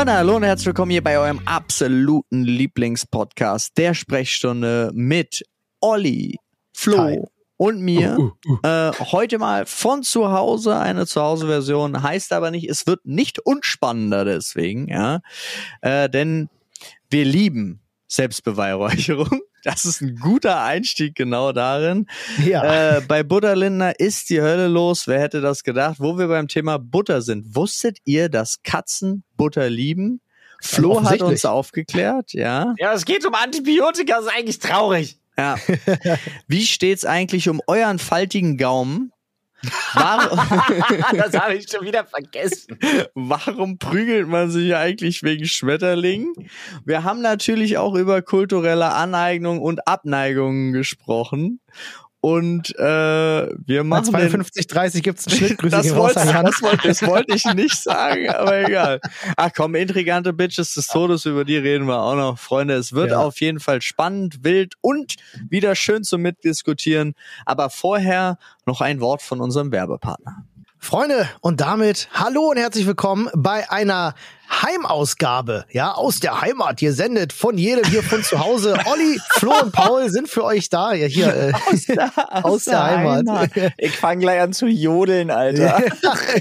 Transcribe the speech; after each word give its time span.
Freunde, 0.00 0.14
hallo 0.14 0.36
und 0.36 0.44
herzlich 0.44 0.68
willkommen 0.68 0.92
hier 0.92 1.04
bei 1.04 1.18
eurem 1.18 1.42
absoluten 1.44 2.42
Lieblingspodcast 2.42 3.76
der 3.76 3.92
Sprechstunde 3.92 4.90
mit 4.94 5.42
Olli, 5.82 6.38
Flo 6.72 6.96
Hi. 6.96 7.22
und 7.58 7.82
mir. 7.82 8.16
Uh, 8.18 8.30
uh, 8.48 8.52
uh. 8.64 8.66
Äh, 8.66 8.92
heute 9.12 9.38
mal 9.38 9.66
von 9.66 10.02
zu 10.02 10.32
Hause, 10.32 10.78
eine 10.78 11.06
Zuhause-Version, 11.06 12.02
heißt 12.02 12.32
aber 12.32 12.50
nicht, 12.50 12.70
es 12.70 12.86
wird 12.86 13.04
nicht 13.04 13.40
unspannender 13.40 14.24
deswegen, 14.24 14.88
ja. 14.88 15.20
Äh, 15.82 16.08
denn 16.08 16.48
wir 17.10 17.26
lieben 17.26 17.82
Selbstbeweihräucherung. 18.08 19.42
Das 19.64 19.84
ist 19.84 20.00
ein 20.00 20.16
guter 20.16 20.62
Einstieg 20.62 21.14
genau 21.14 21.52
darin. 21.52 22.06
Ja. 22.44 22.96
Äh, 22.96 23.00
bei 23.02 23.22
Butterlindner 23.22 23.98
ist 23.98 24.30
die 24.30 24.40
Hölle 24.40 24.68
los. 24.68 25.06
Wer 25.06 25.20
hätte 25.20 25.40
das 25.40 25.62
gedacht? 25.64 25.96
Wo 25.98 26.18
wir 26.18 26.28
beim 26.28 26.48
Thema 26.48 26.78
Butter 26.78 27.22
sind. 27.22 27.54
Wusstet 27.54 27.98
ihr, 28.04 28.28
dass 28.28 28.62
Katzen 28.62 29.24
Butter 29.36 29.68
lieben? 29.68 30.20
Flo 30.62 31.02
hat 31.02 31.22
uns 31.22 31.44
aufgeklärt, 31.44 32.32
ja. 32.32 32.74
Ja, 32.78 32.92
es 32.92 33.04
geht 33.04 33.24
um 33.24 33.34
Antibiotika, 33.34 34.16
das 34.16 34.26
ist 34.26 34.32
eigentlich 34.36 34.58
traurig. 34.58 35.18
ja. 35.38 35.56
Wie 36.48 36.66
steht's 36.66 37.04
eigentlich 37.04 37.48
um 37.48 37.62
euren 37.66 37.98
faltigen 37.98 38.58
Gaumen? 38.58 39.12
Warum, 39.94 40.38
das 41.16 41.38
habe 41.38 41.54
ich 41.54 41.70
schon 41.70 41.84
wieder 41.84 42.04
vergessen. 42.04 42.78
warum 43.14 43.78
prügelt 43.78 44.28
man 44.28 44.50
sich 44.50 44.74
eigentlich 44.74 45.22
wegen 45.22 45.46
Schmetterlingen? 45.46 46.32
Wir 46.84 47.04
haben 47.04 47.20
natürlich 47.20 47.78
auch 47.78 47.94
über 47.94 48.22
kulturelle 48.22 48.92
Aneignung 48.92 49.60
und 49.60 49.86
Abneigungen 49.86 50.72
gesprochen. 50.72 51.60
Und 52.22 52.78
äh, 52.78 52.82
wir 52.82 53.82
machen 53.82 54.04
den 54.04 54.12
52, 54.12 54.66
30 54.66 55.02
gibt's 55.02 55.26
einen 55.26 55.36
Schnitt. 55.38 55.58
Grüße 55.58 55.70
das, 55.76 55.86
gehen 55.86 55.94
raus 55.96 56.14
wollte, 56.16 56.20
an 56.20 56.28
Jan. 56.28 56.44
das, 56.44 56.60
wollte, 56.62 56.88
das 56.88 57.02
wollte 57.06 57.34
ich 57.34 57.44
nicht 57.54 57.76
sagen, 57.82 58.28
aber 58.28 58.68
egal. 58.68 59.00
Ach 59.36 59.50
komm, 59.56 59.74
intrigante 59.74 60.34
Bitches 60.34 60.74
des 60.74 60.86
Todes, 60.88 61.24
über 61.24 61.46
die 61.46 61.56
reden 61.56 61.86
wir 61.86 61.98
auch 61.98 62.16
noch. 62.16 62.38
Freunde, 62.38 62.74
es 62.74 62.92
wird 62.92 63.12
Ja. 63.12 63.20
auf 63.20 63.40
jeden 63.40 63.58
Fall 63.58 63.80
spannend, 63.80 64.44
wild 64.44 64.74
und 64.82 65.14
wieder 65.48 65.74
schön 65.74 66.04
zum 66.04 66.20
Mitdiskutieren. 66.20 67.14
Aber 67.46 67.70
vorher 67.70 68.38
noch 68.66 68.82
ein 68.82 69.00
Wort 69.00 69.22
von 69.22 69.40
unserem 69.40 69.72
Werbepartner. 69.72 70.44
Freunde, 70.82 71.28
und 71.40 71.60
damit 71.60 72.08
hallo 72.14 72.50
und 72.50 72.56
herzlich 72.56 72.86
willkommen 72.86 73.28
bei 73.34 73.70
einer 73.70 74.14
Heimausgabe, 74.50 75.64
ja, 75.70 75.92
aus 75.92 76.20
der 76.20 76.40
Heimat. 76.40 76.82
Ihr 76.82 76.92
sendet 76.92 77.32
von 77.32 77.56
jedem 77.56 77.84
hier 77.88 78.02
von 78.02 78.22
zu 78.22 78.40
Hause. 78.40 78.74
Olli, 78.86 79.18
Flo 79.30 79.52
und 79.62 79.72
Paul 79.72 80.10
sind 80.10 80.28
für 80.28 80.44
euch 80.44 80.68
da. 80.68 80.92
Ja, 80.92 81.06
hier, 81.06 81.34
äh, 81.34 81.52
Aus 81.72 81.84
der, 81.86 82.12
Aus 82.44 82.64
der 82.64 82.82
Heimat. 82.84 83.50
Ich 83.78 83.96
fange 83.96 84.20
gleich 84.22 84.40
an 84.40 84.52
zu 84.52 84.66
jodeln, 84.66 85.30
Alter. 85.30 85.82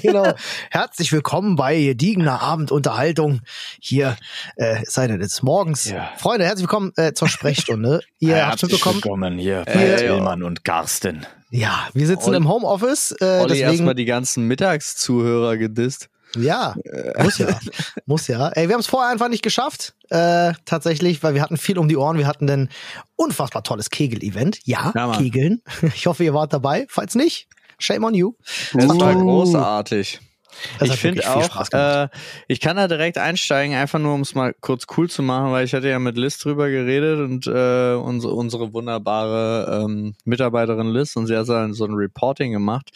genau. 0.01 0.33
Herzlich 0.71 1.11
willkommen 1.11 1.55
bei 1.55 1.79
gediegener 1.81 2.41
Abendunterhaltung. 2.41 3.41
Hier, 3.79 4.17
äh, 4.55 4.77
sei 4.85 5.07
denn 5.07 5.21
jetzt 5.21 5.43
morgens. 5.43 5.89
Ja. 5.89 6.09
Freunde, 6.17 6.45
herzlich 6.45 6.63
willkommen 6.63 6.91
äh, 6.97 7.13
zur 7.13 7.27
Sprechstunde. 7.29 8.01
Ihr 8.19 8.35
habt 8.37 8.61
Herzlich 8.61 8.71
mitbekommen, 8.73 8.95
willkommen 9.03 9.37
hier 9.37 9.63
bei 9.65 9.73
Hier- 9.73 9.97
Tillmann 9.97 10.43
und 10.43 10.65
Garsten. 10.65 11.25
ja, 11.51 11.87
wir 11.93 12.07
sitzen 12.07 12.29
Olli- 12.29 12.37
im 12.37 12.47
Homeoffice. 12.49 13.11
Äh, 13.21 13.25
Olli 13.39 13.47
deswegen 13.49 13.69
erstmal 13.69 13.95
die 13.95 14.05
ganzen 14.05 14.45
Mittagszuhörer 14.47 15.57
gedisst. 15.57 16.09
Ja, 16.35 16.75
muss 17.17 17.37
ja. 17.39 17.59
muss 18.05 18.27
ja. 18.27 18.49
Ey, 18.49 18.67
wir 18.67 18.73
haben 18.75 18.81
es 18.81 18.87
vorher 18.87 19.11
einfach 19.11 19.29
nicht 19.29 19.41
geschafft. 19.43 19.95
Äh, 20.09 20.53
tatsächlich, 20.65 21.23
weil 21.23 21.33
wir 21.33 21.41
hatten 21.41 21.57
viel 21.57 21.77
um 21.79 21.87
die 21.87 21.97
Ohren. 21.97 22.17
Wir 22.17 22.27
hatten 22.27 22.49
ein 22.49 22.69
unfassbar 23.15 23.63
tolles 23.63 23.89
Kegel-Event. 23.89 24.59
Ja, 24.65 24.91
Ja. 24.95 25.11
Kegeln. 25.17 25.61
Ich 25.95 26.05
hoffe, 26.07 26.23
ihr 26.23 26.33
wart 26.33 26.53
dabei. 26.53 26.85
Falls 26.89 27.15
nicht, 27.15 27.47
shame 27.79 28.03
on 28.03 28.13
you. 28.13 28.33
Das 28.73 28.87
war 28.99 29.15
Uh. 29.15 29.19
großartig. 29.21 30.19
Das 30.79 30.89
ich 30.89 30.95
finde 30.95 31.29
auch, 31.29 31.71
äh, 31.71 32.07
ich 32.47 32.59
kann 32.59 32.77
da 32.77 32.87
direkt 32.87 33.17
einsteigen, 33.17 33.75
einfach 33.75 33.99
nur 33.99 34.13
um 34.13 34.21
es 34.21 34.35
mal 34.35 34.53
kurz 34.61 34.85
cool 34.97 35.09
zu 35.09 35.21
machen, 35.21 35.51
weil 35.51 35.65
ich 35.65 35.73
hatte 35.73 35.89
ja 35.89 35.99
mit 35.99 36.17
Liz 36.17 36.37
drüber 36.37 36.69
geredet 36.69 37.19
und 37.19 37.47
äh, 37.47 37.93
unsere, 37.95 38.33
unsere 38.33 38.73
wunderbare 38.73 39.83
ähm, 39.83 40.15
Mitarbeiterin 40.25 40.87
Liz 40.87 41.15
und 41.15 41.27
sie 41.27 41.37
hat 41.37 41.45
so 41.45 41.53
ein, 41.53 41.73
so 41.73 41.85
ein 41.85 41.93
Reporting 41.93 42.51
gemacht 42.51 42.89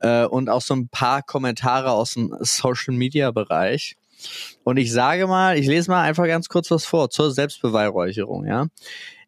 äh, 0.00 0.24
und 0.24 0.48
auch 0.48 0.62
so 0.62 0.74
ein 0.74 0.88
paar 0.88 1.22
Kommentare 1.22 1.90
aus 1.90 2.14
dem 2.14 2.34
Social 2.40 2.94
Media 2.94 3.30
Bereich. 3.30 3.96
Und 4.62 4.78
ich 4.78 4.92
sage 4.92 5.26
mal, 5.26 5.58
ich 5.58 5.66
lese 5.66 5.90
mal 5.90 6.02
einfach 6.02 6.26
ganz 6.26 6.48
kurz 6.48 6.70
was 6.70 6.86
vor 6.86 7.10
zur 7.10 7.30
Selbstbeweihräucherung, 7.30 8.46
ja. 8.46 8.66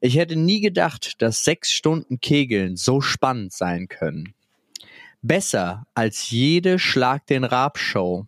Ich 0.00 0.16
hätte 0.16 0.36
nie 0.36 0.60
gedacht, 0.60 1.20
dass 1.22 1.44
sechs 1.44 1.72
Stunden 1.72 2.20
Kegeln 2.20 2.76
so 2.76 3.00
spannend 3.00 3.52
sein 3.52 3.88
können. 3.88 4.34
Besser 5.26 5.86
als 5.94 6.30
jede 6.30 6.78
Schlag 6.78 7.26
den 7.26 7.44
Rab 7.44 7.78
Show. 7.78 8.26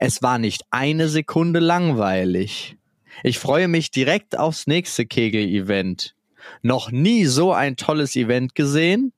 Es 0.00 0.22
war 0.22 0.38
nicht 0.38 0.62
eine 0.70 1.08
Sekunde 1.08 1.60
langweilig. 1.60 2.76
Ich 3.22 3.38
freue 3.38 3.68
mich 3.68 3.90
direkt 3.90 4.38
aufs 4.38 4.66
nächste 4.66 5.06
Kegel-Event. 5.06 6.14
Noch 6.62 6.90
nie 6.90 7.24
so 7.24 7.52
ein 7.52 7.76
tolles 7.76 8.16
Event 8.16 8.54
gesehen. 8.54 9.12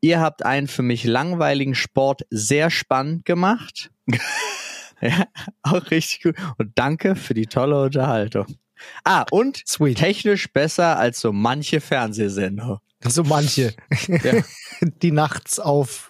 Ihr 0.00 0.20
habt 0.20 0.44
einen 0.44 0.68
für 0.68 0.82
mich 0.82 1.04
langweiligen 1.04 1.74
Sport 1.74 2.22
sehr 2.30 2.70
spannend 2.70 3.24
gemacht. 3.24 3.90
ja, 5.00 5.26
auch 5.62 5.90
richtig 5.90 6.22
gut. 6.22 6.36
Und 6.58 6.70
danke 6.76 7.16
für 7.16 7.34
die 7.34 7.46
tolle 7.46 7.82
Unterhaltung. 7.82 8.46
Ah, 9.04 9.26
und 9.30 9.62
Sweet. 9.66 9.98
technisch 9.98 10.52
besser 10.52 10.96
als 10.98 11.20
so 11.20 11.32
manche 11.32 11.80
Fernsehsender. 11.80 12.80
So 13.04 13.24
manche, 13.24 13.74
Ja. 14.06 14.42
die 14.80 15.10
nachts 15.10 15.58
auf. 15.58 16.09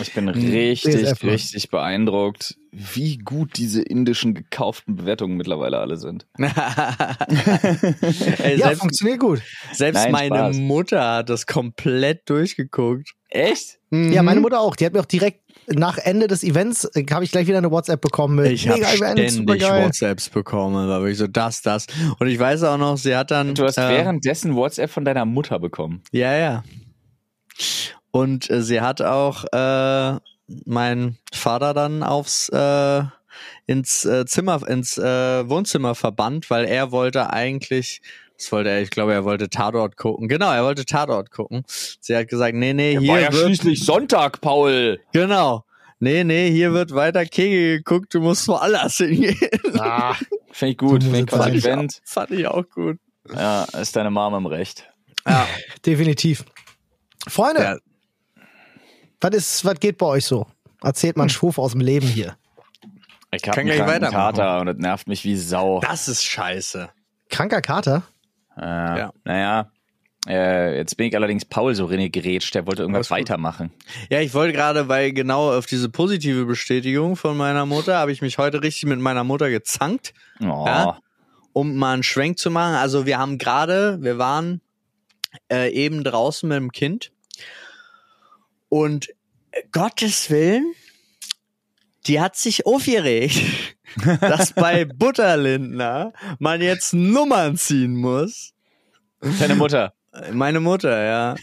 Ich 0.00 0.12
bin 0.14 0.26
DSF 0.26 0.36
richtig, 0.36 1.22
Mann. 1.22 1.30
richtig 1.32 1.70
beeindruckt, 1.70 2.56
wie 2.72 3.18
gut 3.18 3.56
diese 3.56 3.82
indischen 3.82 4.34
gekauften 4.34 4.96
Bewertungen 4.96 5.36
mittlerweile 5.36 5.78
alle 5.78 5.96
sind. 5.96 6.26
Ey, 6.38 6.44
Ja, 8.58 8.66
selbst 8.66 8.80
funktioniert 8.80 9.20
gut. 9.20 9.42
selbst 9.72 10.02
Nein, 10.02 10.12
meine 10.12 10.36
Spaß. 10.36 10.56
Mutter 10.56 11.14
hat 11.16 11.28
das 11.30 11.46
komplett 11.46 12.28
durchgeguckt. 12.28 13.10
Echt? 13.28 13.78
Ja, 13.90 14.20
Mhm. 14.20 14.24
meine 14.24 14.40
Mutter 14.40 14.60
auch. 14.60 14.76
Die 14.76 14.84
hat 14.86 14.92
mir 14.92 15.00
auch 15.00 15.04
direkt 15.06 15.40
nach 15.68 15.98
Ende 15.98 16.26
des 16.28 16.44
Events, 16.44 16.84
äh, 16.94 17.04
habe 17.10 17.24
ich 17.24 17.32
gleich 17.32 17.46
wieder 17.48 17.58
eine 17.58 17.70
WhatsApp 17.70 18.00
bekommen 18.00 18.36
mit 18.36 18.52
Ich 18.52 18.68
habe 18.68 18.84
ständig. 18.84 19.34
WhatsApps 19.46 20.28
bekommen, 20.28 20.88
da 20.88 21.00
war 21.00 21.06
ich 21.08 21.18
so 21.18 21.26
das, 21.26 21.62
das. 21.62 21.86
Und 22.18 22.28
ich 22.28 22.38
weiß 22.38 22.62
auch 22.64 22.78
noch, 22.78 22.96
sie 22.96 23.16
hat 23.16 23.30
dann. 23.32 23.54
Du 23.54 23.64
hast 23.64 23.78
äh, 23.78 23.88
währenddessen 23.88 24.54
WhatsApp 24.54 24.90
von 24.90 25.04
deiner 25.04 25.24
Mutter 25.24 25.58
bekommen. 25.58 26.02
Ja, 26.12 26.36
ja. 26.36 26.64
Und 28.16 28.50
äh, 28.50 28.62
sie 28.62 28.80
hat 28.80 29.02
auch 29.02 29.44
äh, 29.52 30.18
meinen 30.64 31.18
Vater 31.32 31.74
dann 31.74 32.02
aufs 32.02 32.48
äh, 32.48 33.02
ins 33.66 34.04
äh, 34.04 34.24
Zimmer, 34.26 34.66
ins 34.66 34.96
äh, 34.96 35.48
Wohnzimmer 35.48 35.94
verbannt, 35.94 36.48
weil 36.50 36.64
er 36.64 36.92
wollte 36.92 37.30
eigentlich, 37.30 38.00
was 38.38 38.50
wollte 38.52 38.70
er? 38.70 38.80
Ich 38.82 38.90
glaube, 38.90 39.12
er 39.12 39.24
wollte 39.24 39.50
Tatort 39.50 39.96
gucken. 39.96 40.28
Genau, 40.28 40.50
er 40.52 40.64
wollte 40.64 40.84
Tatort 40.86 41.30
gucken. 41.30 41.64
Sie 41.66 42.16
hat 42.16 42.28
gesagt, 42.28 42.54
nee, 42.54 42.72
nee, 42.72 42.98
hier 42.98 43.08
War 43.12 43.20
ja 43.20 43.32
wird 43.32 43.44
schließlich 43.46 43.84
Sonntag, 43.84 44.40
Paul. 44.40 45.00
genau. 45.12 45.64
Nee, 45.98 46.24
nee, 46.24 46.50
hier 46.50 46.74
wird 46.74 46.94
weiter 46.94 47.24
Kegel 47.24 47.78
geguckt, 47.78 48.12
du 48.12 48.20
musst 48.20 48.46
woanders 48.48 48.98
hingehen. 48.98 49.38
Ah, 49.78 50.14
Finde 50.52 50.72
ich 50.72 50.78
gut, 50.78 51.02
finde 51.02 51.20
ich 51.20 51.26
konsequent. 51.26 52.00
Fand 52.04 52.30
ich 52.30 52.46
auch 52.46 52.64
gut. 52.68 52.98
Ja, 53.34 53.64
ist 53.64 53.96
deine 53.96 54.10
Mom 54.10 54.34
im 54.34 54.46
Recht. 54.46 54.88
Ja. 55.26 55.46
definitiv. 55.84 56.44
Freunde, 57.26 57.62
Ja. 57.62 57.76
Was 59.20 59.34
ist, 59.34 59.64
was 59.64 59.78
geht 59.80 59.98
bei 59.98 60.06
euch 60.06 60.24
so? 60.24 60.46
Erzählt 60.82 61.16
mal 61.16 61.24
einen 61.24 61.30
Schwuf 61.30 61.58
aus 61.58 61.72
dem 61.72 61.80
Leben 61.80 62.06
hier. 62.06 62.36
Ich 63.32 63.42
Kann 63.42 63.52
habe 63.52 63.60
einen 63.60 63.66
gleich 63.68 63.78
kranken 63.78 64.02
weitermachen. 64.06 64.36
Kater 64.36 64.60
und 64.60 64.66
das 64.66 64.76
nervt 64.76 65.08
mich 65.08 65.24
wie 65.24 65.36
Sau. 65.36 65.80
Das 65.80 66.08
ist 66.08 66.22
scheiße. 66.24 66.88
Kranker 67.28 67.60
Kater? 67.60 68.02
Äh, 68.56 68.62
Ja. 68.62 69.12
Naja, 69.24 69.70
äh, 70.28 70.76
jetzt 70.76 70.96
bin 70.96 71.08
ich 71.08 71.16
allerdings 71.16 71.44
Paul 71.44 71.74
so 71.74 71.86
reingerätscht, 71.86 72.54
der 72.54 72.66
wollte 72.66 72.82
irgendwas 72.82 73.10
weitermachen. 73.10 73.72
Ja, 74.10 74.20
ich 74.20 74.32
wollte 74.34 74.52
gerade, 74.52 74.88
weil 74.88 75.12
genau 75.12 75.52
auf 75.56 75.66
diese 75.66 75.88
positive 75.88 76.44
Bestätigung 76.46 77.16
von 77.16 77.36
meiner 77.36 77.66
Mutter 77.66 77.98
habe 77.98 78.12
ich 78.12 78.22
mich 78.22 78.38
heute 78.38 78.62
richtig 78.62 78.86
mit 78.86 79.00
meiner 79.00 79.24
Mutter 79.24 79.50
gezankt, 79.50 80.14
Oh. 80.40 80.64
Ja. 80.66 80.98
um 81.52 81.76
mal 81.76 81.94
einen 81.94 82.02
Schwenk 82.02 82.38
zu 82.38 82.50
machen. 82.50 82.74
Also 82.76 83.06
wir 83.06 83.18
haben 83.18 83.38
gerade, 83.38 83.98
wir 84.02 84.18
waren 84.18 84.60
äh, 85.50 85.70
eben 85.72 86.04
draußen 86.04 86.48
mit 86.48 86.56
dem 86.58 86.72
Kind 86.72 87.12
und 88.68 89.08
Gottes 89.72 90.30
Willen, 90.30 90.74
die 92.06 92.20
hat 92.20 92.36
sich 92.36 92.66
aufgeregt, 92.66 93.40
dass 94.20 94.52
bei 94.52 94.84
Butterlindner 94.84 96.12
man 96.38 96.60
jetzt 96.60 96.94
Nummern 96.94 97.56
ziehen 97.56 97.96
muss. 97.96 98.52
Deine 99.38 99.54
Mutter. 99.54 99.92
Meine 100.32 100.60
Mutter, 100.60 101.04
ja. 101.04 101.34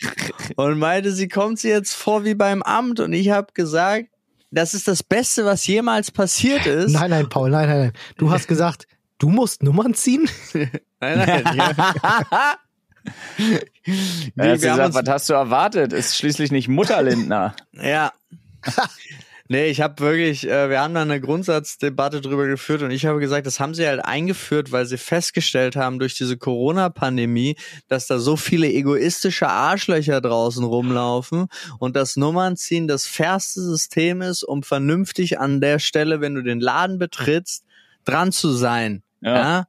Und 0.56 0.80
meinte, 0.80 1.12
sie 1.12 1.27
kommt 1.27 1.60
sie 1.60 1.69
jetzt 1.69 1.94
vor 1.94 2.24
wie 2.25 2.33
beim 2.33 2.63
Amt 2.63 3.00
und 3.00 3.13
ich 3.13 3.30
habe 3.30 3.54
gesagt, 3.54 4.07
das 4.51 4.74
ist 4.74 4.88
das 4.88 5.04
Beste, 5.04 5.45
was 5.45 5.66
jemals 5.68 6.12
passiert 6.12 6.66
ist. 6.66 6.94
Nein, 6.94 7.09
nein, 7.09 7.30
Paul, 7.30 7.50
nein, 7.50 7.68
nein, 7.68 7.80
nein. 7.80 7.94
Du 8.18 8.31
hast 8.31 8.48
gesagt, 8.48 8.88
du 9.18 9.30
musst 9.30 9.63
Nummern 9.63 9.94
ziehen? 9.94 10.30
nein, 10.54 10.69
nein. 11.00 11.56
Ja. 11.56 12.56
Wir 14.35 14.45
haben 14.45 14.53
gesagt, 14.53 14.94
was 14.94 15.09
hast 15.09 15.29
du 15.29 15.33
erwartet? 15.33 15.94
Ist 15.94 16.17
schließlich 16.17 16.51
nicht 16.51 16.67
Mutter 16.67 17.01
Lindner. 17.01 17.55
ja. 17.73 18.11
Nee, 19.50 19.67
ich 19.67 19.81
habe 19.81 20.01
wirklich, 20.01 20.47
äh, 20.47 20.69
wir 20.69 20.79
haben 20.79 20.94
da 20.94 21.01
eine 21.01 21.19
Grundsatzdebatte 21.19 22.21
drüber 22.21 22.47
geführt 22.47 22.81
und 22.81 22.91
ich 22.91 23.05
habe 23.05 23.19
gesagt, 23.19 23.45
das 23.45 23.59
haben 23.59 23.73
sie 23.75 23.85
halt 23.85 24.03
eingeführt, 24.03 24.71
weil 24.71 24.85
sie 24.85 24.97
festgestellt 24.97 25.75
haben 25.75 26.00
durch 26.00 26.15
diese 26.15 26.38
Corona-Pandemie, 26.38 27.57
dass 27.89 28.07
da 28.07 28.19
so 28.19 28.38
viele 28.38 28.67
egoistische 28.67 29.49
Arschlöcher 29.49 30.21
draußen 30.21 30.63
rumlaufen 30.63 31.47
und 31.77 31.97
das 31.97 32.15
Nummernziehen 32.15 32.88
das 32.88 33.06
fairste 33.06 33.61
System 33.61 34.21
ist, 34.21 34.44
um 34.44 34.63
vernünftig 34.63 35.39
an 35.39 35.59
der 35.59 35.79
Stelle, 35.79 36.21
wenn 36.21 36.35
du 36.35 36.41
den 36.41 36.61
Laden 36.61 36.97
betrittst, 36.97 37.65
dran 38.06 38.31
zu 38.31 38.53
sein. 38.53 39.03
Ja. 39.19 39.35
ja? 39.35 39.67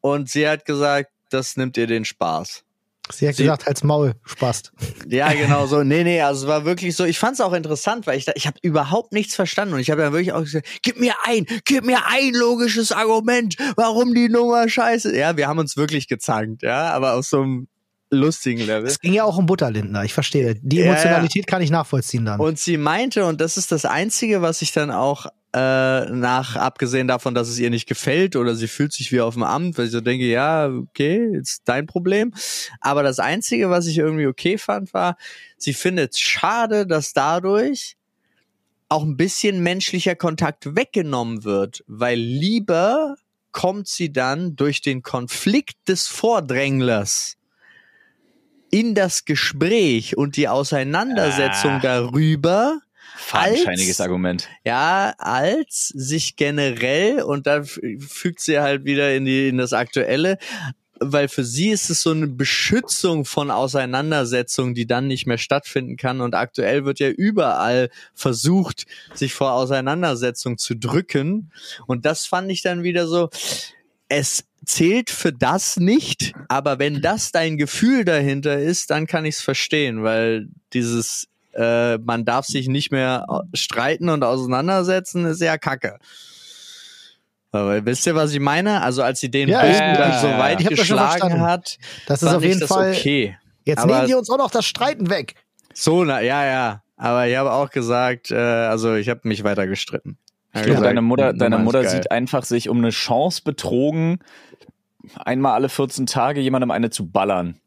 Und 0.00 0.28
sie 0.28 0.48
hat 0.48 0.64
gesagt, 0.64 1.10
das 1.32 1.56
nimmt 1.56 1.76
ihr 1.76 1.86
den 1.86 2.04
Spaß. 2.04 2.64
Sie 3.12 3.28
hat 3.28 3.36
gesagt, 3.36 3.66
halt's 3.66 3.82
Maul, 3.82 4.14
spast. 4.24 4.72
Ja, 5.08 5.32
genau 5.32 5.66
so. 5.66 5.82
Nee, 5.90 6.04
nee, 6.04 6.20
also 6.20 6.42
es 6.42 6.48
war 6.48 6.64
wirklich 6.64 6.94
so. 6.94 7.04
Ich 7.04 7.18
fand 7.18 7.34
es 7.34 7.40
auch 7.40 7.52
interessant, 7.52 8.06
weil 8.06 8.18
ich 8.18 8.24
da, 8.24 8.32
ich 8.36 8.46
habe 8.46 8.58
überhaupt 8.62 9.12
nichts 9.12 9.34
verstanden 9.34 9.74
und 9.74 9.80
ich 9.80 9.90
habe 9.90 10.02
ja 10.02 10.12
wirklich 10.12 10.32
auch 10.32 10.42
gesagt, 10.42 10.68
gib 10.82 11.00
mir 11.00 11.14
ein, 11.24 11.46
gib 11.64 11.84
mir 11.84 12.06
ein 12.06 12.32
logisches 12.34 12.92
Argument, 12.92 13.56
warum 13.76 14.14
die 14.14 14.28
Nummer 14.28 14.68
scheiße. 14.68 15.16
Ja, 15.16 15.36
wir 15.36 15.48
haben 15.48 15.58
uns 15.58 15.76
wirklich 15.76 16.06
gezankt, 16.06 16.62
ja, 16.62 16.92
aber 16.92 17.14
aus 17.14 17.30
so 17.30 17.42
einem 17.42 17.68
lustigen 18.10 18.60
Level. 18.60 18.86
Es 18.86 19.00
ging 19.00 19.14
ja 19.14 19.24
auch 19.24 19.38
um 19.38 19.46
Butterlindner, 19.46 20.04
ich 20.04 20.12
verstehe. 20.12 20.56
Die 20.60 20.80
Emotionalität 20.80 21.46
ja, 21.46 21.50
kann 21.50 21.62
ich 21.62 21.70
nachvollziehen 21.70 22.24
dann. 22.24 22.40
Und 22.40 22.58
sie 22.58 22.76
meinte, 22.76 23.24
und 23.24 23.40
das 23.40 23.56
ist 23.56 23.72
das 23.72 23.84
Einzige, 23.84 24.42
was 24.42 24.62
ich 24.62 24.72
dann 24.72 24.90
auch 24.90 25.26
äh, 25.52 26.10
nach, 26.10 26.56
abgesehen 26.56 27.08
davon, 27.08 27.34
dass 27.34 27.48
es 27.48 27.58
ihr 27.58 27.70
nicht 27.70 27.88
gefällt 27.88 28.36
oder 28.36 28.54
sie 28.54 28.68
fühlt 28.68 28.92
sich 28.92 29.10
wie 29.10 29.20
auf 29.20 29.34
dem 29.34 29.42
Amt, 29.42 29.78
weil 29.78 29.86
ich 29.86 29.90
so 29.92 30.00
denke, 30.00 30.26
ja, 30.26 30.68
okay, 30.68 31.36
ist 31.36 31.62
dein 31.64 31.86
Problem. 31.86 32.32
Aber 32.80 33.02
das 33.02 33.18
Einzige, 33.18 33.70
was 33.70 33.86
ich 33.86 33.98
irgendwie 33.98 34.26
okay 34.26 34.58
fand, 34.58 34.94
war, 34.94 35.16
sie 35.56 35.74
findet 35.74 36.12
es 36.12 36.20
schade, 36.20 36.86
dass 36.86 37.12
dadurch 37.12 37.96
auch 38.88 39.02
ein 39.02 39.16
bisschen 39.16 39.62
menschlicher 39.62 40.16
Kontakt 40.16 40.76
weggenommen 40.76 41.44
wird, 41.44 41.84
weil 41.86 42.18
lieber 42.18 43.16
kommt 43.52 43.88
sie 43.88 44.12
dann 44.12 44.56
durch 44.56 44.80
den 44.80 45.02
Konflikt 45.02 45.88
des 45.88 46.06
Vordränglers 46.06 47.36
in 48.70 48.94
das 48.94 49.24
Gespräch 49.24 50.16
und 50.16 50.36
die 50.36 50.48
Auseinandersetzung 50.48 51.72
ah. 51.72 51.80
darüber, 51.80 52.80
Fadenscheiniges 53.16 54.00
Argument. 54.00 54.48
Ja, 54.64 55.14
als 55.18 55.88
sich 55.88 56.36
generell, 56.36 57.22
und 57.22 57.46
da 57.46 57.62
fügt 57.62 58.40
sie 58.40 58.60
halt 58.60 58.84
wieder 58.84 59.14
in, 59.14 59.24
die, 59.24 59.48
in 59.48 59.58
das 59.58 59.72
Aktuelle, 59.72 60.38
weil 61.00 61.28
für 61.28 61.44
sie 61.44 61.70
ist 61.70 61.88
es 61.88 62.02
so 62.02 62.10
eine 62.10 62.26
Beschützung 62.26 63.24
von 63.24 63.50
Auseinandersetzungen, 63.50 64.74
die 64.74 64.86
dann 64.86 65.06
nicht 65.06 65.26
mehr 65.26 65.38
stattfinden 65.38 65.96
kann. 65.96 66.20
Und 66.20 66.34
aktuell 66.34 66.84
wird 66.84 67.00
ja 67.00 67.08
überall 67.08 67.88
versucht, 68.14 68.86
sich 69.14 69.32
vor 69.32 69.52
Auseinandersetzungen 69.52 70.58
zu 70.58 70.76
drücken. 70.76 71.52
Und 71.86 72.04
das 72.04 72.26
fand 72.26 72.50
ich 72.52 72.60
dann 72.60 72.82
wieder 72.82 73.06
so, 73.06 73.30
es 74.08 74.44
zählt 74.66 75.08
für 75.08 75.32
das 75.32 75.78
nicht, 75.78 76.34
aber 76.48 76.78
wenn 76.78 77.00
das 77.00 77.32
dein 77.32 77.56
Gefühl 77.56 78.04
dahinter 78.04 78.58
ist, 78.58 78.90
dann 78.90 79.06
kann 79.06 79.24
ich 79.24 79.36
es 79.36 79.40
verstehen, 79.40 80.02
weil 80.02 80.48
dieses 80.74 81.29
äh, 81.54 81.98
man 81.98 82.24
darf 82.24 82.46
sich 82.46 82.68
nicht 82.68 82.90
mehr 82.90 83.26
streiten 83.54 84.08
und 84.08 84.24
auseinandersetzen, 84.24 85.26
ist 85.26 85.40
ja 85.40 85.58
kacke. 85.58 85.98
Aber 87.52 87.84
wisst 87.84 88.06
ihr, 88.06 88.14
was 88.14 88.32
ich 88.32 88.40
meine? 88.40 88.82
Also 88.82 89.02
als 89.02 89.20
sie 89.20 89.30
den 89.30 89.48
ja, 89.48 89.60
Bogen 89.60 89.74
ja, 89.74 89.96
dann 89.96 90.20
so 90.20 90.28
weit 90.28 90.66
geschlagen 90.66 91.40
hat, 91.40 91.78
das 92.06 92.22
ist 92.22 92.32
auf 92.32 92.44
jeden 92.44 92.66
Fall 92.66 92.92
okay. 92.92 93.36
Jetzt 93.64 93.80
aber 93.80 93.96
nehmen 93.96 94.06
die 94.06 94.14
uns 94.14 94.30
auch 94.30 94.38
noch 94.38 94.50
das 94.50 94.64
Streiten 94.64 95.10
weg. 95.10 95.34
So, 95.74 96.04
na, 96.04 96.20
ja, 96.20 96.44
ja. 96.44 96.82
Aber 96.96 97.26
ich 97.26 97.36
habe 97.36 97.52
auch 97.52 97.70
gesagt, 97.70 98.30
äh, 98.30 98.36
also 98.36 98.94
ich 98.94 99.08
habe 99.08 99.20
mich 99.24 99.42
weiter 99.42 99.66
gestritten. 99.66 100.18
Ich 100.52 100.62
glaube, 100.62 100.82
deine 100.82 101.02
Mutter, 101.02 101.32
deine 101.32 101.58
Mutter 101.58 101.84
sieht 101.84 102.10
einfach 102.10 102.44
sich 102.44 102.68
um 102.68 102.78
eine 102.78 102.90
Chance 102.90 103.42
betrogen, 103.44 104.18
einmal 105.16 105.54
alle 105.54 105.68
14 105.68 106.06
Tage 106.06 106.40
jemandem 106.40 106.70
eine 106.72 106.90
zu 106.90 107.08
ballern. 107.08 107.60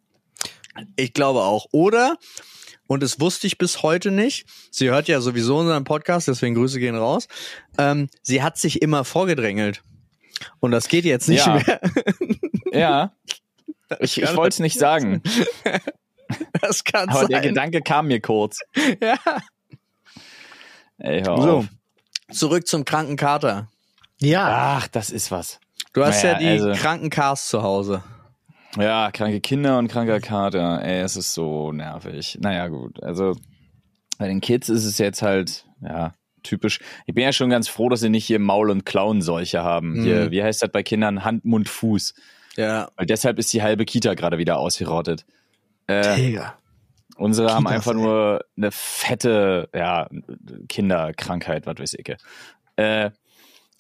Ich 0.96 1.14
glaube 1.14 1.42
auch. 1.42 1.68
Oder 1.72 2.18
und 2.94 3.02
das 3.02 3.20
wusste 3.20 3.48
ich 3.48 3.58
bis 3.58 3.82
heute 3.82 4.12
nicht. 4.12 4.46
Sie 4.70 4.90
hört 4.90 5.08
ja 5.08 5.20
sowieso 5.20 5.58
unseren 5.58 5.84
Podcast, 5.84 6.28
deswegen 6.28 6.54
Grüße 6.54 6.80
gehen 6.80 6.96
raus. 6.96 7.28
Ähm, 7.80 8.08
sie 8.22 8.44
hat 8.44 8.58
sich 8.58 8.84
immer 8.84 9.04
vorgedrängelt. 9.04 9.82
Und 10.60 10.72
das 10.72 10.88
geht 10.88 11.04
jetzt 11.04 11.28
nicht 11.28 11.46
ja. 11.46 11.56
mehr. 11.56 11.82
ja. 12.72 13.12
Ich, 14.00 14.22
ich 14.22 14.36
wollte 14.36 14.56
es 14.56 14.60
nicht 14.60 14.80
sagen. 14.80 15.22
Das 16.62 16.84
kann 16.84 17.10
Aber 17.10 17.20
sein. 17.20 17.30
der 17.30 17.42
Gedanke 17.42 17.82
kam 17.82 18.08
mir 18.08 18.20
kurz. 18.20 18.60
Ja. 19.02 19.18
Ey, 20.98 21.22
hör 21.24 21.42
so, 21.42 21.58
auf. 21.58 21.66
zurück 22.32 22.66
zum 22.66 22.86
kranken 22.86 23.18
Kater. 23.18 23.68
Ja. 24.20 24.78
Ach, 24.80 24.88
das 24.88 25.10
ist 25.12 25.30
was. 25.30 25.60
Du 25.92 26.04
hast 26.04 26.24
naja, 26.24 26.34
ja 26.34 26.40
die 26.40 26.64
also, 26.64 26.82
kranken 26.82 27.10
Cars 27.10 27.50
zu 27.50 27.62
Hause. 27.62 28.04
Ja, 28.78 29.12
kranke 29.12 29.40
Kinder 29.40 29.78
und 29.78 29.88
kranker 29.88 30.20
Kater. 30.20 30.82
Ey, 30.84 31.02
es 31.02 31.16
ist 31.16 31.34
so 31.34 31.72
nervig. 31.72 32.38
Naja, 32.42 32.68
gut. 32.68 33.02
Also 33.04 33.36
bei 34.18 34.28
den 34.28 34.42
Kids 34.42 34.70
ist 34.70 34.86
es 34.86 34.98
jetzt 34.98 35.22
halt, 35.22 35.66
ja, 35.82 36.14
typisch. 36.44 36.80
Ich 37.06 37.14
bin 37.14 37.24
ja 37.24 37.34
schon 37.34 37.50
ganz 37.50 37.68
froh, 37.68 37.90
dass 37.90 38.00
sie 38.00 38.10
nicht 38.10 38.26
hier 38.26 38.40
Maul- 38.40 38.72
und 38.72 38.86
Klauenseuche 38.86 39.64
haben. 39.64 40.00
Mhm. 40.00 40.04
Hier, 40.04 40.32
wie 40.32 40.44
heißt 40.44 40.62
das 40.62 40.72
bei 40.72 40.84
Kindern? 40.84 41.24
Hand, 41.24 41.46
Mund, 41.46 41.70
Fuß. 41.70 42.14
Ja. 42.56 42.90
Weil 42.96 43.06
deshalb 43.06 43.40
ist 43.40 43.52
die 43.54 43.62
halbe 43.62 43.86
Kita 43.86 44.14
gerade 44.14 44.38
wieder 44.38 44.58
ausgerottet. 44.58 45.26
Äh, 45.88 46.16
Digga. 46.16 46.58
Unsere 47.16 47.48
Kitas, 47.48 47.58
haben 47.58 47.68
einfach 47.68 47.92
ey. 47.92 47.98
nur 47.98 48.46
eine 48.58 48.72
fette, 48.72 49.70
ja, 49.74 50.10
Kinderkrankheit, 50.68 51.66
was 51.68 51.78
weiß 51.78 51.94
ich. 51.96 52.16
Äh, 52.76 53.12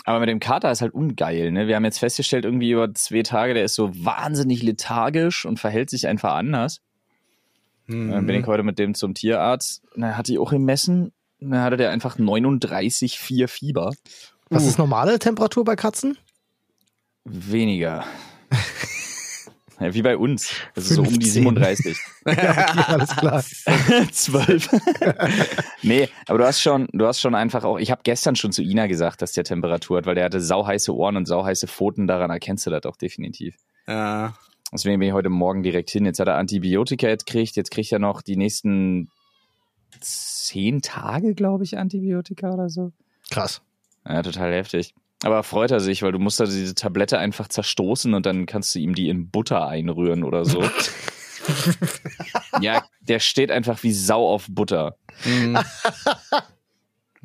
aber 0.03 0.19
mit 0.19 0.29
dem 0.29 0.39
Kater 0.39 0.71
ist 0.71 0.81
halt 0.81 0.93
ungeil, 0.93 1.51
ne? 1.51 1.67
Wir 1.67 1.75
haben 1.75 1.85
jetzt 1.85 1.99
festgestellt, 1.99 2.45
irgendwie 2.45 2.71
über 2.71 2.93
zwei 2.93 3.23
Tage, 3.23 3.53
der 3.53 3.63
ist 3.63 3.75
so 3.75 3.91
wahnsinnig 3.93 4.61
lethargisch 4.61 5.45
und 5.45 5.59
verhält 5.59 5.89
sich 5.89 6.07
einfach 6.07 6.33
anders. 6.33 6.81
Mhm. 7.87 8.11
Dann 8.11 8.25
bin 8.27 8.39
ich 8.39 8.45
heute 8.45 8.63
mit 8.63 8.79
dem 8.79 8.95
zum 8.95 9.13
Tierarzt. 9.13 9.83
Na, 9.95 10.17
hat 10.17 10.27
die 10.27 10.39
auch 10.39 10.51
gemessen. 10.51 11.13
Dann 11.39 11.61
hatte 11.61 11.77
der 11.77 11.91
einfach 11.91 12.17
39,4 12.17 13.47
Fieber. 13.47 13.93
Was 14.49 14.63
uh. 14.63 14.67
ist 14.67 14.77
normale 14.77 15.19
Temperatur 15.19 15.63
bei 15.63 15.75
Katzen? 15.75 16.17
Weniger. 17.23 18.03
Ja, 19.79 19.93
wie 19.93 20.01
bei 20.01 20.17
uns. 20.17 20.53
Das 20.75 20.85
ist 20.85 20.95
15. 20.95 21.05
so 21.05 21.11
um 21.11 21.19
die 21.19 21.25
37. 21.25 21.97
ja, 22.25 22.33
okay, 22.33 22.83
alles 22.87 23.15
klar. 23.15 23.43
12. 24.11 24.69
nee, 25.81 26.09
aber 26.27 26.37
du 26.37 26.45
hast 26.45 26.61
schon, 26.61 26.87
du 26.93 27.05
hast 27.05 27.19
schon 27.19 27.35
einfach 27.35 27.63
auch, 27.63 27.79
ich 27.79 27.91
habe 27.91 28.01
gestern 28.03 28.35
schon 28.35 28.51
zu 28.51 28.61
Ina 28.61 28.87
gesagt, 28.87 29.21
dass 29.21 29.33
der 29.33 29.43
Temperatur 29.43 29.97
hat, 29.97 30.05
weil 30.05 30.15
der 30.15 30.25
hatte 30.25 30.41
sauheiße 30.41 30.95
Ohren 30.95 31.17
und 31.17 31.25
sauheiße 31.25 31.67
Pfoten, 31.67 32.07
daran 32.07 32.29
erkennst 32.29 32.65
du 32.65 32.69
das 32.69 32.83
auch 32.85 32.97
definitiv. 32.97 33.57
Ja. 33.87 34.33
Deswegen 34.71 34.99
bin 34.99 35.09
ich 35.09 35.13
heute 35.13 35.29
Morgen 35.29 35.61
direkt 35.61 35.89
hin. 35.91 36.05
Jetzt 36.05 36.19
hat 36.19 36.27
er 36.27 36.35
Antibiotika 36.35 37.07
gekriegt, 37.07 37.55
jetzt 37.55 37.71
kriegt 37.71 37.91
er 37.91 37.99
noch 37.99 38.21
die 38.21 38.37
nächsten 38.37 39.09
zehn 39.99 40.81
Tage, 40.81 41.35
glaube 41.35 41.63
ich, 41.63 41.77
Antibiotika 41.77 42.51
oder 42.51 42.69
so. 42.69 42.91
Krass. 43.29 43.61
Ja, 44.07 44.21
total 44.21 44.51
heftig. 44.51 44.93
Aber 45.23 45.43
freut 45.43 45.71
er 45.71 45.79
sich, 45.79 46.03
weil 46.03 46.11
du 46.11 46.19
musst 46.19 46.39
da 46.39 46.45
diese 46.45 46.75
Tablette 46.75 47.17
einfach 47.17 47.47
zerstoßen 47.47 48.13
und 48.13 48.25
dann 48.25 48.45
kannst 48.45 48.75
du 48.75 48.79
ihm 48.79 48.93
die 48.93 49.09
in 49.09 49.29
Butter 49.29 49.67
einrühren 49.67 50.23
oder 50.23 50.45
so. 50.45 50.63
ja, 52.61 52.83
der 53.01 53.19
steht 53.19 53.51
einfach 53.51 53.83
wie 53.83 53.93
Sau 53.93 54.27
auf 54.27 54.47
Butter. 54.49 54.97
Mhm. 55.25 55.57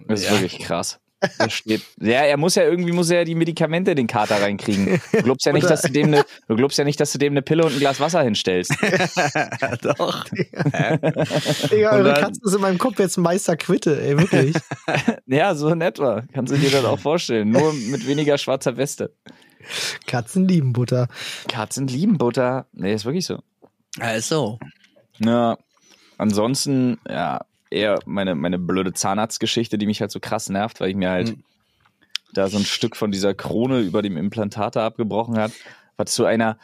Das 0.06 0.20
ist 0.20 0.26
ja. 0.26 0.32
wirklich 0.32 0.58
krass. 0.60 1.00
Er 1.38 1.50
steht, 1.50 1.82
ja, 2.00 2.22
er 2.22 2.36
muss 2.36 2.54
ja 2.54 2.62
irgendwie 2.62 2.92
muss 2.92 3.10
er 3.10 3.18
ja 3.18 3.24
die 3.24 3.34
Medikamente 3.34 3.90
in 3.90 3.96
den 3.96 4.06
Kater 4.06 4.40
reinkriegen. 4.40 5.00
Du 5.12 5.22
glaubst 5.22 5.46
ja 5.46 5.52
nicht, 5.52 5.68
dass 5.68 5.82
du 5.82 5.90
dem 5.90 6.06
eine, 6.08 6.24
du 6.46 6.54
glaubst 6.54 6.78
ja 6.78 6.84
nicht, 6.84 7.00
dass 7.00 7.12
du 7.12 7.18
dem 7.18 7.32
eine 7.32 7.42
Pille 7.42 7.64
und 7.64 7.72
ein 7.72 7.78
Glas 7.78 7.98
Wasser 7.98 8.22
hinstellst. 8.22 8.70
Doch. 9.82 10.24
Digga, 11.70 11.92
eure 11.92 12.14
Katze 12.14 12.40
ist 12.44 12.54
in 12.54 12.60
meinem 12.60 12.78
Kopf 12.78 12.98
jetzt 13.00 13.16
Meister 13.16 13.56
Quitte, 13.56 14.00
ey, 14.00 14.16
wirklich. 14.16 14.54
ja, 15.26 15.54
so 15.54 15.68
in 15.68 15.80
etwa. 15.80 16.22
Kannst 16.32 16.52
du 16.52 16.56
dir 16.56 16.70
das 16.70 16.84
auch 16.84 17.00
vorstellen. 17.00 17.50
Nur 17.50 17.72
mit 17.72 18.06
weniger 18.06 18.38
schwarzer 18.38 18.76
Weste. 18.76 19.12
Katzen 20.06 20.46
lieben 20.46 20.72
Butter. 20.72 21.08
Katzen 21.48 21.88
lieben 21.88 22.16
Butter. 22.16 22.66
Nee, 22.72 22.94
ist 22.94 23.04
wirklich 23.04 23.26
so. 23.26 23.40
Also. 23.98 24.58
Ja. 25.18 25.58
Ansonsten, 26.16 26.98
ja, 27.08 27.40
eher 27.70 27.98
meine, 28.06 28.34
meine 28.34 28.58
blöde 28.58 28.92
Zahnarztgeschichte, 28.92 29.78
die 29.78 29.86
mich 29.86 30.00
halt 30.00 30.10
so 30.10 30.20
krass 30.20 30.48
nervt, 30.48 30.80
weil 30.80 30.90
ich 30.90 30.96
mir 30.96 31.10
halt 31.10 31.36
mhm. 31.36 31.44
da 32.32 32.48
so 32.48 32.58
ein 32.58 32.64
Stück 32.64 32.96
von 32.96 33.10
dieser 33.10 33.34
Krone 33.34 33.80
über 33.80 34.02
dem 34.02 34.16
Implantator 34.16 34.82
abgebrochen 34.82 35.38
hat, 35.38 35.52
was 35.96 36.12
zu 36.12 36.24
einer, 36.24 36.58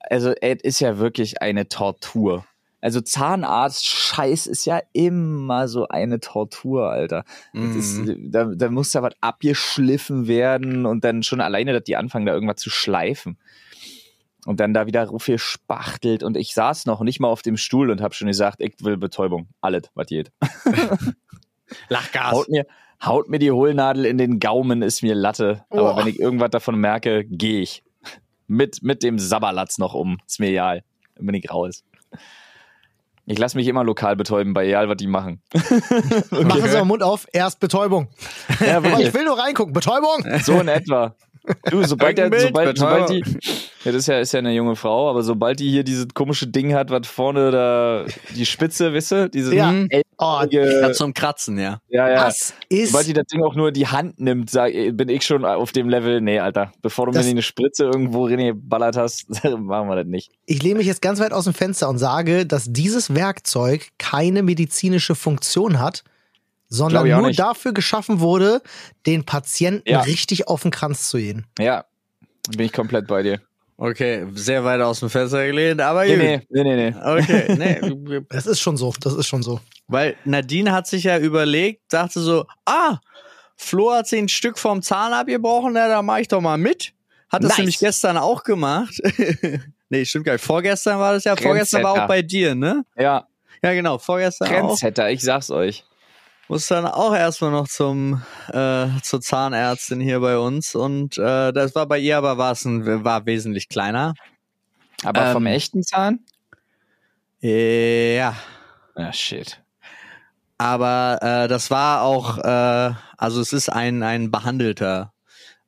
also 0.00 0.32
es 0.40 0.62
ist 0.62 0.80
ja 0.80 0.98
wirklich 0.98 1.42
eine 1.42 1.68
Tortur. 1.68 2.44
Also 2.80 3.00
Zahnarzt-Scheiß 3.00 4.46
ist 4.46 4.64
ja 4.64 4.80
immer 4.92 5.66
so 5.66 5.88
eine 5.88 6.20
Tortur, 6.20 6.90
Alter. 6.90 7.24
Mhm. 7.52 7.78
Ist, 7.78 8.00
da, 8.32 8.44
da 8.44 8.70
muss 8.70 8.92
da 8.92 9.02
was 9.02 9.14
abgeschliffen 9.20 10.28
werden 10.28 10.86
und 10.86 11.02
dann 11.04 11.24
schon 11.24 11.40
alleine, 11.40 11.72
dass 11.72 11.82
die 11.82 11.96
anfangen, 11.96 12.26
da 12.26 12.34
irgendwas 12.34 12.60
zu 12.60 12.70
schleifen 12.70 13.36
und 14.46 14.60
dann 14.60 14.72
da 14.74 14.86
wieder 14.86 15.10
viel 15.18 15.38
spachtelt 15.38 16.22
und 16.22 16.36
ich 16.36 16.54
saß 16.54 16.86
noch 16.86 17.00
nicht 17.00 17.20
mal 17.20 17.28
auf 17.28 17.42
dem 17.42 17.56
Stuhl 17.56 17.90
und 17.90 18.00
habe 18.00 18.14
schon 18.14 18.28
gesagt, 18.28 18.60
ich 18.60 18.74
will 18.82 18.96
Betäubung, 18.96 19.48
alles, 19.60 19.82
was 19.94 20.06
geht. 20.06 20.30
Lachgas. 21.88 22.32
Haut 22.32 22.48
mir, 22.48 22.66
haut 23.04 23.28
mir 23.28 23.38
die 23.38 23.50
Hohlnadel 23.52 24.04
in 24.06 24.18
den 24.18 24.40
Gaumen, 24.40 24.82
ist 24.82 25.02
mir 25.02 25.14
Latte. 25.14 25.64
Aber 25.70 25.94
Oh. 25.94 25.96
wenn 25.98 26.06
ich 26.06 26.18
irgendwas 26.18 26.50
davon 26.50 26.76
merke, 26.76 27.24
gehe 27.24 27.60
ich. 27.60 27.82
Mit, 28.46 28.82
mit 28.82 29.02
dem 29.02 29.18
Sabberlatz 29.18 29.76
noch 29.78 29.92
um. 29.94 30.18
Ist 30.26 30.40
mir 30.40 30.48
egal. 30.48 30.82
Dann 31.16 31.26
bin 31.26 31.34
ich 31.34 31.50
raus. 31.50 31.84
Ich 33.26 33.38
lasse 33.38 33.58
mich 33.58 33.66
immer 33.68 33.84
lokal 33.84 34.16
betäuben, 34.16 34.54
bei 34.54 34.66
egal, 34.66 34.88
was 34.88 34.96
die 34.96 35.06
machen. 35.06 35.42
Machen 35.52 36.30
Sie 36.30 36.44
mal 36.44 36.68
den 36.70 36.86
Mund 36.88 37.02
auf, 37.02 37.26
erst 37.30 37.60
Betäubung. 37.60 38.08
Ja, 38.64 38.78
Aber 38.78 38.98
ich 39.00 39.12
will 39.12 39.26
nur 39.26 39.38
reingucken. 39.38 39.74
Betäubung! 39.74 40.24
So 40.42 40.58
in 40.60 40.68
etwa. 40.68 41.14
Du, 41.70 41.82
sobald, 41.84 42.16
der, 42.16 42.30
sobald, 42.40 42.78
sobald 42.78 43.10
die. 43.10 43.22
Ja, 43.84 43.92
das 43.92 44.00
ist 44.02 44.06
ja, 44.08 44.18
ist 44.18 44.32
ja 44.32 44.38
eine 44.40 44.52
junge 44.52 44.74
Frau, 44.76 45.08
aber 45.08 45.22
sobald 45.22 45.60
die 45.60 45.70
hier 45.70 45.84
dieses 45.84 46.08
komische 46.12 46.46
Ding 46.48 46.74
hat, 46.74 46.90
was 46.90 47.06
vorne 47.06 47.50
da, 47.50 48.04
die 48.34 48.44
Spitze, 48.44 48.92
weißt 48.92 49.10
du, 49.12 49.30
diese 49.30 49.54
Ja. 49.54 49.72
Oh, 50.18 50.42
Ja, 50.50 50.92
zum 50.92 51.14
Kratzen, 51.14 51.58
ja. 51.58 51.80
ja, 51.88 52.08
ja. 52.08 52.24
das 52.24 52.54
ist. 52.68 52.90
Sobald 52.90 53.06
die 53.06 53.12
das 53.12 53.26
Ding 53.26 53.42
auch 53.44 53.54
nur 53.54 53.68
in 53.68 53.74
die 53.74 53.86
Hand 53.86 54.18
nimmt, 54.18 54.50
sag, 54.50 54.72
bin 54.72 55.08
ich 55.08 55.24
schon 55.24 55.44
auf 55.44 55.70
dem 55.70 55.88
Level, 55.88 56.20
nee, 56.20 56.40
Alter, 56.40 56.72
bevor 56.82 57.06
du 57.06 57.12
mir 57.12 57.24
eine 57.24 57.42
Spritze 57.42 57.84
irgendwo 57.84 58.26
reingeballert 58.26 58.96
hast, 58.96 59.30
machen 59.44 59.88
wir 59.88 59.94
das 59.96 60.06
nicht. 60.06 60.32
Ich 60.46 60.60
lehne 60.62 60.78
mich 60.78 60.88
jetzt 60.88 61.02
ganz 61.02 61.20
weit 61.20 61.32
aus 61.32 61.44
dem 61.44 61.54
Fenster 61.54 61.88
und 61.88 61.98
sage, 61.98 62.46
dass 62.46 62.72
dieses 62.72 63.14
Werkzeug 63.14 63.88
keine 63.98 64.42
medizinische 64.42 65.14
Funktion 65.14 65.78
hat, 65.78 66.02
sondern 66.68 67.08
nur 67.08 67.28
nicht. 67.28 67.38
dafür 67.38 67.72
geschaffen 67.72 68.18
wurde, 68.18 68.60
den 69.06 69.24
Patienten 69.24 69.88
Ja. 69.88 70.00
richtig 70.00 70.48
auf 70.48 70.62
den 70.62 70.72
Kranz 70.72 71.08
zu 71.08 71.18
gehen. 71.18 71.46
Ja, 71.58 71.84
bin 72.56 72.66
ich 72.66 72.72
komplett 72.72 73.06
bei 73.06 73.22
dir. 73.22 73.40
Okay, 73.80 74.26
sehr 74.34 74.64
weit 74.64 74.80
aus 74.80 74.98
dem 74.98 75.08
Fenster 75.08 75.46
gelehnt, 75.46 75.80
aber 75.80 76.04
Nee, 76.04 76.16
nee, 76.16 76.42
nee, 76.50 76.62
nee, 76.64 76.90
nee. 76.90 76.96
Okay, 77.00 77.54
nee. 78.08 78.20
Das 78.28 78.46
ist 78.46 78.58
schon 78.58 78.76
so, 78.76 78.92
das 79.00 79.14
ist 79.14 79.28
schon 79.28 79.44
so. 79.44 79.60
Weil 79.86 80.16
Nadine 80.24 80.72
hat 80.72 80.88
sich 80.88 81.04
ja 81.04 81.16
überlegt, 81.16 81.82
dachte 81.92 82.18
so, 82.18 82.44
ah, 82.66 82.98
Flo 83.56 83.92
hat 83.92 84.08
sich 84.08 84.18
ein 84.18 84.28
Stück 84.28 84.58
vom 84.58 84.82
Zahn 84.82 85.12
abgebrochen, 85.12 85.76
ja, 85.76 85.86
da 85.86 86.02
mache 86.02 86.22
ich 86.22 86.28
doch 86.28 86.40
mal 86.40 86.58
mit. 86.58 86.92
Hat 87.28 87.44
das 87.44 87.50
Nice. 87.50 87.58
nämlich 87.58 87.78
gestern 87.78 88.16
auch 88.16 88.42
gemacht. 88.42 88.98
nee, 89.88 90.04
stimmt 90.04 90.24
gar 90.24 90.32
nicht. 90.32 90.44
Vorgestern 90.44 90.98
war 90.98 91.12
das 91.12 91.22
ja, 91.22 91.36
vorgestern 91.36 91.84
war 91.84 91.92
auch 91.92 92.08
bei 92.08 92.20
dir, 92.22 92.56
ne? 92.56 92.84
Ja, 92.96 93.28
Ja, 93.62 93.74
genau, 93.74 93.98
vorgestern 93.98 94.48
auch. 94.48 94.68
Trendsetter, 94.70 95.08
ich 95.10 95.22
sag's 95.22 95.52
euch. 95.52 95.84
Muss 96.48 96.66
dann 96.68 96.86
auch 96.86 97.14
erstmal 97.14 97.50
noch 97.50 97.68
zum 97.68 98.22
äh, 98.52 98.86
zur 99.02 99.20
Zahnärztin 99.20 100.00
hier 100.00 100.20
bei 100.20 100.38
uns 100.38 100.74
und 100.74 101.18
äh, 101.18 101.52
das 101.52 101.74
war 101.74 101.86
bei 101.86 101.98
ihr 101.98 102.16
aber 102.16 102.38
war 102.38 102.52
es 102.52 102.64
ein, 102.64 103.04
war 103.04 103.26
wesentlich 103.26 103.68
kleiner. 103.68 104.14
Aber 105.04 105.26
Ähm, 105.26 105.32
vom 105.32 105.46
echten 105.46 105.82
Zahn? 105.82 106.20
Ja, 107.40 108.34
Ah, 108.94 109.12
shit. 109.12 109.62
aber 110.56 111.18
äh, 111.22 111.48
das 111.48 111.70
war 111.70 112.02
auch, 112.02 112.38
äh, 112.38 112.94
also 113.16 113.40
es 113.40 113.52
ist 113.52 113.68
ein 113.68 114.02
ein 114.02 114.30
behandelter, 114.30 115.12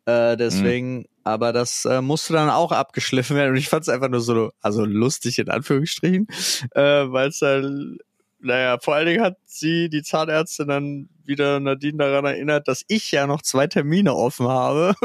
äh, 0.06 0.37
deswegen. 0.37 1.04
Aber 1.22 1.52
das 1.52 1.84
äh, 1.84 2.00
musste 2.00 2.32
dann 2.32 2.49
auch 2.49 2.72
abgeschliffen 2.72 3.37
werden 3.37 3.50
und 3.50 3.58
ich 3.58 3.68
fand 3.68 3.82
es 3.82 3.90
einfach 3.90 4.08
nur 4.08 4.20
so, 4.22 4.50
also 4.62 4.87
lustig 4.87 5.38
in 5.38 5.50
Anführungsstrichen, 5.50 6.26
äh, 6.75 6.80
weil 7.12 7.28
es 7.28 7.38
dann, 7.40 7.99
naja, 8.42 8.78
vor 8.80 8.94
allen 8.94 9.06
Dingen 9.06 9.23
hat 9.23 9.37
sie, 9.44 9.88
die 9.88 10.02
Zahnärztin, 10.02 10.68
dann 10.68 11.09
wieder 11.25 11.61
Nadine 11.61 11.99
daran 11.99 12.25
erinnert, 12.25 12.68
dass 12.68 12.85
ich 12.88 13.11
ja 13.12 13.26
noch 13.26 13.42
zwei 13.42 13.66
Termine 13.66 14.14
offen 14.14 14.49
habe. 14.49 14.94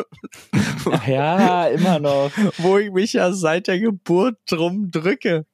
Ja, 1.07 1.65
immer 1.67 1.99
noch. 1.99 2.31
wo 2.59 2.77
ich 2.77 2.91
mich 2.91 3.13
ja 3.13 3.31
seit 3.33 3.67
der 3.67 3.79
Geburt 3.79 4.37
drum 4.47 4.91
drücke. 4.91 5.45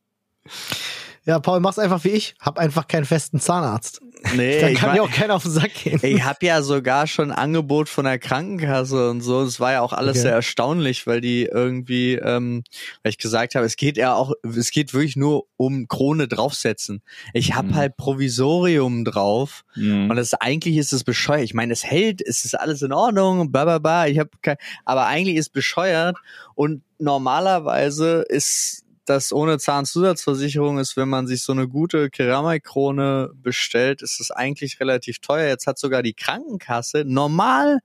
Ja, 1.24 1.40
Paul, 1.40 1.60
mach's 1.60 1.78
einfach 1.78 2.04
wie 2.04 2.10
ich. 2.10 2.34
Hab 2.40 2.58
einfach 2.58 2.88
keinen 2.88 3.06
festen 3.06 3.40
Zahnarzt. 3.40 4.02
Nee, 4.36 4.60
Dann 4.62 4.72
ich, 4.72 4.80
kann 4.80 4.94
mir 4.94 5.04
auch 5.04 5.12
keiner 5.12 5.36
auf 5.36 5.44
den 5.44 5.52
Sack 5.52 5.72
gehen. 5.76 6.00
ich 6.02 6.24
habe 6.24 6.44
ja 6.46 6.64
sogar 6.64 7.06
schon 7.06 7.32
Angebot 7.32 7.90
von 7.90 8.06
der 8.06 8.18
Krankenkasse 8.18 9.10
und 9.12 9.22
so. 9.22 9.42
Es 9.44 9.60
war 9.60 9.72
ja 9.72 9.82
auch 9.82 9.94
alles 9.94 10.18
Okay. 10.18 10.22
sehr 10.24 10.32
erstaunlich, 10.34 11.06
weil 11.06 11.22
die 11.22 11.44
irgendwie, 11.44 12.16
ähm, 12.16 12.64
weil 13.04 13.12
ich 13.12 13.20
gesagt 13.20 13.54
habe, 13.54 13.66
es 13.68 13.76
geht 13.76 13.98
ja 13.98 14.16
auch, 14.16 14.34
es 14.44 14.72
geht 14.72 14.94
wirklich 14.96 15.16
nur 15.16 15.46
um 15.58 15.88
Krone 15.88 16.28
draufsetzen. 16.28 17.04
Ich 17.34 17.54
habe 17.54 17.68
Mhm. 17.70 17.76
halt 17.76 17.98
Provisorium 17.98 19.06
drauf 19.06 19.64
Mhm. 19.76 20.10
und 20.10 20.16
das 20.16 20.34
eigentlich 20.34 20.78
ist 20.78 20.92
es 20.92 21.04
bescheuert. 21.04 21.44
Ich 21.44 21.54
meine, 21.54 21.72
es 21.74 21.84
hält, 21.84 22.22
es 22.22 22.46
ist 22.46 22.60
alles 22.60 22.82
in 22.82 22.94
Ordnung, 22.94 23.52
bla 23.52 23.66
bla 23.66 23.78
bla. 23.78 24.08
Ich 24.08 24.18
habe 24.18 24.30
kein, 24.42 24.58
aber 24.86 25.06
eigentlich 25.06 25.36
ist 25.38 25.50
bescheuert 25.54 26.18
und 26.56 26.82
normalerweise 26.98 28.26
ist 28.28 28.84
das 29.06 29.34
ohne 29.34 29.58
Zahnzusatzversicherung 29.58 30.78
ist, 30.80 30.96
wenn 30.98 31.10
man 31.10 31.28
sich 31.28 31.44
so 31.44 31.52
eine 31.52 31.68
gute 31.68 32.10
Keramikkrone 32.10 33.32
bestellt, 33.34 34.02
ist 34.02 34.20
es 34.20 34.32
eigentlich 34.32 34.80
relativ 34.80 35.20
teuer. 35.20 35.48
Jetzt 35.48 35.68
hat 35.68 35.80
sogar 35.80 36.04
die 36.04 36.14
Krankenkasse 36.14 37.04
normal, 37.06 37.80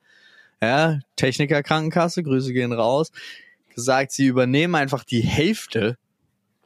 ja, 0.60 1.00
Techniker 1.16 1.62
Krankenkasse, 1.62 2.22
Grüße 2.22 2.52
gehen 2.52 2.72
raus, 2.72 3.10
gesagt, 3.74 4.12
sie 4.12 4.26
übernehmen 4.26 4.74
einfach 4.74 5.04
die 5.04 5.20
Hälfte, 5.20 5.96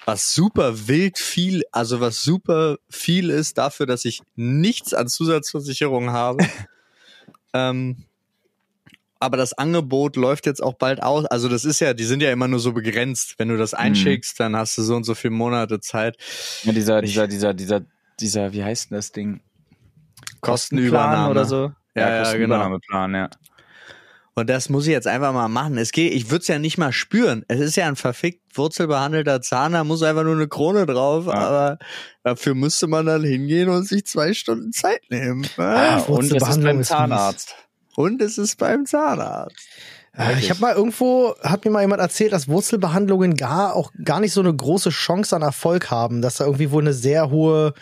was 0.04 0.32
super 0.32 0.88
wild 0.88 1.18
viel, 1.18 1.62
also 1.72 2.00
was 2.00 2.22
super 2.22 2.78
viel 2.88 3.30
ist 3.30 3.58
dafür, 3.58 3.86
dass 3.86 4.04
ich 4.04 4.22
nichts 4.34 4.94
an 4.94 5.08
Zusatzversicherung 5.08 6.10
habe. 6.10 6.44
ähm, 7.52 8.04
aber 9.20 9.36
das 9.36 9.52
Angebot 9.52 10.16
läuft 10.16 10.46
jetzt 10.46 10.62
auch 10.62 10.74
bald 10.74 11.02
aus. 11.02 11.26
Also 11.26 11.48
das 11.48 11.64
ist 11.64 11.78
ja, 11.80 11.94
die 11.94 12.04
sind 12.04 12.22
ja 12.22 12.32
immer 12.32 12.48
nur 12.48 12.58
so 12.58 12.72
begrenzt. 12.72 13.34
Wenn 13.38 13.48
du 13.48 13.56
das 13.58 13.74
einschickst, 13.74 14.40
dann 14.40 14.56
hast 14.56 14.76
du 14.78 14.82
so 14.82 14.96
und 14.96 15.04
so 15.04 15.14
viele 15.14 15.32
Monate 15.34 15.78
Zeit. 15.80 16.16
Ja, 16.64 16.72
dieser, 16.72 17.02
dieser, 17.02 17.28
dieser, 17.28 17.54
dieser, 17.54 17.82
dieser, 18.18 18.52
wie 18.52 18.64
heißt 18.64 18.90
denn 18.90 18.96
das 18.96 19.12
Ding? 19.12 19.40
Kostenübernahme 20.40 21.30
oder 21.30 21.44
so? 21.44 21.72
Ja, 21.94 22.08
ja, 22.08 22.08
genau. 22.08 22.24
Kostenübernahmeplan, 22.24 23.14
ja. 23.14 23.30
Und 24.34 24.48
das 24.48 24.68
muss 24.70 24.86
ich 24.86 24.92
jetzt 24.92 25.06
einfach 25.08 25.32
mal 25.34 25.48
machen. 25.48 25.76
Es 25.76 25.92
geht, 25.92 26.14
ich 26.14 26.30
würde 26.30 26.40
es 26.42 26.48
ja 26.48 26.58
nicht 26.58 26.78
mal 26.78 26.92
spüren. 26.92 27.44
Es 27.48 27.60
ist 27.60 27.76
ja 27.76 27.86
ein 27.88 27.96
verfickt 27.96 28.56
wurzelbehandelter 28.56 29.42
Zahn, 29.42 29.72
da 29.72 29.84
muss 29.84 30.02
einfach 30.02 30.22
nur 30.22 30.34
eine 30.34 30.48
Krone 30.48 30.86
drauf, 30.86 31.26
Ja. 31.26 31.32
aber 31.34 31.78
dafür 32.22 32.54
müsste 32.54 32.86
man 32.86 33.04
dann 33.06 33.22
hingehen 33.22 33.68
und 33.68 33.86
sich 33.86 34.06
zwei 34.06 34.32
Stunden 34.32 34.72
Zeit 34.72 35.02
nehmen. 35.10 35.46
Ah, 35.58 35.62
Ja. 35.62 35.98
und 36.04 36.32
es 36.32 36.48
ist 36.48 36.62
beim 36.62 36.80
ist 36.80 36.88
Zahnarzt. 36.88 37.54
Und 38.00 38.22
es 38.22 38.38
ist 38.38 38.56
beim 38.58 38.86
Zahnarzt. 38.86 39.56
Ja, 40.16 40.32
ich 40.32 40.50
habe 40.50 40.60
mal 40.60 40.74
irgendwo, 40.74 41.34
hat 41.42 41.64
mir 41.64 41.70
mal 41.70 41.82
jemand 41.82 42.00
erzählt, 42.00 42.32
dass 42.32 42.48
Wurzelbehandlungen 42.48 43.36
gar 43.36 43.74
auch 43.76 43.92
gar 44.04 44.18
nicht 44.20 44.32
so 44.32 44.40
eine 44.40 44.54
große 44.54 44.90
Chance 44.90 45.36
an 45.36 45.42
Erfolg 45.42 45.90
haben, 45.90 46.20
dass 46.20 46.34
da 46.36 46.44
irgendwie 46.46 46.70
wohl 46.72 46.82
eine 46.82 46.92
sehr 46.92 47.30
hohe 47.30 47.74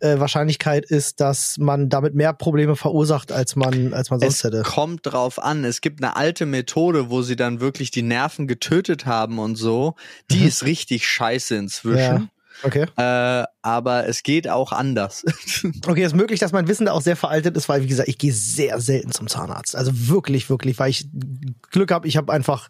äh, 0.00 0.18
Wahrscheinlichkeit 0.18 0.84
ist, 0.84 1.20
dass 1.20 1.56
man 1.58 1.88
damit 1.88 2.14
mehr 2.14 2.32
Probleme 2.34 2.76
verursacht, 2.76 3.32
als 3.32 3.56
man, 3.56 3.94
als 3.94 4.10
man 4.10 4.20
sonst 4.20 4.34
Es 4.34 4.44
hätte. 4.44 4.62
kommt 4.62 5.00
drauf 5.06 5.42
an. 5.42 5.64
Es 5.64 5.80
gibt 5.80 6.02
eine 6.02 6.16
alte 6.16 6.44
Methode, 6.46 7.08
wo 7.10 7.22
sie 7.22 7.36
dann 7.36 7.60
wirklich 7.60 7.90
die 7.92 8.02
Nerven 8.02 8.46
getötet 8.48 9.06
haben 9.06 9.38
und 9.38 9.56
so. 9.56 9.94
Die 10.30 10.40
Mhm. 10.40 10.46
ist 10.48 10.64
richtig 10.64 11.06
scheiße 11.08 11.54
inzwischen. 11.54 12.28
Okay. 12.62 12.86
Äh, 12.96 13.44
aber 13.62 14.08
es 14.08 14.22
geht 14.22 14.48
auch 14.48 14.72
anders. 14.72 15.24
Okay, 15.86 16.04
ist 16.04 16.14
möglich, 16.16 16.40
dass 16.40 16.52
mein 16.52 16.68
Wissen 16.68 16.86
da 16.86 16.92
auch 16.92 17.00
sehr 17.00 17.16
veraltet 17.16 17.56
ist, 17.56 17.68
weil, 17.68 17.82
wie 17.82 17.86
gesagt, 17.86 18.08
ich 18.08 18.18
gehe 18.18 18.32
sehr 18.32 18.80
selten 18.80 19.12
zum 19.12 19.28
Zahnarzt. 19.28 19.76
Also 19.76 19.92
wirklich, 20.08 20.50
wirklich, 20.50 20.78
weil 20.78 20.90
ich 20.90 21.08
Glück 21.70 21.90
habe, 21.92 22.08
ich 22.08 22.16
habe 22.16 22.32
einfach 22.32 22.68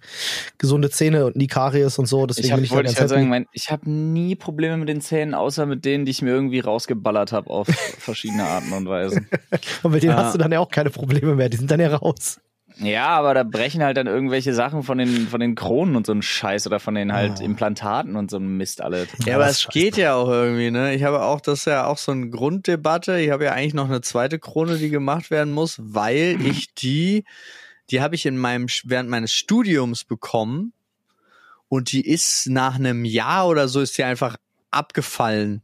gesunde 0.59 0.91
Zähne 0.91 1.27
und 1.27 1.37
nie 1.37 1.47
Karies 1.47 1.99
und 1.99 2.07
so. 2.07 2.27
Deswegen 2.27 2.47
Ich 2.47 2.53
hab, 2.53 2.59
bin 2.59 2.65
ich 2.65 2.71
wollte 2.71 2.91
ich 2.91 2.97
ganz 2.97 3.11
gerade 3.11 3.21
sagen, 3.21 3.29
mein, 3.29 3.47
ich 3.53 3.71
habe 3.71 3.89
nie 3.91 4.35
Probleme 4.35 4.77
mit 4.77 4.89
den 4.89 5.01
Zähnen, 5.01 5.35
außer 5.35 5.67
mit 5.67 5.85
denen, 5.85 6.05
die 6.05 6.11
ich 6.11 6.23
mir 6.23 6.31
irgendwie 6.31 6.61
rausgeballert 6.61 7.33
habe 7.33 7.49
auf 7.51 7.67
verschiedene 7.99 8.45
Arten 8.45 8.73
und 8.73 8.89
Weisen. 8.89 9.29
Und 9.83 9.93
mit 9.93 10.03
denen 10.03 10.13
Ja. 10.13 10.25
hast 10.25 10.35
du 10.35 10.39
dann 10.39 10.53
ja 10.53 10.61
auch 10.61 10.71
keine 10.71 10.91
Probleme 10.91 11.35
mehr. 11.35 11.49
Die 11.49 11.57
sind 11.57 11.71
dann 11.71 11.81
ja 11.81 11.95
raus. 11.95 12.39
Ja, 12.79 13.09
aber 13.09 13.33
da 13.33 13.43
brechen 13.43 13.83
halt 13.83 13.97
dann 13.97 14.07
irgendwelche 14.07 14.53
Sachen 14.53 14.83
von 14.83 14.99
den, 14.99 15.29
von 15.29 15.41
den 15.41 15.55
Kronen 15.55 15.97
und 15.97 16.05
so 16.05 16.13
ein 16.13 16.21
Scheiß 16.21 16.67
oder 16.67 16.79
von 16.79 16.95
den 16.95 17.13
halt 17.13 17.41
Oh. 17.41 17.43
Implantaten 17.45 18.17
und 18.17 18.31
so 18.31 18.37
ein 18.37 18.59
Mist 18.59 18.83
alle. 18.83 19.07
Ja, 19.25 19.37
aber 19.37 19.47
es 19.47 19.67
geht 19.69 19.97
ja 19.97 20.15
auch 20.15 20.29
irgendwie, 20.29 20.71
ne? 20.71 20.95
Ich 20.95 21.03
habe 21.03 21.23
auch, 21.23 21.41
das 21.41 21.61
ist 21.61 21.65
ja 21.67 21.87
auch 21.87 21.97
so 21.97 22.13
eine 22.13 22.29
Grunddebatte. 22.29 23.19
Ich 23.19 23.31
habe 23.31 23.45
ja 23.45 23.53
eigentlich 23.53 23.73
noch 23.73 23.87
eine 23.87 24.03
zweite 24.03 24.39
Krone, 24.39 24.77
die 24.77 24.91
gemacht 24.91 25.31
werden 25.31 25.55
muss, 25.55 25.77
weil 25.81 26.39
ich 26.45 26.75
die, 26.75 27.25
die 27.91 28.03
habe 28.03 28.15
ich 28.15 28.27
in 28.27 28.37
meinem, 28.37 28.67
während 28.85 29.09
meines 29.09 29.33
Studiums 29.33 30.05
bekommen 30.05 30.75
und 31.69 31.93
die 31.93 32.07
ist 32.07 32.47
nach 32.49 32.75
einem 32.75 33.07
Jahr 33.07 33.49
oder 33.49 33.69
so 33.69 33.81
ist 33.81 33.97
die 33.97 34.05
einfach 34.05 34.37
abgefallen. 34.71 35.63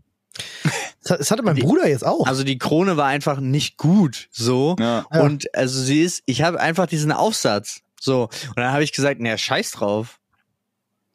Das, 1.05 1.31
hatte 1.31 1.43
mein 1.43 1.57
Die- 1.57 1.63
Bruder 1.63 1.89
jetzt 1.89 2.05
auch. 2.07 2.27
Also 2.27 2.45
die 2.45 2.59
Krone 2.59 2.97
war 2.97 3.07
einfach 3.07 3.41
nicht 3.41 3.77
gut, 3.77 4.29
so. 4.31 4.77
Ja. 4.79 5.05
Ja. 5.13 5.21
Und 5.23 5.55
also 5.55 5.81
sie 5.81 6.01
ist, 6.03 6.23
ich 6.27 6.43
habe 6.43 6.61
einfach 6.61 6.87
diesen 6.87 7.13
Aufsatz, 7.13 7.81
so. 8.01 8.25
Und 8.49 8.57
dann 8.57 8.73
habe 8.73 8.85
ich 8.85 8.93
gesagt, 8.93 9.21
naja, 9.21 9.37
scheiß 9.37 9.73
drauf. 9.73 10.19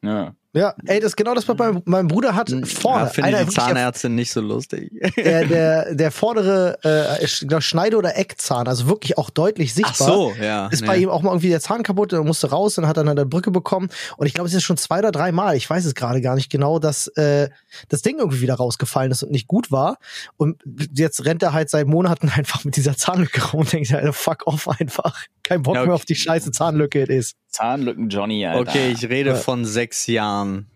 Ja. 0.02 0.34
Ja, 0.58 0.74
ey, 0.86 0.98
das 0.98 1.10
ist 1.10 1.16
genau 1.16 1.34
das, 1.34 1.46
was 1.46 1.56
mein, 1.56 1.82
mein 1.84 2.08
Bruder 2.08 2.34
hat 2.34 2.50
vorne. 2.64 3.04
Ja, 3.04 3.06
finde 3.06 3.44
die 3.44 3.54
Zahnärztin 3.54 4.16
nicht 4.16 4.32
so 4.32 4.40
lustig. 4.40 4.90
der, 5.16 5.44
der, 5.46 5.94
der 5.94 6.10
vordere 6.10 6.78
äh, 6.82 7.26
Schneide- 7.60 7.96
oder 7.96 8.16
Eckzahn, 8.16 8.66
also 8.66 8.88
wirklich 8.88 9.18
auch 9.18 9.30
deutlich 9.30 9.72
sichtbar. 9.72 9.94
Ach 10.00 10.06
so, 10.06 10.32
ja. 10.40 10.66
Ist 10.66 10.84
bei 10.84 10.96
nee. 10.96 11.04
ihm 11.04 11.10
auch 11.10 11.22
mal 11.22 11.30
irgendwie 11.30 11.50
der 11.50 11.60
Zahn 11.60 11.84
kaputt, 11.84 12.12
er 12.12 12.24
musste 12.24 12.50
raus, 12.50 12.74
dann 12.74 12.88
hat 12.88 12.96
er 12.96 13.08
eine 13.08 13.24
Brücke 13.24 13.52
bekommen. 13.52 13.88
Und 14.16 14.26
ich 14.26 14.34
glaube, 14.34 14.48
es 14.48 14.54
ist 14.54 14.64
schon 14.64 14.76
zwei 14.76 14.98
oder 14.98 15.12
drei 15.12 15.30
Mal, 15.30 15.56
ich 15.56 15.70
weiß 15.70 15.84
es 15.84 15.94
gerade 15.94 16.20
gar 16.20 16.34
nicht 16.34 16.50
genau, 16.50 16.80
dass 16.80 17.06
äh, 17.08 17.50
das 17.88 18.02
Ding 18.02 18.18
irgendwie 18.18 18.40
wieder 18.40 18.54
rausgefallen 18.54 19.12
ist 19.12 19.22
und 19.22 19.30
nicht 19.30 19.46
gut 19.46 19.70
war. 19.70 19.98
Und 20.36 20.60
jetzt 20.92 21.24
rennt 21.24 21.44
er 21.44 21.52
halt 21.52 21.70
seit 21.70 21.86
Monaten 21.86 22.28
einfach 22.34 22.64
mit 22.64 22.74
dieser 22.74 22.96
Zahnlücke 22.96 23.52
rum 23.52 23.60
und 23.60 23.72
denkt, 23.72 23.92
Alter, 23.92 24.12
fuck 24.12 24.46
off 24.46 24.68
einfach. 24.68 25.24
Kein 25.44 25.62
Bock 25.62 25.76
Ja, 25.76 25.82
okay. 25.82 25.88
mehr 25.88 25.94
auf 25.94 26.04
die 26.04 26.16
scheiße 26.16 26.50
Zahnlücke 26.50 27.02
es 27.02 27.28
ist. 27.28 27.36
Zahnlücken 27.48 28.08
Johnny, 28.08 28.44
Alter. 28.46 28.70
Okay, 28.70 28.90
ich 28.92 29.08
rede 29.08 29.30
Ja. 29.30 29.36
von 29.36 29.64
sechs 29.64 30.06
Jahren. 30.06 30.66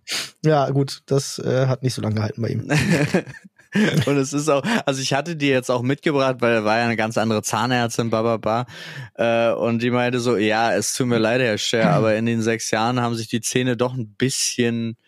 Ja, 0.45 0.69
gut, 0.71 1.03
das 1.07 1.39
äh, 1.39 1.67
hat 1.67 1.83
nicht 1.83 1.95
so 1.95 2.03
lange 2.03 2.17
gehalten 2.17 2.43
bei 2.43 2.49
ihm. 2.49 2.69
Und 4.07 4.19
es 4.19 4.35
ist 4.35 4.51
auch, 4.51 4.63
also 4.85 5.01
ich 5.01 5.15
hatte 5.15 5.35
die 5.35 5.49
jetzt 5.49 5.71
auch 5.71 5.81
mitgebracht, 5.81 6.37
weil 6.41 6.53
er 6.57 6.65
war 6.65 6.77
ja 6.79 6.85
eine 6.85 6.97
ganz 6.97 7.17
andere 7.17 7.43
Zahnärztin, 7.43 8.11
bababa. 8.11 8.67
Äh, 9.15 9.51
und 9.53 9.81
die 9.81 9.91
meinte 9.91 10.21
so, 10.21 10.37
ja, 10.37 10.75
es 10.75 10.93
tut 10.93 11.07
mir 11.07 11.17
leid, 11.19 11.41
Herr 11.41 11.57
Scher, 11.57 11.91
aber 11.95 12.15
in 12.17 12.27
den 12.27 12.43
sechs 12.43 12.71
Jahren 12.71 13.01
haben 13.01 13.15
sich 13.15 13.29
die 13.29 13.41
Zähne 13.41 13.79
doch 13.79 13.95
ein 13.95 14.09
bisschen 14.15 14.99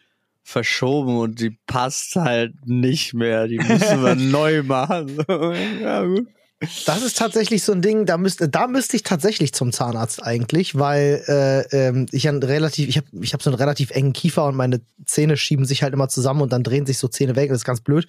verschoben 0.43 1.19
und 1.19 1.41
die 1.41 1.59
passt 1.67 2.17
halt 2.17 2.55
nicht 2.65 3.13
mehr. 3.13 3.49
Die 3.49 3.59
müssen 3.59 4.03
wir 4.03 4.15
neu 4.15 4.63
machen. 4.63 5.15
ja, 5.83 6.03
gut. 6.05 6.29
Das 6.87 7.03
ist 7.03 7.19
tatsächlich 7.19 7.63
so 7.63 7.73
ein 7.73 7.83
Ding, 7.83 8.07
da 8.07 8.17
müsste, 8.19 8.49
da 8.49 8.67
müsste 8.67 8.97
ich 8.97 9.03
tatsächlich 9.03 9.53
zum 9.53 9.73
Zahnarzt 9.73 10.23
eigentlich, 10.23 10.79
weil 10.79 11.23
äh, 11.29 11.87
ähm, 11.89 12.07
ich 12.13 12.29
ein 12.29 12.43
relativ, 12.43 12.89
ich 12.89 12.97
habe 12.97 13.07
ich 13.21 13.33
hab 13.35 13.43
so 13.43 13.51
einen 13.51 13.59
relativ 13.59 13.91
engen 13.91 14.13
Kiefer 14.13 14.45
und 14.47 14.57
meine 14.57 14.81
Zähne 15.07 15.37
schieben 15.37 15.65
sich 15.65 15.83
halt 15.83 15.93
immer 15.95 16.09
zusammen 16.09 16.41
und 16.43 16.53
dann 16.53 16.63
drehen 16.63 16.87
sich 16.87 16.99
so 16.99 17.09
Zähne 17.09 17.37
weg. 17.37 17.49
Das 17.51 17.59
ist 17.59 17.65
ganz 17.65 17.81
blöd. 17.81 18.07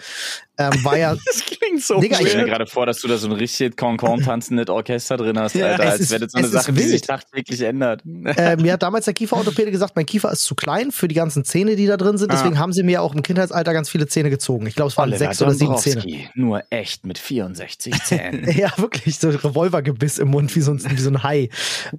Ähm, 0.57 0.71
war 0.83 0.97
ja, 0.97 1.15
Das 1.25 1.43
klingt 1.45 1.83
so 1.83 1.99
Digga, 1.99 2.15
Ich 2.17 2.21
ich- 2.23 2.29
stelle 2.29 2.43
mir 2.45 2.49
gerade 2.49 2.67
vor, 2.67 2.85
dass 2.85 2.99
du 3.01 3.07
da 3.07 3.17
so 3.17 3.27
ein 3.27 3.33
richtig 3.33 3.75
Concon 3.77 4.21
tanzendes 4.21 4.69
Orchester 4.69 5.17
drin 5.17 5.37
hast, 5.39 5.55
Ja, 5.55 5.67
Alter. 5.67 5.83
es 5.83 5.91
Als 5.91 5.99
ist- 6.01 6.11
wäre 6.11 6.19
das 6.21 6.31
so 6.31 6.37
eine 6.37 6.47
Sache, 6.47 6.73
die 6.73 6.83
sich 6.83 7.01
tagtäglich 7.01 7.61
ändert. 7.61 8.03
äh, 8.37 8.55
mir 8.61 8.73
hat 8.73 8.83
damals 8.83 9.05
der 9.05 9.13
Kieferorthopäde 9.13 9.71
gesagt, 9.71 9.95
mein 9.95 10.05
Kiefer 10.05 10.31
ist 10.31 10.43
zu 10.43 10.55
klein 10.55 10.91
für 10.91 11.07
die 11.07 11.15
ganzen 11.15 11.43
Zähne, 11.45 11.75
die 11.75 11.85
da 11.87 11.97
drin 11.97 12.17
sind. 12.17 12.31
Deswegen 12.31 12.59
haben 12.59 12.71
sie 12.73 12.83
mir 12.83 13.01
auch 13.01 13.13
im 13.13 13.23
Kindheitsalter 13.23 13.73
ganz 13.73 13.89
viele 13.89 14.07
Zähne 14.07 14.29
gezogen. 14.29 14.65
Ich 14.67 14.75
glaube, 14.75 14.89
es 14.89 14.97
waren 14.97 15.09
Oliver 15.09 15.17
sechs 15.25 15.41
oder 15.41 15.51
sieben 15.53 15.77
Zähne. 15.77 16.03
Nur 16.35 16.63
echt 16.69 17.05
mit 17.05 17.17
64 17.17 17.93
Zähnen. 18.03 18.44
Ja, 18.55 18.71
wirklich, 18.77 19.19
so 19.19 19.29
Revolvergebiss 19.29 20.19
im 20.19 20.29
Mund, 20.29 20.55
wie 20.55 20.61
so 20.61 20.71
ein, 20.71 20.79
wie 20.89 21.01
so 21.01 21.09
ein 21.09 21.23
Hai. 21.23 21.49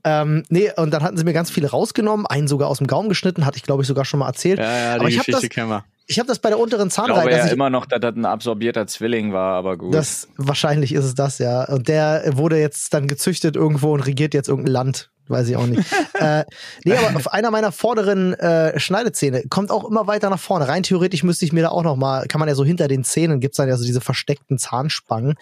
Ähm, 0.04 0.42
nee, 0.48 0.70
und 0.76 0.90
dann 0.90 1.02
hatten 1.02 1.16
sie 1.16 1.24
mir 1.24 1.32
ganz 1.32 1.50
viele 1.50 1.70
rausgenommen, 1.70 2.26
einen 2.26 2.48
sogar 2.48 2.68
aus 2.68 2.78
dem 2.78 2.86
Gaumen 2.86 3.08
geschnitten, 3.08 3.44
hatte 3.46 3.56
ich, 3.56 3.62
glaube 3.62 3.82
ich, 3.82 3.88
sogar 3.88 4.04
schon 4.04 4.20
mal 4.20 4.26
erzählt. 4.26 4.58
Ja, 4.58 4.64
ja, 4.64 4.94
Aber 4.94 5.04
die 5.04 5.14
ich 5.14 5.18
habe 5.18 5.26
Geschichte 5.26 5.48
das, 5.48 5.54
kennen 5.54 5.68
wir. 5.70 5.84
ich 6.06 6.18
hab 6.18 6.26
das 6.26 6.38
bei 6.38 6.48
der 6.48 6.58
unteren 6.58 6.88
Ich 6.88 6.94
glaube 6.94 7.12
Zahnreihe, 7.12 7.38
ja 7.38 7.46
ich, 7.46 7.52
immer 7.52 7.70
noch, 7.70 7.86
dass 7.86 8.00
das 8.00 8.14
ein 8.14 8.24
absorbierter 8.24 8.86
Zwilling 8.86 9.32
war, 9.32 9.54
aber 9.54 9.76
gut. 9.76 9.94
das, 9.94 10.28
wahrscheinlich 10.36 10.92
ist 10.92 11.04
es 11.04 11.14
das, 11.14 11.38
ja. 11.38 11.64
Und 11.64 11.88
der 11.88 12.22
wurde 12.32 12.58
jetzt 12.58 12.94
dann 12.94 13.06
gezüchtet 13.06 13.56
irgendwo 13.56 13.92
und 13.92 14.00
regiert 14.00 14.34
jetzt 14.34 14.48
irgendein 14.48 14.72
Land. 14.72 15.10
Weiß 15.28 15.48
ich 15.48 15.56
auch 15.56 15.66
nicht. 15.66 15.82
äh, 16.14 16.44
nee, 16.84 16.94
aber 16.96 17.16
auf 17.16 17.32
einer 17.32 17.50
meiner 17.50 17.72
vorderen 17.72 18.34
äh, 18.34 18.78
Schneidezähne 18.78 19.42
kommt 19.48 19.70
auch 19.72 19.84
immer 19.84 20.06
weiter 20.06 20.30
nach 20.30 20.38
vorne. 20.38 20.68
Rein 20.68 20.82
theoretisch 20.84 21.22
müsste 21.24 21.44
ich 21.44 21.52
mir 21.52 21.62
da 21.62 21.68
auch 21.70 21.82
noch 21.82 21.96
mal, 21.96 22.26
kann 22.28 22.38
man 22.38 22.48
ja 22.48 22.54
so 22.54 22.64
hinter 22.64 22.86
den 22.88 23.02
Zähnen, 23.02 23.40
gibt's 23.40 23.56
dann 23.56 23.68
ja 23.68 23.76
so 23.76 23.84
diese 23.84 24.00
versteckten 24.00 24.58
Zahnspangen. 24.58 25.34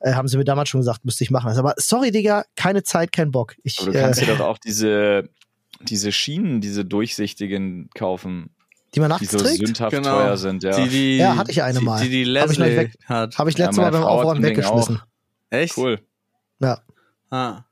Äh, 0.00 0.14
haben 0.14 0.28
sie 0.28 0.38
mir 0.38 0.44
damals 0.44 0.70
schon 0.70 0.80
gesagt, 0.80 1.04
müsste 1.04 1.24
ich 1.24 1.30
machen. 1.30 1.48
Also, 1.48 1.60
aber 1.60 1.74
sorry, 1.76 2.10
Digga, 2.10 2.44
keine 2.56 2.82
Zeit, 2.84 3.12
kein 3.12 3.30
Bock. 3.30 3.54
Ich, 3.62 3.78
aber 3.80 3.92
du 3.92 3.98
äh, 3.98 4.00
kannst 4.00 4.20
dir 4.22 4.26
doch 4.26 4.40
auch 4.40 4.56
diese, 4.58 5.28
diese 5.82 6.10
Schienen, 6.10 6.60
diese 6.62 6.84
durchsichtigen 6.86 7.90
kaufen, 7.94 8.50
die 8.94 9.00
man 9.00 9.10
die 9.10 9.24
nachts 9.24 9.30
so 9.30 9.38
trägt. 9.38 9.58
sündhaft 9.66 9.94
Genau. 9.94 10.16
teuer 10.20 10.36
sind, 10.38 10.62
ja. 10.62 10.74
Die, 10.74 10.88
die, 10.88 11.16
Ja, 11.18 11.36
hatte 11.36 11.50
ich 11.50 11.62
eine 11.62 11.78
die, 11.80 11.84
mal. 11.84 12.02
Die, 12.02 12.08
die 12.24 12.38
Hab 12.40 12.50
ich 12.50 12.58
noch 12.58 12.64
Leslie 12.66 12.80
weg- 12.84 12.94
hat. 13.04 13.36
Habe 13.36 13.50
ich 13.50 13.58
Ja, 13.58 13.66
letztes 13.66 13.76
Mal 13.76 13.90
meine 13.90 13.98
beim 13.98 14.06
Aufräumen 14.08 14.42
weggeschmissen. 14.42 15.02
Echt? 15.50 15.76
cool. 15.76 16.00
Ja. 16.60 16.80
Ah. 17.30 17.64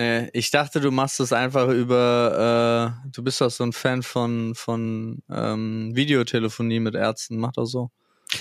Nee, 0.00 0.30
ich 0.32 0.50
dachte, 0.50 0.80
du 0.80 0.90
machst 0.90 1.20
das 1.20 1.30
einfach 1.34 1.68
über, 1.68 2.96
äh, 3.04 3.10
du 3.10 3.22
bist 3.22 3.38
doch 3.42 3.50
so 3.50 3.64
ein 3.64 3.74
Fan 3.74 4.02
von, 4.02 4.54
von 4.54 5.22
ähm, 5.28 5.94
Videotelefonie 5.94 6.80
mit 6.80 6.94
Ärzten, 6.94 7.36
mach 7.36 7.52
doch 7.52 7.66
so. 7.66 7.90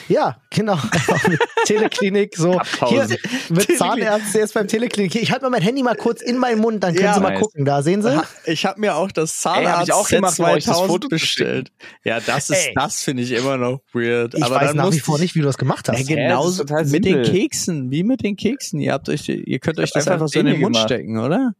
Ja, 0.07 0.37
genau. 0.51 0.77
Teleklinik, 1.65 2.35
so. 2.37 2.59
Hier, 2.87 3.07
mit 3.49 3.75
Zahnärzte 3.77 4.37
jetzt 4.39 4.53
beim 4.53 4.67
Teleklinik. 4.67 5.15
Ich 5.15 5.31
halte 5.31 5.45
mal 5.45 5.49
mein 5.49 5.61
Handy 5.63 5.81
mal 5.81 5.95
kurz 5.95 6.21
in 6.21 6.37
meinen 6.37 6.59
Mund, 6.61 6.83
dann 6.83 6.93
können 6.93 7.05
Ja, 7.05 7.13
Sie 7.15 7.19
mal 7.21 7.31
nice. 7.31 7.39
gucken. 7.41 7.65
Da 7.65 7.81
sehen 7.81 8.01
Sie. 8.03 8.21
Ich 8.45 8.65
habe 8.67 8.79
mir 8.79 8.95
auch 8.95 9.11
das 9.11 9.43
Ey, 9.45 9.65
hab 9.65 9.83
ich 9.83 9.91
auch 9.93 10.07
Zahnarzt 10.07 10.37
gemacht, 10.37 10.39
um 10.39 10.45
euch 10.45 10.65
das 10.65 10.77
2000 10.77 10.87
Foto 10.91 11.07
zu 11.07 11.09
bestellt. 11.09 11.71
Ja, 12.03 12.19
das 12.19 12.49
ist, 12.51 12.67
Ey. 12.67 12.73
das 12.75 13.01
finde 13.01 13.23
ich 13.23 13.31
immer 13.31 13.57
noch 13.57 13.81
weird. 13.93 14.35
Ich 14.35 14.43
Aber 14.43 14.55
weiß 14.57 14.67
dann 14.69 14.77
nach 14.77 14.91
wie 14.91 14.99
vor 14.99 15.15
ich- 15.15 15.21
nicht, 15.21 15.35
wie 15.35 15.39
du 15.39 15.45
das 15.47 15.57
gemacht 15.57 15.87
Ja, 15.87 15.93
hast. 15.93 15.99
Hä, 16.01 16.03
das 16.03 16.15
genauso 16.15 16.63
total 16.63 16.85
mit 16.85 17.05
den. 17.05 17.23
Keksen, 17.23 17.89
wie 17.91 18.03
mit 18.03 18.23
den 18.23 18.35
Keksen. 18.35 18.79
Ihr 18.79 18.93
habt 18.93 19.09
euch, 19.09 19.27
ihr 19.27 19.59
könnt 19.59 19.79
euch 19.79 19.91
das 19.91 20.07
einfach 20.07 20.13
einfach 20.25 20.27
so 20.27 20.39
in 20.39 20.45
den 20.45 20.59
Mund 20.61 20.75
gemacht. 20.75 20.89
stecken, 20.89 21.17
oder? 21.19 21.53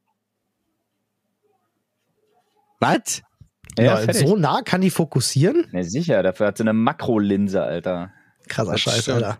Was? 2.79 3.21
Ja, 3.77 4.01
Ja, 4.01 4.13
so 4.13 4.35
nah 4.35 4.61
kann 4.61 4.81
die 4.81 4.89
fokussieren? 4.89 5.65
Na 5.71 5.83
sicher, 5.83 6.21
dafür 6.23 6.47
hat 6.47 6.57
sie 6.57 6.63
eine 6.63 6.73
Makrolinse, 6.73 7.61
Alter. 7.61 8.11
Krasser 8.49 8.73
Das 8.73 8.81
Scheiß, 8.81 9.01
stimmt. 9.03 9.23
Alter. 9.23 9.37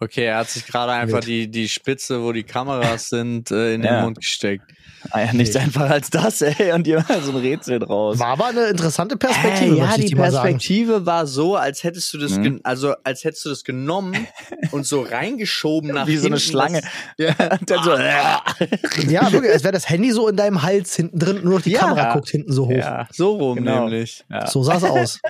Okay, 0.00 0.24
er 0.24 0.38
hat 0.38 0.50
sich 0.50 0.66
gerade 0.66 0.92
einfach 0.92 1.18
Wild. 1.18 1.26
die, 1.28 1.50
die 1.50 1.68
Spitze, 1.68 2.20
wo 2.22 2.32
die 2.32 2.42
Kameras 2.42 3.08
sind, 3.08 3.50
äh, 3.52 3.74
in 3.74 3.84
Ja. 3.84 3.98
den 4.00 4.04
Mund 4.04 4.18
gesteckt. 4.18 4.64
Ah 5.10 5.20
ja, 5.20 5.32
nichts 5.32 5.54
einfacher 5.54 5.90
als 5.94 6.10
das, 6.10 6.42
ey. 6.42 6.72
Und 6.72 6.86
ihr 6.86 7.04
so 7.22 7.30
ein 7.30 7.36
Rätsel 7.36 7.78
draus. 7.78 8.18
War 8.18 8.28
aber 8.28 8.46
eine 8.46 8.66
interessante 8.66 9.16
Perspektive, 9.16 9.76
Äh, 9.76 9.78
ja, 9.78 9.96
die. 9.96 10.14
Perspektive 10.14 11.06
war 11.06 11.26
so, 11.26 11.56
als 11.56 11.84
hättest 11.84 12.12
du 12.12 12.18
das, 12.18 12.32
Mhm. 12.32 12.60
also 12.64 12.94
als 13.04 13.22
hättest 13.24 13.44
du 13.44 13.50
das 13.50 13.64
genommen 13.64 14.26
und 14.72 14.84
so 14.84 15.02
reingeschoben 15.02 15.90
nach 15.92 16.06
Wie 16.06 16.16
so 16.16 16.26
eine 16.26 16.40
Schlange. 16.40 16.82
Das, 17.16 17.34
ja, 17.38 17.52
Und 17.58 17.70
dann 17.70 17.84
so, 17.84 17.92
Ja, 17.92 19.32
wirklich, 19.32 19.52
als 19.52 19.62
wäre 19.62 19.72
das 19.74 19.88
Handy 19.88 20.10
so 20.10 20.28
in 20.28 20.36
deinem 20.36 20.62
Hals 20.62 20.96
hinten 20.96 21.18
drin, 21.18 21.40
nur 21.44 21.54
noch 21.54 21.62
die 21.62 21.70
Ja. 21.72 21.80
Kamera 21.80 22.14
guckt 22.14 22.30
hinten 22.30 22.52
so 22.52 22.66
hoch. 22.66 22.70
ja, 22.72 23.06
so 23.12 23.36
rum 23.36 23.56
Genau. 23.58 23.84
nämlich. 23.88 24.24
ja. 24.28 24.46
So 24.48 24.62
sah 24.64 24.76
es 24.78 24.84
aus. 24.84 25.20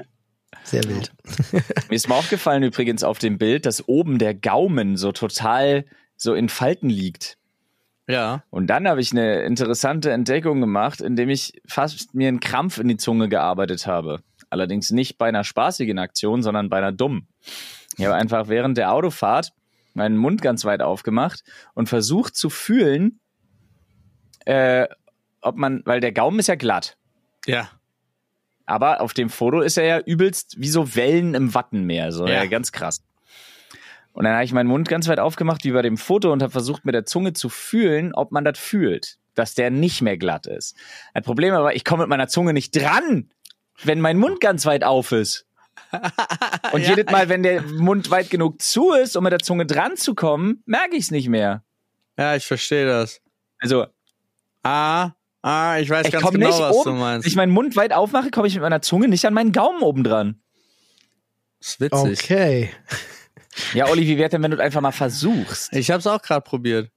Sehr 0.64 0.85
wild. 0.85 1.12
Mir 1.88 1.94
ist 1.94 2.09
mal 2.09 2.18
aufgefallen 2.18 2.62
übrigens 2.62 3.05
auf 3.05 3.18
dem 3.18 3.38
Bild, 3.38 3.66
dass 3.66 3.87
oben 3.87 4.18
der 4.18 4.35
Gaumen 4.35 4.96
so 4.96 5.12
total 5.12 5.85
so 6.16 6.35
in 6.35 6.48
Falten 6.48 6.88
liegt. 6.88 7.37
Ja. 8.07 8.42
Und 8.50 8.66
dann 8.66 8.88
habe 8.88 9.00
ich 9.00 9.12
eine 9.12 9.42
interessante 9.42 10.11
Entdeckung 10.11 10.61
gemacht, 10.61 11.00
indem 11.00 11.31
ich 11.31 11.61
fast 11.66 12.14
mir 12.14 12.29
einen 12.29 12.40
Krampf 12.40 12.79
in 12.79 12.88
die 12.88 12.96
Zunge 12.96 13.29
gearbeitet 13.29 13.87
habe. 13.87 14.20
Allerdings 14.50 14.90
nicht 14.90 15.18
bei 15.18 15.29
einer 15.29 15.44
spaßigen 15.44 15.98
Aktion, 15.98 16.42
sondern 16.42 16.68
bei 16.68 16.79
einer 16.79 16.92
dummen. 16.92 17.29
Ich 17.96 18.05
habe 18.05 18.14
einfach 18.14 18.48
während 18.48 18.77
der 18.77 18.92
Autofahrt 18.92 19.53
meinen 19.94 20.16
Mund 20.16 20.42
ganz 20.42 20.64
weit 20.64 20.83
aufgemacht 20.83 21.44
und 21.74 21.88
versucht 21.88 22.37
zu 22.37 22.50
fühlen, 22.50 23.20
äh, 24.44 24.87
ob 25.40 25.57
man, 25.57 25.83
weil 25.85 26.00
der 26.00 26.12
Gaumen 26.12 26.38
ist 26.38 26.48
ja 26.48 26.57
glatt. 26.57 26.96
Ja. 27.46 27.70
Aber 28.66 29.00
auf 29.00 29.12
dem 29.14 29.29
Foto 29.31 29.61
ist 29.61 29.77
er 29.77 29.85
ja 29.85 29.98
übelst 30.00 30.55
wie 30.59 30.68
so 30.68 30.94
Wellen 30.96 31.35
im 31.35 31.55
Wattenmeer. 31.55 32.12
So 32.12 32.27
Ja. 32.27 32.35
ja. 32.35 32.46
ganz 32.46 32.72
krass. 32.72 33.03
Und 34.12 34.24
dann 34.24 34.35
habe 34.35 34.44
ich 34.44 34.53
meinen 34.53 34.68
Mund 34.68 34.88
ganz 34.88 35.09
weit 35.09 35.18
aufgemacht, 35.18 35.64
wie 35.64 35.72
bei 35.72 35.83
dem 35.83 35.96
Foto, 35.96 36.33
und 36.33 36.42
habe 36.42 36.53
versucht, 36.53 36.85
mit 36.85 36.94
der 36.94 37.05
Zunge 37.05 37.33
zu 37.33 37.48
fühlen, 37.48 38.14
ob 38.14 38.31
man 38.31 38.44
das 38.44 38.59
fühlt, 38.59 39.16
dass 39.35 39.55
der 39.55 39.70
nicht 39.70 40.03
mehr 40.03 40.16
glatt 40.16 40.46
ist. 40.46 40.77
Ein 41.14 41.24
Problem 41.24 41.53
aber, 41.53 41.74
ich 41.74 41.85
komme 41.85 42.05
mit 42.05 42.09
meiner 42.11 42.29
Zunge 42.29 42.53
nicht 42.53 42.77
dran, 42.77 43.29
wenn 43.83 44.00
mein 44.00 44.16
Mund 44.18 44.40
ganz 44.40 44.66
weit 44.66 44.85
auf 44.85 45.11
ist. 45.11 45.46
Und 46.72 46.83
Ja. 46.83 46.90
jedes 46.90 47.11
Mal, 47.11 47.29
wenn 47.29 47.42
der 47.42 47.62
Mund 47.62 48.11
weit 48.11 48.31
genug 48.31 48.62
zu 48.62 48.92
ist, 48.92 49.16
um 49.16 49.24
mit 49.24 49.33
der 49.33 49.40
Zunge 49.40 49.66
dran 49.66 49.96
zu 49.96 50.14
kommen, 50.14 50.62
merke 50.64 50.94
ich 50.96 51.05
es 51.05 51.11
nicht 51.11 51.29
mehr. 51.29 51.64
Ja, 52.16 52.37
ich 52.37 52.46
verstehe 52.46 52.87
das. 52.87 53.20
Also, 53.59 53.87
Ah, 54.62 55.11
ah, 55.45 55.79
ich 55.79 55.91
weiß 55.91 56.07
ich 56.07 56.13
ganz 56.13 56.25
komme 56.25 56.39
genau, 56.39 56.51
nicht 56.51 56.61
was 56.61 56.77
oben. 56.77 56.91
du 56.91 56.97
meinst. 56.99 57.25
Wenn 57.25 57.31
ich 57.31 57.37
meinen 57.37 57.53
Mund 57.53 57.77
weit 57.77 57.93
aufmache, 57.93 58.31
komme 58.31 58.49
ich 58.49 58.55
mit 58.55 58.63
meiner 58.63 58.83
Zunge 58.83 59.09
nicht 59.09 59.25
an 59.27 59.35
meinen 59.35 59.53
Gaumen 59.53 59.83
oben 59.83 60.05
dran. 60.05 60.41
das 61.61 61.69
ist 61.69 61.81
witzig. 61.81 62.25
Okay. 62.25 62.71
Ja, 63.73 63.89
Olli, 63.89 64.07
wie 64.07 64.19
wäre 64.19 64.29
denn, 64.29 64.43
wenn 64.43 64.51
du 64.51 64.57
es 64.57 64.63
einfach 64.63 64.81
mal 64.81 64.93
versuchst? 64.93 65.73
Ich 65.73 65.91
habe 65.91 66.01
es 66.01 66.07
auch 66.07 66.21
gerade 66.21 66.41
probiert. 66.41 66.91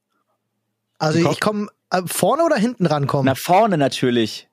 Also 0.98 1.30
ich 1.30 1.40
komme 1.40 1.68
äh, 1.92 2.02
vorne 2.06 2.44
oder 2.44 2.56
hinten 2.56 2.86
rankommen? 2.86 3.26
Nach 3.26 3.38
vorne 3.38 3.78
natürlich. 3.78 4.50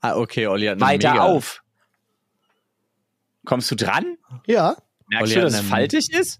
Ah, 0.00 0.16
okay, 0.16 0.46
Olli 0.46 0.66
hat 0.66 0.76
eine 0.76 0.80
Weiter 0.80 1.12
mega, 1.12 1.24
auf. 1.24 1.62
Kommst 3.44 3.70
du 3.70 3.74
dran? 3.74 4.16
Ja. 4.46 4.76
Merkst 5.08 5.32
Olli 5.32 5.34
du, 5.34 5.40
dass 5.42 5.54
es 5.54 5.68
faltig 5.68 6.12
ist? 6.12 6.38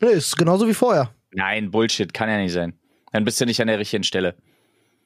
Nee, 0.00 0.12
ist 0.12 0.36
genauso 0.36 0.66
wie 0.66 0.74
vorher. 0.74 1.14
Nein, 1.30 1.70
Bullshit, 1.70 2.12
kann 2.12 2.28
ja 2.28 2.38
nicht 2.38 2.52
sein. 2.52 2.78
Dann 3.12 3.24
bist 3.24 3.40
du 3.40 3.46
nicht 3.46 3.60
an 3.60 3.68
der 3.68 3.78
richtigen 3.78 4.04
Stelle. 4.04 4.36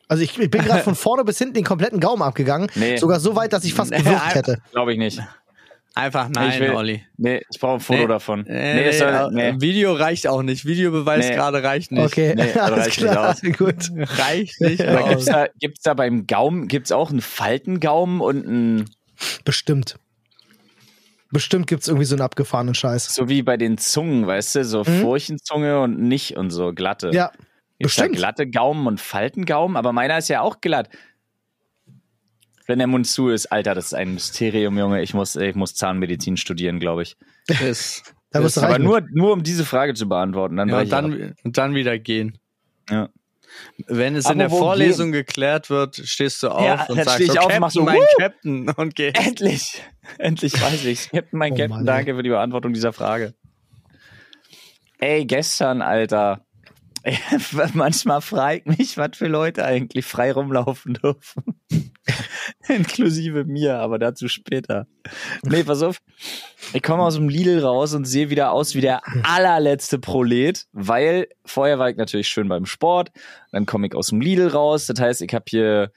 Also 0.09 0.23
ich, 0.23 0.39
ich 0.39 0.51
bin 0.51 0.63
gerade 0.63 0.83
von 0.83 0.95
vorne 0.97 1.25
bis 1.25 1.39
hinten 1.39 1.55
den 1.55 1.65
kompletten 1.65 2.01
Gaumen 2.01 2.23
abgegangen. 2.23 2.69
Nee. 2.75 2.97
Sogar 2.97 3.21
so 3.21 3.35
weit, 3.37 3.53
dass 3.53 3.65
ich 3.65 3.75
fast 3.75 3.93
gewürgt 3.93 4.35
hätte. 4.35 4.59
Glaube 4.73 4.93
ich 4.93 4.99
nicht. 4.99 5.21
Einfach 5.95 6.29
nein, 6.29 6.51
ich 6.51 6.61
will, 6.61 6.73
Olli. 6.73 7.03
Nee, 7.17 7.41
ich 7.51 7.59
brauche 7.59 7.75
ein 7.77 7.81
Foto 7.81 8.01
Nee. 8.01 8.07
davon. 8.07 8.47
Äh, 8.47 8.75
nee, 8.75 8.85
es 8.89 8.99
soll, 8.99 9.31
nee, 9.33 9.53
nee. 9.53 9.61
Video 9.63 9.95
reicht 9.95 10.27
auch 10.27 10.43
nicht. 10.43 10.67
Videobeweis 10.67 11.27
Nee. 11.31 11.35
gerade 11.35 11.63
reicht 11.63 11.91
nicht. 11.91 12.05
Okay, 12.05 12.35
Nee, 12.37 12.53
das 12.53 12.57
alles 12.63 12.79
reicht 12.87 13.01
nicht 13.01 13.11
klar. 13.13 13.31
aus. 13.31 13.41
Gut. 13.57 13.91
Reicht 14.19 14.61
nicht 14.61 14.83
Aber 14.83 15.09
gibt's 15.09 15.27
aus. 15.29 15.33
da, 15.35 15.47
gibt's 15.59 15.83
da 15.83 15.95
beim 15.95 16.27
Gaumen, 16.27 16.69
gibt's 16.69 16.93
auch 16.93 17.11
einen 17.11 17.23
Faltengaumen 17.23 18.21
und 18.21 18.47
einen, 18.47 18.91
Bestimmt. 19.47 19.97
Bestimmt 21.31 21.67
gibt's 21.67 21.89
irgendwie 21.89 22.05
so 22.05 22.15
einen 22.15 22.23
abgefahrenen 22.23 22.75
Scheiß. 22.75 23.15
so 23.15 23.29
wie 23.31 23.43
bei 23.43 23.57
den 23.57 23.79
Zungen, 23.79 24.27
weißt 24.27 24.55
du, 24.57 24.65
so 24.65 24.81
Mhm. 24.87 25.01
Furchenzunge 25.01 25.81
und 25.81 25.99
nicht 25.99 26.37
und 26.37 26.51
so 26.51 26.73
glatte. 26.75 27.11
Ja, 27.15 27.33
Gibt's 27.79 27.97
da 27.97 28.03
bestimmt. 28.03 28.17
glatte 28.17 28.49
Gaumen 28.49 28.87
und 28.87 29.01
Faltengaumen, 29.01 29.77
aber 29.77 29.93
meiner 29.93 30.19
ist 30.19 30.29
ja 30.29 30.41
auch 30.41 30.61
glatt. 30.61 30.89
Wenn 32.67 32.79
der 32.79 32.89
Mund 32.89 33.07
zu 33.07 33.29
ist, 33.29 33.47
Alter, 33.47 33.75
das 33.75 33.87
ist 33.87 33.95
ein 33.95 34.15
Mysterium, 34.15 34.77
Junge. 34.77 35.03
Ich 35.03 35.15
muss, 35.15 35.37
ich 35.37 35.55
muss 35.55 35.75
Zahnmedizin 35.75 36.37
studieren, 36.37 36.81
glaube 36.81 37.03
ich. 37.03 37.17
Ist, 37.61 38.13
Da 38.31 38.41
du 38.41 38.61
Aber 38.63 38.79
nur, 38.79 39.03
nur 39.13 39.33
um 39.33 39.43
diese 39.43 39.65
Frage 39.65 39.95
zu 39.95 40.09
beantworten. 40.09 40.57
Dann 40.57 40.69
ja, 40.69 40.79
und, 40.79 40.85
ich 40.85 40.91
dann, 40.91 41.35
und 41.45 41.59
dann 41.59 41.75
wieder 41.75 41.99
gehen. 41.99 42.39
Ja. 42.91 43.09
Wenn 43.87 44.17
es 44.17 44.29
in 44.29 44.39
der 44.39 44.51
Vorlesung 44.51 45.13
geklärt 45.13 45.71
wird, 45.71 45.97
stehst 45.97 46.43
du 46.43 46.51
auf 46.51 46.63
Ja, 46.63 46.85
und 46.87 46.99
dann 46.99 47.05
sagst, 47.07 47.21
ich 47.21 47.33
so, 47.33 47.39
auf 47.39 47.45
und 47.47 47.51
Captain, 47.53 47.61
mach 47.61 47.71
so, 47.71 47.83
mein 47.83 47.97
"Woo!" 47.97 48.07
Captain 48.19 48.69
und 48.69 48.95
geh. 48.95 49.13
Endlich, 49.15 49.83
endlich 50.19 50.61
weiß 50.61 50.85
ich's. 50.85 51.09
Captain, 51.11 51.39
mein 51.39 51.53
Oh 51.53 51.57
Captain, 51.57 51.71
Mann, 51.71 51.81
ey. 51.81 51.87
danke 51.87 52.15
für 52.17 52.23
die 52.23 52.29
Beantwortung 52.29 52.75
dieser 52.75 52.93
Frage. 52.93 53.35
Ey, 54.99 55.25
gestern, 55.25 55.81
Alter. 55.81 56.46
Manchmal 57.75 58.21
frage 58.21 58.63
ich 58.65 58.79
mich, 58.79 58.99
was 58.99 59.17
für 59.17 59.29
Leute 59.29 59.65
eigentlich 59.65 60.05
frei 60.05 60.33
rumlaufen 60.33 60.95
dürfen. 60.95 61.61
Inklusive 62.69 63.45
mir, 63.45 63.79
aber 63.79 63.99
dazu 63.99 64.29
später. 64.29 64.87
Nee, 65.45 65.63
pass 65.63 65.83
auf. 65.83 65.99
Ich 66.73 66.83
komme 66.83 67.05
aus 67.05 67.15
dem 67.15 67.29
Lidl 67.29 67.61
raus 67.61 67.95
und 67.95 68.07
sehe 68.07 68.31
wieder 68.31 68.53
aus 68.53 68.75
wie 68.75 68.81
der 68.81 69.03
allerletzte 69.23 69.99
Prolet, 69.99 70.67
weil 70.73 71.29
vorher 71.45 71.79
war 71.79 71.91
ich 71.91 71.97
natürlich 71.97 72.29
schön 72.29 72.49
beim 72.49 72.67
Sport. 72.67 73.11
Dann 73.53 73.67
komme 73.67 73.87
ich 73.87 73.95
aus 73.95 74.09
dem 74.09 74.21
Lidl 74.21 74.49
raus. 74.49 74.87
Das 74.87 75.01
heißt, 75.01 75.23
ich 75.23 75.33
habe 75.33 75.45
hier 75.49 75.93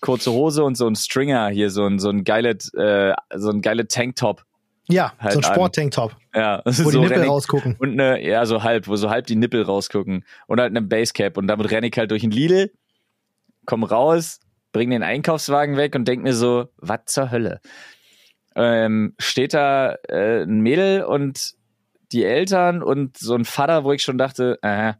kurze 0.00 0.32
Hose 0.32 0.64
und 0.64 0.76
so 0.76 0.88
ein 0.88 0.96
Stringer 0.96 1.48
hier, 1.48 1.70
so 1.70 1.86
ein, 1.86 1.98
so 1.98 2.10
ein 2.10 2.24
geiles, 2.24 2.72
äh, 2.74 3.14
so 3.34 3.50
ein 3.50 3.62
geiles 3.62 3.86
Tanktop. 3.88 4.44
Ja, 4.88 5.12
Halt 5.18 5.32
so 5.32 5.40
ein 5.40 5.44
an. 5.44 5.52
Sporttanktop, 5.54 6.16
Ja, 6.34 6.62
wo 6.64 6.70
die 6.70 6.76
so 6.76 7.00
Nippel 7.00 7.14
renn 7.16 7.22
ich- 7.24 7.28
rausgucken. 7.30 7.76
und 7.78 7.92
eine, 8.00 8.22
ja, 8.24 8.46
so 8.46 8.62
halb, 8.62 8.86
wo 8.86 8.96
so 8.96 9.10
halb 9.10 9.26
die 9.26 9.36
Nippel 9.36 9.62
rausgucken. 9.62 10.24
Und 10.46 10.60
halt 10.60 10.70
eine 10.70 10.82
Basecap. 10.82 11.36
Und 11.36 11.48
damit 11.48 11.70
renne 11.70 11.88
ich 11.88 11.98
halt 11.98 12.10
durch 12.10 12.22
den 12.22 12.30
Lidl, 12.30 12.70
komm 13.64 13.82
raus, 13.84 14.38
bring 14.72 14.90
den 14.90 15.02
Einkaufswagen 15.02 15.76
weg 15.76 15.94
und 15.94 16.06
denk 16.06 16.22
mir 16.22 16.34
so, 16.34 16.68
was 16.76 17.00
zur 17.06 17.30
Hölle? 17.30 17.60
Ähm, 18.54 19.14
steht 19.18 19.54
da 19.54 19.96
äh, 20.08 20.42
ein 20.44 20.60
Mädel 20.60 21.02
und 21.04 21.54
die 22.12 22.24
Eltern 22.24 22.82
und 22.82 23.18
so 23.18 23.34
ein 23.34 23.44
Vater, 23.44 23.84
wo 23.84 23.92
ich 23.92 24.02
schon 24.02 24.16
dachte, 24.18 24.58
äh, 24.62 24.94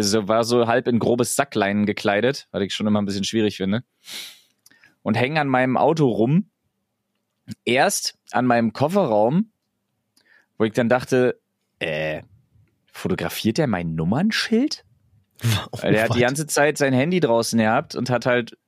so, 0.00 0.28
war 0.28 0.44
so 0.44 0.66
halb 0.66 0.88
in 0.88 0.98
grobes 0.98 1.36
Sackleinen 1.36 1.86
gekleidet, 1.86 2.48
was 2.50 2.62
ich 2.62 2.74
schon 2.74 2.86
immer 2.86 3.00
ein 3.00 3.06
bisschen 3.06 3.24
schwierig 3.24 3.56
finde. 3.56 3.84
Und 5.02 5.14
hängen 5.14 5.38
an 5.38 5.48
meinem 5.48 5.76
Auto 5.76 6.08
rum. 6.08 6.50
Erst 7.64 8.18
an 8.32 8.46
meinem 8.46 8.72
Kofferraum, 8.72 9.50
wo 10.58 10.64
ich 10.64 10.72
dann 10.72 10.88
dachte, 10.88 11.40
äh, 11.78 12.22
fotografiert 12.92 13.58
der 13.58 13.66
mein 13.66 13.94
Nummernschild? 13.94 14.84
Oh, 15.70 15.78
Weil 15.82 15.92
der 15.92 16.04
hat 16.04 16.14
die 16.16 16.20
ganze 16.20 16.46
Zeit 16.46 16.78
sein 16.78 16.92
Handy 16.92 17.20
draußen 17.20 17.58
gehabt 17.58 17.94
und 17.94 18.10
hat 18.10 18.26
halt 18.26 18.58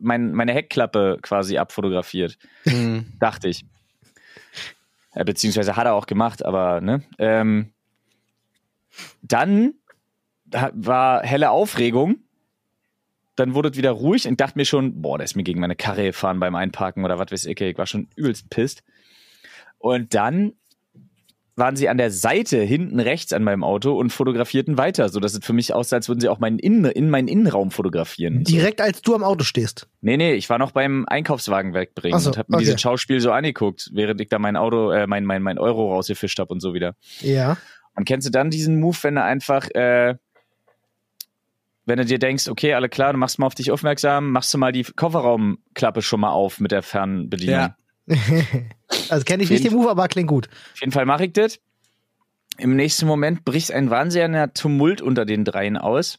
mein, 0.00 0.32
meine 0.32 0.52
Heckklappe 0.52 1.18
quasi 1.22 1.58
abfotografiert, 1.58 2.38
Hm. 2.64 3.06
dachte 3.20 3.48
ich. 3.48 3.64
Ja, 5.14 5.22
beziehungsweise 5.24 5.76
hat 5.76 5.86
er 5.86 5.94
auch 5.94 6.06
gemacht, 6.06 6.44
aber 6.44 6.80
ne. 6.80 7.02
Ähm, 7.18 7.72
dann 9.22 9.74
war 10.46 11.22
helle 11.22 11.50
Aufregung. 11.50 12.16
Dann 13.42 13.54
wurde 13.54 13.70
es 13.70 13.76
wieder 13.76 13.90
ruhig 13.90 14.28
und 14.28 14.40
dachte 14.40 14.56
mir 14.56 14.64
schon, 14.64 15.02
boah, 15.02 15.18
der 15.18 15.24
ist 15.24 15.34
mir 15.34 15.42
gegen 15.42 15.58
meine 15.58 15.74
Karre 15.74 16.04
gefahren 16.04 16.38
beim 16.38 16.54
Einparken 16.54 17.04
oder 17.04 17.18
was 17.18 17.32
weiß 17.32 17.46
ich. 17.46 17.60
Ich 17.60 17.76
war 17.76 17.86
schon 17.86 18.06
übelst 18.14 18.50
pisst. 18.50 18.84
Und 19.78 20.14
dann 20.14 20.52
waren 21.56 21.74
sie 21.74 21.88
an 21.88 21.98
der 21.98 22.12
Seite 22.12 22.62
hinten 22.62 23.00
rechts 23.00 23.32
an 23.32 23.42
meinem 23.42 23.64
Auto 23.64 23.98
und 23.98 24.12
fotografierten 24.12 24.78
weiter, 24.78 25.08
so 25.08 25.18
dass 25.18 25.34
es 25.34 25.44
für 25.44 25.54
mich 25.54 25.74
aussah, 25.74 25.96
als 25.96 26.08
würden 26.08 26.20
sie 26.20 26.28
auch 26.28 26.38
meinen 26.38 26.60
Innen, 26.60 26.84
in 26.84 27.10
meinen 27.10 27.26
Innenraum 27.26 27.72
fotografieren. 27.72 28.44
Direkt 28.44 28.80
als 28.80 29.02
du 29.02 29.12
am 29.16 29.24
Auto 29.24 29.42
stehst. 29.42 29.88
Nee, 30.02 30.16
nee, 30.16 30.34
ich 30.34 30.48
war 30.48 30.58
noch 30.58 30.70
beim 30.70 31.04
Einkaufswagen 31.08 31.74
wegbringen 31.74 32.20
so, 32.20 32.30
und 32.30 32.38
hab 32.38 32.48
mir 32.48 32.58
okay. 32.58 32.66
dieses 32.66 32.80
Schauspiel 32.80 33.18
so 33.18 33.32
angeguckt, 33.32 33.90
während 33.92 34.20
ich 34.20 34.28
da 34.28 34.38
mein 34.38 34.54
Auto, 34.54 34.92
äh, 34.92 35.08
mein, 35.08 35.24
mein, 35.24 35.42
mein 35.42 35.58
Euro 35.58 35.92
rausgefischt 35.92 36.38
hab 36.38 36.52
und 36.52 36.60
so 36.60 36.74
wieder. 36.74 36.94
Ja. 37.18 37.56
Und 37.96 38.04
kennst 38.04 38.24
du 38.24 38.30
dann 38.30 38.50
diesen 38.50 38.78
Move, 38.78 38.98
wenn 39.02 39.16
du 39.16 39.24
einfach, 39.24 39.68
äh, 39.74 40.14
wenn 41.84 41.98
du 41.98 42.04
dir 42.04 42.18
denkst, 42.18 42.48
okay, 42.48 42.74
alle 42.74 42.88
klar, 42.88 43.12
du 43.12 43.18
machst 43.18 43.38
mal 43.38 43.46
auf 43.46 43.54
dich 43.54 43.70
aufmerksam, 43.70 44.30
machst 44.30 44.52
du 44.54 44.58
mal 44.58 44.72
die 44.72 44.84
Kofferraumklappe 44.84 46.02
schon 46.02 46.20
mal 46.20 46.30
auf 46.30 46.60
mit 46.60 46.70
der 46.70 46.82
Fernbedienung. 46.82 47.54
Ja. 47.54 47.76
also 49.08 49.24
kenne 49.24 49.42
ich 49.42 49.50
nicht 49.50 49.64
den 49.64 49.74
Move, 49.74 49.90
aber 49.90 50.08
klingt 50.08 50.28
gut. 50.28 50.48
Auf 50.74 50.80
jeden 50.80 50.92
Fall 50.92 51.06
mache 51.06 51.26
ich 51.26 51.32
das. 51.32 51.58
Im 52.58 52.76
nächsten 52.76 53.06
Moment 53.06 53.44
bricht 53.44 53.72
ein 53.72 53.90
wahnsinniger 53.90 54.52
Tumult 54.52 55.00
unter 55.00 55.24
den 55.24 55.44
dreien 55.44 55.76
aus. 55.76 56.18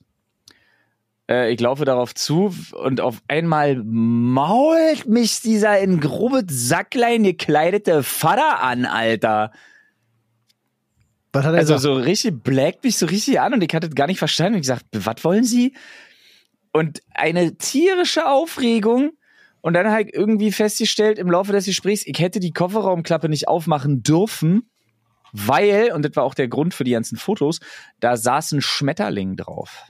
Äh, 1.29 1.53
ich 1.53 1.59
laufe 1.59 1.85
darauf 1.85 2.13
zu 2.15 2.53
und 2.73 3.01
auf 3.01 3.21
einmal 3.27 3.81
mault 3.83 5.07
mich 5.07 5.41
dieser 5.41 5.79
in 5.79 5.99
grobes 5.99 6.45
Sacklein 6.49 7.23
gekleidete 7.23 8.03
Vater 8.03 8.61
an, 8.61 8.85
Alter. 8.85 9.51
Was 11.33 11.45
hat 11.45 11.53
er 11.53 11.59
Also 11.59 11.73
gesagt? 11.73 11.81
so 11.81 12.01
richtig 12.01 12.43
blackt 12.43 12.83
mich 12.83 12.97
so 12.97 13.05
richtig 13.05 13.39
an 13.39 13.53
und 13.53 13.63
ich 13.63 13.73
hatte 13.73 13.89
gar 13.89 14.07
nicht 14.07 14.19
verstanden. 14.19 14.55
Ich 14.55 14.61
gesagt, 14.61 14.85
was 14.93 15.23
wollen 15.23 15.43
Sie? 15.43 15.75
Und 16.71 17.01
eine 17.13 17.57
tierische 17.57 18.29
Aufregung. 18.29 19.11
Und 19.61 19.75
dann 19.75 19.89
halt 19.91 20.09
irgendwie 20.13 20.51
festgestellt 20.51 21.17
im 21.17 21.31
Laufe 21.31 21.53
des 21.53 21.65
Gesprächs, 21.65 22.05
ich 22.05 22.19
hätte 22.19 22.41
die 22.41 22.51
Kofferraumklappe 22.51 23.29
nicht 23.29 23.47
aufmachen 23.47 24.03
dürfen, 24.03 24.69
weil, 25.31 25.93
und 25.93 26.03
das 26.03 26.17
war 26.17 26.25
auch 26.25 26.33
der 26.33 26.49
Grund 26.49 26.73
für 26.73 26.83
die 26.83 26.91
ganzen 26.91 27.17
Fotos, 27.17 27.61
da 28.01 28.17
saß 28.17 28.51
ein 28.51 28.61
Schmetterling 28.61 29.37
drauf. 29.37 29.85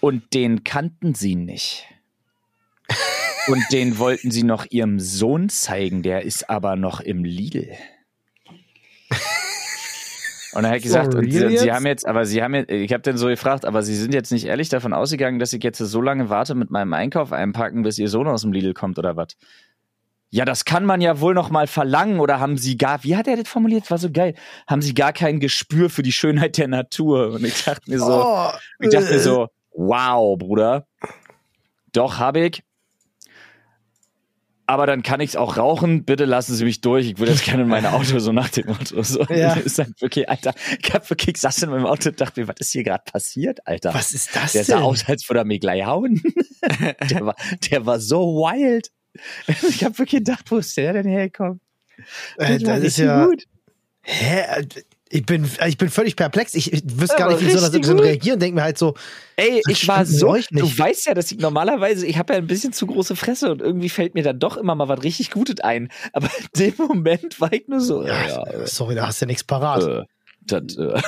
Und 0.00 0.32
den 0.32 0.62
kannten 0.62 1.14
sie 1.14 1.34
nicht. 1.34 1.88
Und 3.48 3.64
den 3.72 3.98
wollten 3.98 4.30
sie 4.30 4.44
noch 4.44 4.64
ihrem 4.70 5.00
Sohn 5.00 5.48
zeigen, 5.48 6.02
der 6.04 6.22
ist 6.22 6.48
aber 6.48 6.76
noch 6.76 7.00
im 7.00 7.24
Lidl. 7.24 7.72
Und 10.54 10.62
dann 10.62 10.72
hat 10.72 10.82
gesagt, 10.82 11.14
und 11.14 11.30
sie, 11.30 11.58
sie 11.58 11.72
haben 11.72 11.86
jetzt, 11.86 12.06
aber 12.06 12.24
sie 12.24 12.42
haben 12.42 12.54
jetzt, 12.54 12.70
ich 12.70 12.92
habe 12.92 13.02
dann 13.02 13.16
so 13.16 13.26
gefragt, 13.26 13.64
aber 13.64 13.82
sie 13.82 13.96
sind 13.96 14.14
jetzt 14.14 14.30
nicht 14.30 14.46
ehrlich 14.46 14.68
davon 14.68 14.92
ausgegangen, 14.92 15.38
dass 15.38 15.52
ich 15.52 15.62
jetzt 15.62 15.78
so 15.78 16.00
lange 16.00 16.30
warte 16.30 16.54
mit 16.54 16.70
meinem 16.70 16.92
Einkauf 16.92 17.32
einpacken, 17.32 17.82
bis 17.82 17.98
ihr 17.98 18.08
Sohn 18.08 18.28
aus 18.28 18.42
dem 18.42 18.52
Lidl 18.52 18.74
kommt 18.74 18.98
oder 18.98 19.16
was? 19.16 19.36
Ja, 20.30 20.44
das 20.44 20.64
kann 20.64 20.84
man 20.84 21.00
ja 21.00 21.20
wohl 21.20 21.34
noch 21.34 21.50
mal 21.50 21.66
verlangen 21.66 22.18
oder 22.18 22.40
haben 22.40 22.56
sie 22.56 22.76
gar, 22.76 23.04
wie 23.04 23.16
hat 23.16 23.28
er 23.28 23.36
das 23.36 23.48
formuliert? 23.48 23.88
War 23.90 23.98
so 23.98 24.10
geil. 24.10 24.34
Haben 24.66 24.82
sie 24.82 24.92
gar 24.92 25.12
kein 25.12 25.38
Gespür 25.38 25.90
für 25.90 26.02
die 26.02 26.10
Schönheit 26.10 26.58
der 26.58 26.66
Natur? 26.66 27.34
Und 27.34 27.44
ich 27.44 27.62
dachte 27.62 27.88
mir 27.88 28.00
so, 28.00 28.24
oh, 28.24 28.50
ich 28.80 28.90
dachte 28.90 29.10
mir 29.10 29.16
äh, 29.16 29.20
so, 29.20 29.48
wow, 29.70 30.36
Bruder. 30.36 30.86
Doch, 31.92 32.18
habe 32.18 32.40
ich. 32.46 32.64
Aber 34.66 34.86
dann 34.86 35.02
kann 35.02 35.20
ich's 35.20 35.36
auch 35.36 35.58
rauchen. 35.58 36.04
Bitte 36.04 36.24
lassen 36.24 36.54
Sie 36.54 36.64
mich 36.64 36.80
durch. 36.80 37.06
Ich 37.06 37.18
würde 37.18 37.32
jetzt 37.32 37.44
gerne 37.44 37.64
in 37.64 37.68
mein 37.68 37.84
Auto, 37.86 38.18
so 38.18 38.32
nach 38.32 38.48
dem 38.48 38.66
Motto. 38.66 39.02
So. 39.02 39.22
Ja. 39.24 39.54
Ist 39.54 39.78
dann 39.78 39.94
wirklich, 40.00 40.28
Alter, 40.28 40.54
ich 40.82 40.94
hab 40.94 41.08
wirklich, 41.10 41.36
ich 41.36 41.40
saß 41.40 41.64
in 41.64 41.70
meinem 41.70 41.86
Auto 41.86 42.08
und 42.08 42.20
dachte 42.20 42.40
mir, 42.40 42.48
was 42.48 42.56
ist 42.60 42.72
hier 42.72 42.82
gerade 42.82 43.04
passiert, 43.04 43.66
Alter? 43.66 43.92
Was 43.92 44.12
ist 44.12 44.34
das 44.34 44.52
Der 44.52 44.64
sah 44.64 44.76
denn? 44.76 44.84
aus, 44.84 45.06
als 45.06 45.28
würde 45.28 45.40
er 45.40 45.44
mir 45.44 45.58
gleich 45.58 45.84
hauen. 45.84 46.22
der, 47.10 47.26
war, 47.26 47.36
der 47.70 47.84
war 47.84 48.00
so 48.00 48.36
wild. 48.36 48.90
Ich 49.68 49.84
habe 49.84 49.98
wirklich 49.98 50.24
gedacht, 50.24 50.50
wo 50.50 50.56
ist 50.56 50.76
der 50.76 50.94
denn 50.94 51.06
hergekommen? 51.06 51.60
Äh, 52.38 52.58
das 52.58 52.82
ist 52.82 52.98
ja. 52.98 53.26
gut. 53.26 53.44
Hä? 54.02 54.66
Ich 55.14 55.24
bin, 55.24 55.48
ich 55.64 55.78
bin 55.78 55.90
völlig 55.90 56.16
perplex. 56.16 56.54
Ich, 56.54 56.72
ich 56.72 56.82
wüsste 56.86 57.16
gar 57.16 57.30
nicht, 57.30 57.40
wie 57.40 57.44
soll 57.44 57.60
das 57.60 57.72
richtig 57.72 57.86
denn 57.86 57.96
gut. 57.98 58.04
reagieren. 58.04 58.40
Denke 58.40 58.56
mir 58.56 58.64
halt 58.64 58.76
so, 58.76 58.94
Ey, 59.36 59.62
ich 59.68 59.86
war 59.86 60.04
so, 60.04 60.36
du 60.50 60.78
weißt 60.78 61.06
ja, 61.06 61.14
dass 61.14 61.30
ich 61.30 61.38
normalerweise, 61.38 62.04
ich 62.04 62.18
habe 62.18 62.32
ja 62.32 62.40
ein 62.40 62.48
bisschen 62.48 62.72
zu 62.72 62.84
große 62.88 63.14
Fresse 63.14 63.52
und 63.52 63.62
irgendwie 63.62 63.90
fällt 63.90 64.14
mir 64.14 64.24
dann 64.24 64.40
doch 64.40 64.56
immer 64.56 64.74
mal 64.74 64.88
was 64.88 65.04
richtig 65.04 65.30
Gutes 65.30 65.60
ein. 65.60 65.88
Aber 66.12 66.26
in 66.26 66.72
dem 66.74 66.86
Moment 66.88 67.40
war 67.40 67.52
ich 67.52 67.68
nur 67.68 67.78
so, 67.80 68.04
ja, 68.04 68.26
ja, 68.26 68.42
äh, 68.42 68.66
sorry, 68.66 68.96
da 68.96 69.06
hast 69.06 69.22
du 69.22 69.26
nichts 69.26 69.44
parat. 69.44 69.84
äh, 69.84 70.02
das, 70.46 70.76
äh, 70.78 71.00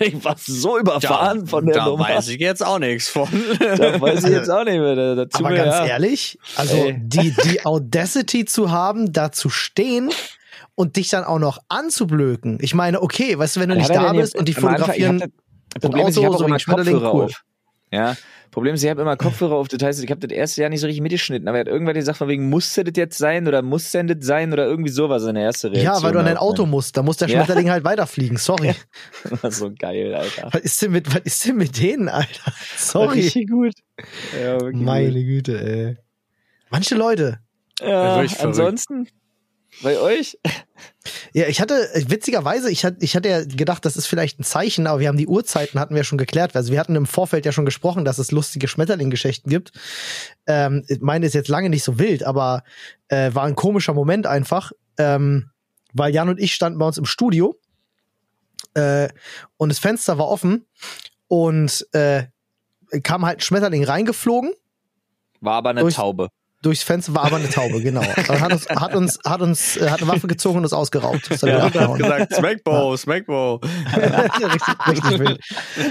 ich 0.06 0.24
war 0.24 0.36
so 0.38 0.78
überfahren 0.78 1.46
von 1.46 1.66
der 1.66 1.74
da 1.74 1.84
Nummer. 1.84 2.08
weiß 2.08 2.28
ich 2.28 2.40
jetzt 2.40 2.64
auch 2.64 2.78
nichts 2.78 3.10
von. 3.10 3.28
Da 3.58 4.00
weiß 4.00 4.24
ich 4.24 4.30
jetzt 4.30 4.48
auch 4.48 4.64
nicht 4.64 4.78
mehr. 4.78 4.96
Da, 4.96 5.14
dazu 5.16 5.38
Aber 5.38 5.50
mir, 5.50 5.56
ganz 5.56 5.74
ja. 5.74 5.86
ehrlich, 5.86 6.38
also 6.56 6.76
Ey. 6.76 6.96
die, 6.98 7.34
die 7.44 7.66
Audacity 7.66 8.46
zu 8.46 8.70
haben, 8.70 9.12
da 9.12 9.32
zu 9.32 9.50
stehen 9.50 10.10
und 10.80 10.96
dich 10.96 11.08
dann 11.10 11.24
auch 11.24 11.38
noch 11.38 11.58
anzublöken. 11.68 12.58
Ich 12.60 12.74
meine, 12.74 13.02
okay, 13.02 13.38
weißt 13.38 13.56
du, 13.56 13.60
wenn 13.60 13.68
du 13.68 13.76
nicht 13.76 13.90
da 13.90 14.12
bist 14.12 14.36
und 14.36 14.48
die 14.48 14.56
Anfang- 14.56 14.72
fotografieren, 14.76 15.22
Ich 15.74 15.80
Problem 15.80 16.06
ist, 16.08 16.16
ich 16.16 16.24
habe 16.24 16.36
so 16.36 16.44
immer 16.46 16.58
Schmetterling, 16.58 16.94
Kopfhörer 16.94 17.14
cool. 17.14 17.24
auf. 17.26 17.44
Ja, 17.92 18.16
Problem 18.52 18.74
ist, 18.74 18.82
ich 18.82 18.90
habe 18.90 19.02
immer 19.02 19.16
Kopfhörer 19.16 19.54
auf, 19.54 19.68
das 19.68 19.80
heißt, 19.82 20.02
ich 20.02 20.10
habe 20.10 20.26
das 20.26 20.36
erste 20.36 20.60
Jahr 20.60 20.70
nicht 20.70 20.80
so 20.80 20.86
richtig 20.86 21.02
mitgeschnitten, 21.02 21.46
aber 21.48 21.58
er 21.58 21.60
hat 21.62 21.68
irgendwann 21.68 21.94
gesagt, 21.94 22.18
von 22.18 22.26
wegen, 22.28 22.48
musste 22.48 22.82
das 22.82 22.94
jetzt 22.96 23.18
sein 23.18 23.46
oder 23.46 23.62
muss 23.62 23.90
denn 23.92 24.08
das 24.08 24.18
sein 24.20 24.52
oder 24.52 24.64
irgendwie 24.66 24.90
sowas, 24.90 25.22
seine 25.22 25.42
erste 25.42 25.68
Reaktion. 25.70 25.94
Ja, 25.94 26.02
weil 26.02 26.12
du 26.12 26.18
an 26.18 26.24
dein 26.24 26.36
Auto 26.36 26.64
ne? 26.64 26.68
musst, 26.70 26.96
da 26.96 27.02
muss 27.02 27.16
der 27.18 27.28
Ja. 27.28 27.38
Schmetterling 27.44 27.70
halt 27.70 27.84
weiterfliegen, 27.84 28.36
sorry. 28.38 28.74
War 29.42 29.50
so 29.52 29.70
geil, 29.76 30.14
Alter. 30.14 30.48
Was 30.52 30.62
ist 30.62 30.82
denn 30.82 30.90
mit, 30.92 31.12
was 31.14 31.20
ist 31.22 31.46
denn 31.46 31.56
mit 31.56 31.80
denen, 31.80 32.08
Alter? 32.08 32.52
Sorry. 32.76 33.20
Richtig 33.20 33.48
gut. 33.50 33.74
Ja, 34.40 34.58
Meine 34.72 35.06
gut. 35.12 35.14
Güte, 35.26 35.60
ey. 35.62 35.96
Manche 36.70 36.94
Leute. 36.96 37.38
Ja, 37.80 38.16
Wirklich 38.16 38.36
verrückt. 38.36 38.80
Bei 39.82 39.98
euch? 39.98 40.38
Ja, 41.32 41.46
ich 41.46 41.60
hatte, 41.60 41.74
äh, 41.94 42.04
witzigerweise, 42.08 42.70
ich 42.70 42.84
hatte, 42.84 42.98
ich 43.00 43.16
hatte 43.16 43.28
ja 43.28 43.44
gedacht, 43.44 43.84
das 43.84 43.96
ist 43.96 44.06
vielleicht 44.06 44.38
ein 44.38 44.44
Zeichen, 44.44 44.86
aber 44.86 45.00
wir 45.00 45.08
haben 45.08 45.16
die 45.16 45.26
Uhrzeiten 45.26 45.78
hatten 45.80 45.94
wir 45.94 46.04
schon 46.04 46.18
geklärt. 46.18 46.54
Also 46.56 46.72
wir 46.72 46.80
hatten 46.80 46.96
im 46.96 47.06
Vorfeld 47.06 47.46
ja 47.46 47.52
schon 47.52 47.64
gesprochen, 47.64 48.04
dass 48.04 48.18
es 48.18 48.32
lustige 48.32 48.68
Schmetterling-Geschichten 48.68 49.48
gibt. 49.48 49.72
Ähm, 50.46 50.84
meine, 51.00 51.26
ist 51.26 51.34
jetzt 51.34 51.48
lange 51.48 51.70
nicht 51.70 51.84
so 51.84 51.98
wild, 51.98 52.24
aber 52.24 52.64
äh, 53.08 53.32
war 53.34 53.44
ein 53.44 53.54
komischer 53.54 53.94
Moment 53.94 54.26
einfach, 54.26 54.72
ähm, 54.98 55.50
weil 55.92 56.12
Jan 56.14 56.28
und 56.28 56.40
ich 56.40 56.54
standen 56.54 56.78
bei 56.78 56.86
uns 56.86 56.98
im 56.98 57.06
Studio 57.06 57.58
äh, 58.74 59.08
und 59.56 59.70
das 59.70 59.78
Fenster 59.78 60.18
war 60.18 60.28
offen 60.28 60.66
und 61.28 61.86
äh, 61.92 62.24
kam 63.02 63.24
halt 63.24 63.38
ein 63.38 63.42
Schmetterling 63.42 63.84
reingeflogen 63.84 64.52
War 65.40 65.54
aber 65.54 65.70
eine 65.70 65.88
Taube. 65.88 66.28
Durchs 66.62 66.82
Fenster 66.82 67.14
war 67.14 67.24
aber 67.24 67.36
eine 67.36 67.48
Taube, 67.48 67.80
genau. 67.80 68.00
Und 68.00 68.28
hat 68.40 68.52
uns, 68.52 68.68
hat 68.68 68.94
uns, 68.94 69.18
hat 69.24 69.40
uns, 69.40 69.76
äh, 69.76 69.88
hat 69.88 70.02
eine 70.02 70.10
Waffe 70.10 70.26
gezogen 70.26 70.58
und 70.58 70.64
uns 70.64 70.72
ausgeraubt. 70.72 71.30
Das 71.30 71.42
hat 71.42 71.48
Ja, 71.48 71.62
hat 71.62 71.98
gesagt, 71.98 72.34
Smackbow, 72.34 72.96
Smackbow. 72.96 73.60
richtig, 73.96 74.88
richtig 74.88 75.18
wild. 75.18 75.40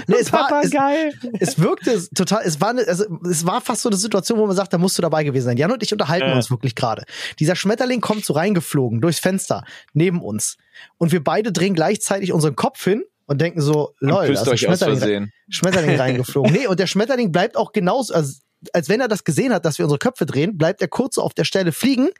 Nee, 0.06 0.16
es 0.20 0.32
war, 0.32 0.48
es, 0.62 0.70
geil. 0.70 1.12
es 1.38 1.58
wirkte 1.58 2.02
total, 2.14 2.42
es 2.44 2.60
war, 2.60 2.70
eine, 2.70 2.86
also, 2.86 3.04
es 3.28 3.44
war 3.46 3.60
fast 3.60 3.82
so 3.82 3.88
eine 3.88 3.96
Situation, 3.96 4.38
wo 4.38 4.46
man 4.46 4.56
sagt, 4.56 4.72
da 4.72 4.78
musst 4.78 4.96
du 4.98 5.02
dabei 5.02 5.24
gewesen 5.24 5.46
sein. 5.46 5.56
Jan 5.56 5.72
und 5.72 5.82
ich 5.82 5.92
unterhalten 5.92 6.28
Ja. 6.28 6.34
uns 6.34 6.50
wirklich 6.50 6.74
gerade. 6.74 7.04
Dieser 7.38 7.56
Schmetterling 7.56 8.00
kommt 8.00 8.24
so 8.24 8.32
reingeflogen 8.34 9.00
durchs 9.00 9.18
Fenster 9.18 9.64
neben 9.92 10.22
uns. 10.22 10.56
Und 10.98 11.12
wir 11.12 11.22
beide 11.22 11.52
drehen 11.52 11.74
gleichzeitig 11.74 12.32
unseren 12.32 12.56
Kopf 12.56 12.82
hin 12.84 13.02
und 13.26 13.40
denken 13.40 13.60
so, 13.60 13.94
lol, 14.00 14.26
da 14.26 14.32
ist 14.32 14.48
ein 14.48 14.58
Schmetterling. 14.58 15.30
Schmetterling 15.48 15.96
reingeflogen. 15.96 16.52
Nee, 16.52 16.66
und 16.66 16.80
der 16.80 16.86
Schmetterling 16.86 17.30
bleibt 17.32 17.56
auch 17.56 17.72
genauso, 17.72 18.14
also, 18.14 18.34
als 18.72 18.88
wenn 18.88 19.00
er 19.00 19.08
das 19.08 19.24
gesehen 19.24 19.52
hat, 19.52 19.64
dass 19.64 19.78
wir 19.78 19.84
unsere 19.84 19.98
Köpfe 19.98 20.26
drehen, 20.26 20.58
bleibt 20.58 20.80
er 20.82 20.88
kurz 20.88 21.18
auf 21.18 21.34
der 21.34 21.44
Stelle 21.44 21.72
fliegen 21.72 22.10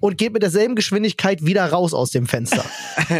und 0.00 0.18
geht 0.18 0.32
mit 0.32 0.42
derselben 0.42 0.74
Geschwindigkeit 0.74 1.44
wieder 1.44 1.64
raus 1.66 1.94
aus 1.94 2.10
dem 2.10 2.26
Fenster. 2.26 2.64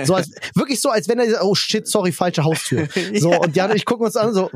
So 0.04 0.14
als, 0.14 0.30
wirklich 0.54 0.80
so, 0.82 0.90
als 0.90 1.08
wenn 1.08 1.18
er, 1.18 1.42
oh 1.44 1.54
shit, 1.54 1.88
sorry, 1.88 2.12
falsche 2.12 2.44
Haustür. 2.44 2.88
So, 3.14 3.30
und 3.40 3.56
Jan 3.56 3.70
und 3.70 3.76
ich 3.76 3.84
gucken 3.86 4.04
uns 4.06 4.16
an, 4.16 4.34
so, 4.34 4.50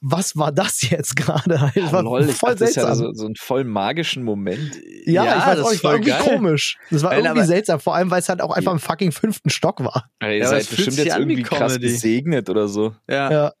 was 0.00 0.36
war 0.36 0.52
das 0.52 0.88
jetzt 0.88 1.16
gerade? 1.16 1.70
Das 1.74 1.92
war 1.92 2.02
Lol, 2.02 2.22
voll 2.28 2.50
dachte, 2.50 2.60
das 2.60 2.70
ist 2.70 2.76
ja 2.76 2.82
seltsam. 2.86 3.06
so, 3.14 3.22
so 3.22 3.26
ein 3.26 3.34
voll 3.36 3.64
magischen 3.64 4.22
Moment. 4.22 4.76
ja, 5.04 5.24
Ja, 5.24 5.38
ich 5.38 5.46
weiß 5.46 5.56
das 5.58 5.66
auch, 5.66 5.72
ich 5.72 5.84
war 5.84 5.92
irgendwie 5.94 6.10
geil. 6.10 6.20
komisch. 6.22 6.78
Das 6.90 7.02
war 7.02 7.10
Nein, 7.12 7.24
irgendwie 7.26 7.44
seltsam, 7.46 7.78
vor 7.80 7.94
allem, 7.94 8.10
weil 8.10 8.20
es 8.20 8.28
halt 8.30 8.40
auch 8.40 8.52
einfach 8.56 8.72
im 8.72 8.78
fucking 8.78 9.12
fünften 9.12 9.50
Stock 9.50 9.84
war. 9.84 10.08
Ihr 10.22 10.36
Ja, 10.36 10.48
aber 10.48 10.60
seid 10.60 10.70
bestimmt 10.76 10.96
jetzt 10.96 11.16
irgendwie 11.18 11.42
krass 11.42 11.72
Comedy. 11.74 11.88
gesegnet 11.92 12.48
oder 12.48 12.66
so. 12.68 12.94
Ja. 13.08 13.30
Ja. 13.30 13.52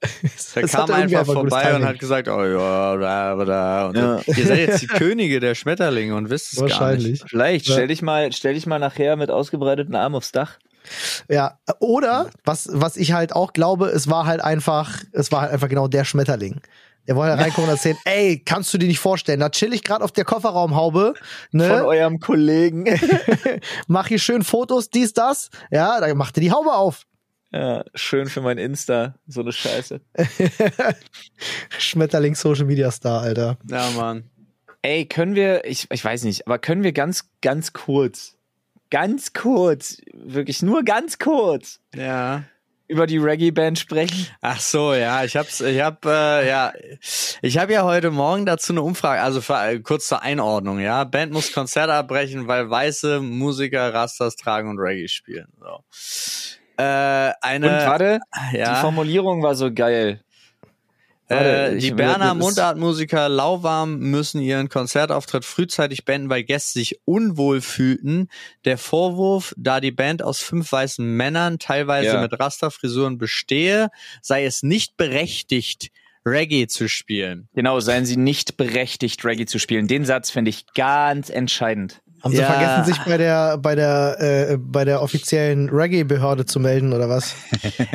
Der 0.54 0.62
Das 0.62 0.72
kam 0.72 0.90
einfach 0.90 1.26
vorbei 1.26 1.74
und 1.76 1.84
hat 1.84 1.98
gesagt, 1.98 2.28
oh 2.28 2.44
ja, 2.44 2.96
da, 2.96 3.44
da. 3.44 3.86
Und 3.88 3.96
Ja. 3.96 4.20
Ihr 4.26 4.46
seid 4.46 4.58
jetzt 4.68 4.82
die 4.82 4.86
Könige 4.86 5.38
der 5.40 5.54
Schmetterlinge 5.54 6.14
und 6.14 6.30
wisst 6.30 6.52
es 6.54 6.58
gar 6.60 6.68
Wahrscheinlich. 6.70 7.10
nicht. 7.12 7.24
Vielleicht, 7.28 7.66
Ja. 7.66 7.74
stell 7.74 7.88
dich 7.88 7.99
mal, 8.02 8.32
stell 8.32 8.54
dich 8.54 8.66
mal 8.66 8.78
nachher 8.78 9.16
mit 9.16 9.30
ausgebreiteten 9.30 9.94
Armen 9.94 10.14
aufs 10.16 10.32
Dach. 10.32 10.58
Ja, 11.28 11.58
oder 11.78 12.30
was 12.44 12.68
was 12.72 12.96
ich 12.96 13.12
halt 13.12 13.34
auch 13.34 13.52
glaube, 13.52 13.86
es 13.88 14.08
war 14.08 14.26
halt 14.26 14.40
einfach, 14.40 15.02
es 15.12 15.30
war 15.30 15.42
halt 15.42 15.52
einfach 15.52 15.68
genau 15.68 15.88
der 15.88 16.04
Schmetterling. 16.04 16.60
Der 17.06 17.16
wollte 17.16 17.38
reingucken 17.38 17.64
und 17.64 17.70
erzählen, 17.70 17.96
ey, 18.04 18.42
kannst 18.44 18.72
du 18.72 18.78
dir 18.78 18.86
nicht 18.86 18.98
vorstellen, 18.98 19.40
da 19.40 19.48
chill 19.50 19.72
ich 19.72 19.82
gerade 19.82 20.04
auf 20.04 20.12
der 20.12 20.24
Kofferraumhaube, 20.24 21.14
Von 21.50 21.58
ne? 21.58 21.84
eurem 21.84 22.20
Kollegen. 22.20 22.84
Mach 23.88 24.08
hier 24.08 24.18
schön 24.18 24.42
Fotos, 24.42 24.90
dies, 24.90 25.12
das. 25.12 25.50
Ja, 25.70 26.00
da 26.00 26.14
machte 26.14 26.40
die 26.40 26.52
Haube 26.52 26.72
auf. 26.72 27.06
ja, 27.52 27.84
schön 27.94 28.28
für 28.28 28.40
mein 28.42 28.58
Insta, 28.58 29.14
so 29.26 29.40
eine 29.40 29.52
Scheiße. 29.52 30.00
Schmetterling 31.78 32.34
Social 32.34 32.64
Media 32.64 32.90
Star, 32.90 33.22
Alter. 33.22 33.58
Ja, 33.68 33.90
Mann. 33.96 34.30
Ey, 34.82 35.06
können 35.06 35.34
wir, 35.34 35.64
ich, 35.66 35.86
ich 35.90 36.04
weiß 36.04 36.24
nicht, 36.24 36.46
aber 36.46 36.58
können 36.58 36.82
wir 36.82 36.92
ganz, 36.92 37.30
ganz 37.42 37.72
kurz, 37.72 38.36
ganz 38.90 39.32
kurz, 39.34 39.98
wirklich 40.12 40.62
nur 40.62 40.84
ganz 40.84 41.18
kurz 41.18 41.80
Ja. 41.94 42.44
über 42.88 43.06
die 43.06 43.18
Reggae-Band 43.18 43.78
sprechen? 43.78 44.26
Ach 44.40 44.58
so, 44.58 44.94
ja, 44.94 45.22
ich 45.22 45.36
hab's, 45.36 45.60
ich 45.60 45.80
hab, 45.80 46.06
äh, 46.06 46.48
ja, 46.48 46.72
ich 47.42 47.58
habe 47.58 47.72
ja 47.74 47.84
heute 47.84 48.10
Morgen 48.10 48.46
dazu 48.46 48.72
eine 48.72 48.80
Umfrage, 48.82 49.20
also 49.20 49.42
für, 49.42 49.62
äh, 49.62 49.80
kurz 49.80 50.08
zur 50.08 50.22
Einordnung, 50.22 50.80
ja. 50.80 51.04
Band 51.04 51.32
muss 51.32 51.52
Konzert 51.52 51.90
abbrechen, 51.90 52.48
weil 52.48 52.70
weiße 52.70 53.20
Musiker 53.20 53.92
Rastas 53.92 54.36
tragen 54.36 54.70
und 54.70 54.78
Reggae 54.78 55.08
spielen. 55.08 55.48
So. 55.60 55.84
Äh, 56.78 57.32
eine, 57.42 57.66
Und 57.66 57.86
warte, 57.86 58.20
die 58.52 58.56
ja, 58.56 58.76
Formulierung 58.76 59.42
war 59.42 59.54
so 59.54 59.70
geil. 59.72 60.24
Warte, 61.30 61.76
äh, 61.76 61.78
die 61.78 61.92
Berner 61.92 62.34
Mundartmusiker 62.34 63.28
Lauwarm 63.28 63.98
müssen 63.98 64.40
ihren 64.40 64.68
Konzertauftritt 64.68 65.44
frühzeitig 65.44 66.04
beenden, 66.04 66.28
weil 66.28 66.42
Gäste 66.44 66.78
sich 66.80 67.00
unwohl 67.04 67.60
fühlten. 67.60 68.28
Der 68.64 68.76
Vorwurf, 68.78 69.54
da 69.56 69.80
die 69.80 69.92
Band 69.92 70.22
aus 70.22 70.40
fünf 70.40 70.70
weißen 70.72 71.04
Männern, 71.06 71.58
teilweise 71.58 72.08
Ja. 72.14 72.20
mit 72.20 72.38
Rasterfrisuren 72.38 73.16
bestehe, 73.18 73.88
sei 74.22 74.44
es 74.44 74.62
nicht 74.62 74.96
berechtigt, 74.96 75.90
Reggae 76.26 76.66
zu 76.66 76.88
spielen. 76.88 77.48
Genau, 77.54 77.80
seien 77.80 78.04
sie 78.04 78.16
nicht 78.18 78.56
berechtigt, 78.58 79.24
Reggae 79.24 79.46
zu 79.46 79.58
spielen. 79.58 79.86
Den 79.88 80.04
Satz 80.04 80.30
finde 80.30 80.50
ich 80.50 80.66
ganz 80.74 81.30
entscheidend. 81.30 82.02
Haben 82.22 82.32
sie 82.34 82.40
Ja. 82.42 82.52
vergessen, 82.52 82.84
sich 82.84 83.02
bei 83.04 83.16
der, 83.16 83.56
bei 83.56 83.74
der, 83.74 84.16
äh, 84.50 84.56
bei 84.58 84.84
der 84.84 85.00
offiziellen 85.00 85.70
Reggae-Behörde 85.70 86.44
zu 86.44 86.60
melden, 86.60 86.92
oder 86.92 87.08
was? 87.08 87.34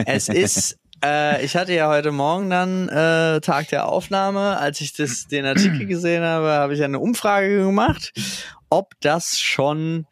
Es 0.07 0.27
ist, 0.29 0.79
äh, 1.03 1.43
ich 1.43 1.55
hatte 1.55 1.73
ja 1.73 1.89
heute 1.89 2.11
Morgen 2.11 2.49
dann 2.49 2.89
äh, 2.89 3.41
Tag 3.41 3.69
der 3.69 3.87
Aufnahme, 3.87 4.57
als 4.57 4.81
ich 4.81 4.93
das, 4.93 5.27
den 5.27 5.45
Artikel 5.45 5.85
gesehen 5.87 6.23
habe, 6.23 6.47
habe 6.47 6.73
ich 6.73 6.83
eine 6.83 6.99
Umfrage 6.99 7.63
gemacht, 7.63 8.13
ob 8.69 8.93
das 9.01 9.39
schon 9.39 10.05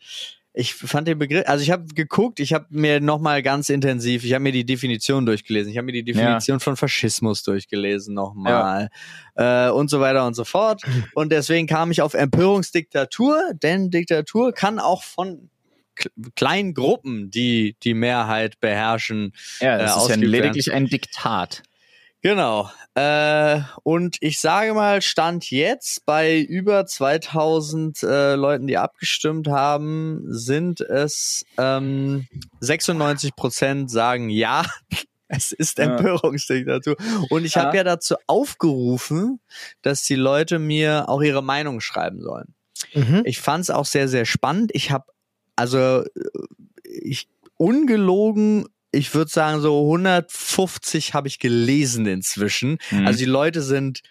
ich 0.55 0.75
fand 0.75 1.07
den 1.07 1.17
Begriff, 1.17 1.43
also 1.47 1.63
ich 1.63 1.71
habe 1.71 1.85
geguckt, 1.95 2.39
ich 2.39 2.53
habe 2.53 2.67
mir 2.69 2.99
nochmal 2.99 3.41
ganz 3.41 3.69
intensiv, 3.69 4.23
ich 4.23 4.33
habe 4.33 4.43
mir 4.43 4.51
die 4.51 4.65
Definition 4.65 5.25
durchgelesen, 5.25 5.71
ich 5.71 5.77
habe 5.77 5.87
mir 5.87 5.93
die 5.93 6.03
Definition 6.03 6.59
von 6.59 6.77
Faschismus 6.77 7.41
durchgelesen 7.41 8.13
nochmal 8.13 8.89
äh, 9.33 9.69
und 9.71 9.89
so 9.89 9.99
weiter 9.99 10.27
und 10.27 10.35
so 10.35 10.43
fort. 10.43 10.83
Und 11.15 11.31
deswegen 11.31 11.67
kam 11.67 11.91
ich 11.91 12.01
auf 12.01 12.13
Empörungsdiktatur, 12.13 13.53
denn 13.61 13.89
Diktatur 13.89 14.51
kann 14.53 14.79
auch 14.79 15.03
von 15.03 15.49
kleinen 16.35 16.73
Gruppen, 16.73 17.29
die 17.29 17.75
die 17.83 17.93
Mehrheit 17.93 18.59
beherrschen, 18.59 19.33
Ja, 19.59 19.75
äh, 19.75 19.79
das 19.79 19.97
ist 19.97 20.09
ja 20.09 20.15
lediglich 20.15 20.71
ein 20.71 20.87
Diktat. 20.87 21.63
Genau. 22.21 22.71
Äh, 22.95 23.61
und 23.83 24.17
ich 24.21 24.39
sage 24.39 24.73
mal, 24.73 25.01
Stand 25.01 25.49
jetzt 25.51 26.05
bei 26.05 26.39
über 26.39 26.85
2000 26.85 28.01
äh, 28.03 28.35
Leuten, 28.35 28.67
die 28.67 28.77
abgestimmt 28.77 29.47
haben, 29.47 30.21
sind 30.27 30.79
es 30.79 31.43
ähm, 31.57 32.27
96 32.61 33.35
Prozent 33.35 33.91
sagen 33.91 34.29
ja. 34.29 34.63
Es 35.27 35.51
ist. 35.51 35.79
Empörungsdiktatur. 35.79 36.95
Und 37.31 37.43
ich 37.43 37.57
habe 37.57 37.69
Ja. 37.69 37.77
ja 37.77 37.83
dazu 37.83 38.15
aufgerufen, 38.27 39.39
dass 39.81 40.03
die 40.03 40.15
Leute 40.15 40.59
mir 40.59 41.09
auch 41.09 41.23
ihre 41.23 41.41
Meinung 41.41 41.81
schreiben 41.81 42.21
sollen. 42.21 42.53
Mhm. 42.93 43.23
Ich 43.25 43.39
fand 43.41 43.63
es 43.63 43.69
auch 43.71 43.85
sehr, 43.85 44.07
sehr 44.07 44.25
spannend. 44.25 44.69
Ich 44.75 44.91
habe, 44.91 45.05
also, 45.55 46.03
äh, 46.03 46.07
ich, 46.83 47.27
ungelogen, 47.57 48.67
ich 48.91 49.13
würde 49.13 49.31
sagen, 49.31 49.61
so 49.61 49.81
150 49.83 51.13
habe 51.13 51.27
ich 51.27 51.39
gelesen 51.39 52.05
inzwischen. 52.05 52.77
Mhm. 52.91 53.07
Also 53.07 53.19
die 53.19 53.25
Leute 53.25 53.61
sind, 53.61 54.01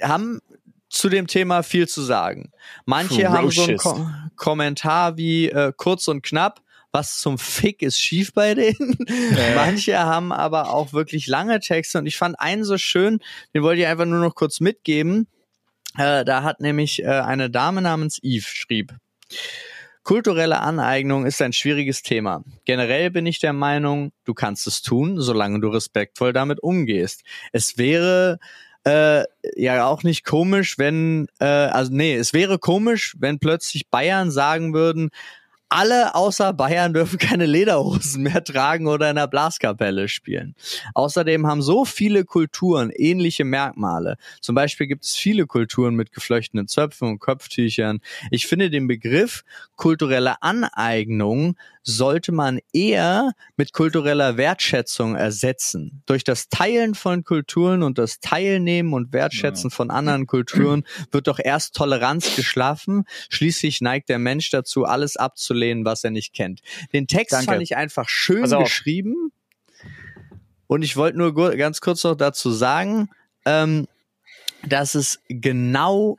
haben 0.00 0.40
zu 0.88 1.08
dem 1.08 1.26
Thema 1.26 1.62
viel 1.62 1.86
zu 1.88 2.02
sagen. 2.02 2.50
Manche 2.86 3.28
haben 3.28 3.50
so 3.50 3.62
einen 3.62 3.78
Ferocious. 3.78 3.82
Ko 3.82 4.10
Kommentar 4.36 5.16
wie 5.16 5.50
äh, 5.50 5.72
kurz 5.76 6.08
und 6.08 6.22
knapp. 6.22 6.62
Was 6.90 7.18
zum 7.18 7.36
Fick 7.36 7.82
ist 7.82 8.00
schief 8.00 8.32
bei 8.32 8.54
denen? 8.54 8.96
Manche 9.54 9.98
haben 9.98 10.32
aber 10.32 10.70
auch 10.70 10.94
wirklich 10.94 11.26
lange 11.26 11.60
Texte 11.60 11.98
und 11.98 12.06
ich 12.06 12.16
fand 12.16 12.40
einen 12.40 12.64
so 12.64 12.78
schön, 12.78 13.18
den 13.52 13.62
wollte 13.62 13.82
ich 13.82 13.86
einfach 13.86 14.06
nur 14.06 14.20
noch 14.20 14.34
kurz 14.34 14.60
mitgeben. 14.60 15.26
Äh, 15.98 16.24
da 16.24 16.44
hat 16.44 16.60
nämlich 16.60 17.02
äh, 17.02 17.08
eine 17.08 17.50
Dame 17.50 17.82
namens 17.82 18.18
Eve 18.22 18.46
schrieb. 18.46 18.94
Kulturelle 20.08 20.62
Aneignung 20.62 21.26
ist 21.26 21.42
ein 21.42 21.52
schwieriges 21.52 22.00
Thema. 22.00 22.42
Generell 22.64 23.10
bin 23.10 23.26
ich 23.26 23.40
der 23.40 23.52
Meinung, 23.52 24.10
du 24.24 24.32
kannst 24.32 24.66
es 24.66 24.80
tun, 24.80 25.20
solange 25.20 25.60
du 25.60 25.68
respektvoll 25.68 26.32
damit 26.32 26.62
umgehst. 26.62 27.24
Es 27.52 27.76
wäre 27.76 28.38
äh, 28.86 29.24
ja 29.54 29.86
auch 29.86 30.04
nicht 30.04 30.24
komisch, 30.24 30.78
wenn, 30.78 31.26
äh, 31.40 31.44
also 31.44 31.92
nee, 31.92 32.14
es 32.14 32.32
wäre 32.32 32.58
komisch, 32.58 33.16
wenn 33.18 33.38
plötzlich 33.38 33.90
Bayern 33.90 34.30
sagen 34.30 34.72
würden, 34.72 35.10
alle 35.68 36.14
außer 36.14 36.52
Bayern 36.52 36.92
dürfen 36.92 37.18
keine 37.18 37.46
Lederhosen 37.46 38.22
mehr 38.22 38.42
tragen 38.42 38.86
oder 38.86 39.10
in 39.10 39.16
der 39.16 39.26
Blaskapelle 39.26 40.08
spielen. 40.08 40.54
Außerdem 40.94 41.46
haben 41.46 41.62
so 41.62 41.84
viele 41.84 42.24
Kulturen 42.24 42.90
ähnliche 42.90 43.44
Merkmale. 43.44 44.16
Zum 44.40 44.54
Beispiel 44.54 44.86
gibt 44.86 45.04
es 45.04 45.14
viele 45.14 45.46
Kulturen 45.46 45.94
mit 45.94 46.12
geflochtenen 46.12 46.68
Zöpfen 46.68 47.08
und 47.08 47.18
Kopftüchern. 47.18 48.00
Ich 48.30 48.46
finde 48.46 48.70
den 48.70 48.86
Begriff 48.86 49.44
kulturelle 49.76 50.42
Aneignung 50.42 51.56
sollte 51.88 52.32
man 52.32 52.60
eher 52.74 53.32
mit 53.56 53.72
kultureller 53.72 54.36
Wertschätzung 54.36 55.16
ersetzen. 55.16 56.02
Durch 56.04 56.22
das 56.22 56.50
Teilen 56.50 56.94
von 56.94 57.24
Kulturen 57.24 57.82
und 57.82 57.96
das 57.96 58.20
Teilnehmen 58.20 58.92
und 58.92 59.14
Wertschätzen 59.14 59.70
von 59.70 59.90
anderen 59.90 60.26
Kulturen 60.26 60.84
wird 61.12 61.28
doch 61.28 61.38
erst 61.42 61.74
Toleranz 61.74 62.36
geschlafen. 62.36 63.04
Schließlich 63.30 63.80
neigt 63.80 64.10
der 64.10 64.18
Mensch 64.18 64.50
dazu, 64.50 64.84
alles 64.84 65.16
abzulehnen, 65.16 65.86
was 65.86 66.04
er 66.04 66.10
nicht 66.10 66.34
kennt. 66.34 66.60
Den 66.92 67.06
Text 67.06 67.32
Danke. 67.32 67.46
fand 67.46 67.62
ich 67.62 67.74
einfach 67.74 68.10
schön 68.10 68.44
geschrieben. 68.50 69.32
Und 70.66 70.82
ich 70.82 70.94
wollte 70.96 71.16
nur 71.16 71.34
ganz 71.56 71.80
kurz 71.80 72.04
noch 72.04 72.16
dazu 72.16 72.50
sagen, 72.50 73.08
ähm, 73.46 73.88
dass 74.62 74.94
es 74.94 75.20
genau 75.28 76.18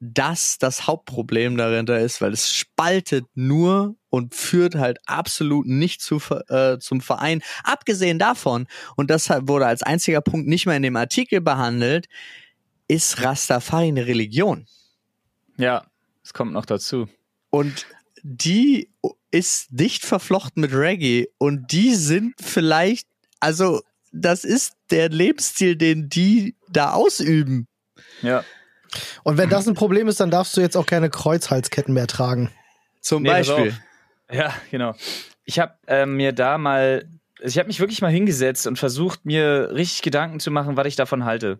das 0.00 0.56
das 0.58 0.86
Hauptproblem 0.86 1.58
dahinter 1.58 2.00
ist, 2.00 2.22
weil 2.22 2.32
es 2.32 2.52
spaltet 2.52 3.26
nur 3.34 3.96
und 4.08 4.34
führt 4.34 4.74
halt 4.74 4.98
absolut 5.06 5.66
nicht 5.66 6.00
zu, 6.00 6.20
äh, 6.48 6.78
zum 6.78 7.02
Verein. 7.02 7.42
Abgesehen 7.64 8.18
davon, 8.18 8.66
und 8.96 9.10
das 9.10 9.28
wurde 9.28 9.66
als 9.66 9.82
einziger 9.82 10.22
Punkt 10.22 10.48
nicht 10.48 10.66
mehr 10.66 10.76
in 10.76 10.82
dem 10.82 10.96
Artikel 10.96 11.42
behandelt, 11.42 12.08
ist 12.88 13.22
Rastafari 13.22 13.88
eine 13.88 14.06
Religion. 14.06 14.66
Ja, 15.58 15.86
es 16.24 16.32
kommt 16.32 16.52
noch 16.52 16.64
dazu. 16.64 17.08
Und 17.50 17.86
die 18.22 18.90
ist 19.30 19.68
dicht 19.70 20.04
verflochten 20.04 20.62
mit 20.62 20.72
Reggae 20.72 21.28
und 21.38 21.72
die 21.72 21.94
sind 21.94 22.34
vielleicht, 22.40 23.06
also 23.38 23.82
das 24.12 24.44
ist 24.44 24.72
der 24.90 25.10
Lebensstil, 25.10 25.76
den 25.76 26.08
die 26.08 26.56
da 26.68 26.92
ausüben. 26.92 27.68
Ja. 28.22 28.44
Und 29.22 29.38
wenn 29.38 29.48
das 29.48 29.68
ein 29.68 29.74
Problem 29.74 30.08
ist, 30.08 30.20
dann 30.20 30.30
darfst 30.30 30.56
du 30.56 30.60
jetzt 30.60 30.76
auch 30.76 30.86
keine 30.86 31.10
Kreuzhalsketten 31.10 31.94
mehr 31.94 32.06
tragen. 32.06 32.50
Zum 33.00 33.22
Nee, 33.22 33.30
Beispiel. 33.30 33.74
Ja, 34.30 34.54
genau. 34.70 34.94
Ich 35.44 35.58
habe 35.58 35.74
äh, 35.86 36.06
mir 36.06 36.32
da 36.32 36.58
mal, 36.58 37.08
ich 37.40 37.58
habe 37.58 37.66
mich 37.66 37.80
wirklich 37.80 38.02
mal 38.02 38.12
hingesetzt 38.12 38.66
und 38.66 38.78
versucht, 38.78 39.24
mir 39.24 39.70
richtig 39.72 40.02
Gedanken 40.02 40.40
zu 40.40 40.50
machen, 40.50 40.76
was 40.76 40.86
ich 40.86 40.96
davon 40.96 41.24
halte. 41.24 41.58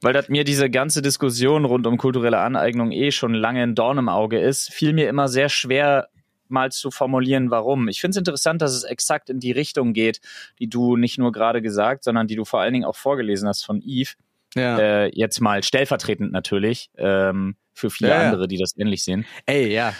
Weil 0.00 0.12
das 0.12 0.28
mir 0.28 0.42
diese 0.42 0.68
ganze 0.68 1.00
Diskussion 1.00 1.64
rund 1.64 1.86
um 1.86 1.96
kulturelle 1.96 2.38
Aneignung 2.38 2.90
eh 2.90 3.12
schon 3.12 3.34
lange 3.34 3.62
ein 3.62 3.76
Dorn 3.76 3.98
im 3.98 4.08
Auge 4.08 4.40
ist, 4.40 4.72
fiel 4.72 4.92
mir 4.92 5.08
immer 5.08 5.28
sehr 5.28 5.48
schwer, 5.48 6.08
mal 6.48 6.70
zu 6.70 6.90
formulieren, 6.90 7.50
warum. 7.50 7.88
Ich 7.88 8.00
finde 8.00 8.10
es 8.12 8.18
interessant, 8.18 8.62
dass 8.62 8.72
es 8.72 8.84
exakt 8.84 9.30
in 9.30 9.40
die 9.40 9.52
Richtung 9.52 9.92
geht, 9.92 10.20
die 10.58 10.68
du 10.68 10.96
nicht 10.96 11.18
nur 11.18 11.32
gerade 11.32 11.62
gesagt, 11.62 12.04
sondern 12.04 12.26
die 12.26 12.36
du 12.36 12.44
vor 12.44 12.60
allen 12.60 12.72
Dingen 12.72 12.84
auch 12.84 12.96
vorgelesen 12.96 13.48
hast 13.48 13.64
von 13.64 13.80
Yves. 13.80 14.16
Ja. 14.54 14.78
Äh, 14.78 15.10
jetzt 15.14 15.40
mal 15.40 15.62
stellvertretend 15.62 16.32
natürlich, 16.32 16.90
ähm, 16.96 17.56
für 17.72 17.90
viele 17.90 18.10
Ja, 18.10 18.20
andere, 18.20 18.48
die 18.48 18.58
das 18.58 18.76
ähnlich 18.76 19.02
sehen. 19.04 19.24
Ey, 19.46 19.72
ja. 19.72 19.94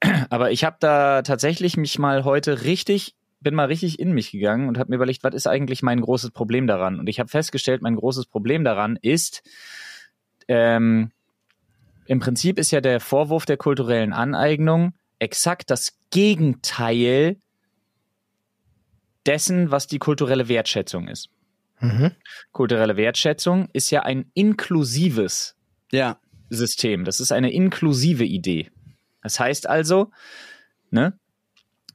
Aber 0.30 0.50
ich 0.50 0.64
habe 0.64 0.76
da 0.80 1.22
tatsächlich 1.22 1.76
mich 1.76 1.98
mal 1.98 2.24
heute 2.24 2.64
richtig, 2.64 3.14
bin 3.40 3.54
mal 3.54 3.66
richtig 3.66 3.98
in 3.98 4.12
mich 4.12 4.30
gegangen 4.30 4.68
und 4.68 4.78
habe 4.78 4.90
mir 4.90 4.96
überlegt, 4.96 5.24
was 5.24 5.34
ist 5.34 5.46
eigentlich 5.46 5.82
mein 5.82 6.00
großes 6.00 6.30
Problem 6.30 6.66
daran? 6.66 6.98
Und 6.98 7.08
ich 7.08 7.20
habe 7.20 7.28
festgestellt, 7.28 7.82
mein 7.82 7.96
großes 7.96 8.26
Problem 8.26 8.64
daran 8.64 8.98
ist, 9.00 9.42
ähm, 10.48 11.10
im 12.06 12.20
Prinzip 12.20 12.58
ist 12.58 12.70
ja 12.70 12.80
der 12.80 13.00
Vorwurf 13.00 13.46
der 13.46 13.56
kulturellen 13.56 14.12
Aneignung 14.12 14.94
exakt 15.18 15.70
das 15.70 15.96
Gegenteil 16.10 17.36
dessen, 19.24 19.70
was 19.70 19.86
die 19.86 19.98
kulturelle 19.98 20.48
Wertschätzung 20.48 21.08
ist. 21.08 21.28
Mhm. 21.82 22.12
Kulturelle 22.52 22.96
Wertschätzung 22.96 23.68
ist 23.72 23.90
ja 23.90 24.02
ein 24.02 24.30
inklusives 24.34 25.56
Ja. 25.90 26.18
System. 26.48 27.04
Das 27.04 27.20
ist 27.20 27.32
eine 27.32 27.52
inklusive 27.52 28.24
Idee. 28.24 28.70
Das 29.22 29.40
heißt 29.40 29.68
also, 29.68 30.10
ne, 30.90 31.18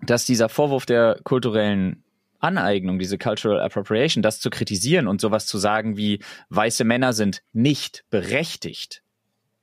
dass 0.02 0.26
dieser 0.26 0.50
Vorwurf 0.50 0.86
der 0.86 1.20
kulturellen 1.24 2.04
Aneignung, 2.40 3.00
diese 3.00 3.18
Cultural 3.18 3.62
Appropriation, 3.62 4.22
das 4.22 4.40
zu 4.40 4.50
kritisieren 4.50 5.08
und 5.08 5.22
sowas 5.22 5.48
zu 5.48 5.58
sagen 5.58 5.98
wie 5.98 6.20
weiße 6.50 6.84
Männer 6.84 7.14
sind 7.14 7.42
nicht 7.54 8.04
berechtigt, 8.10 9.02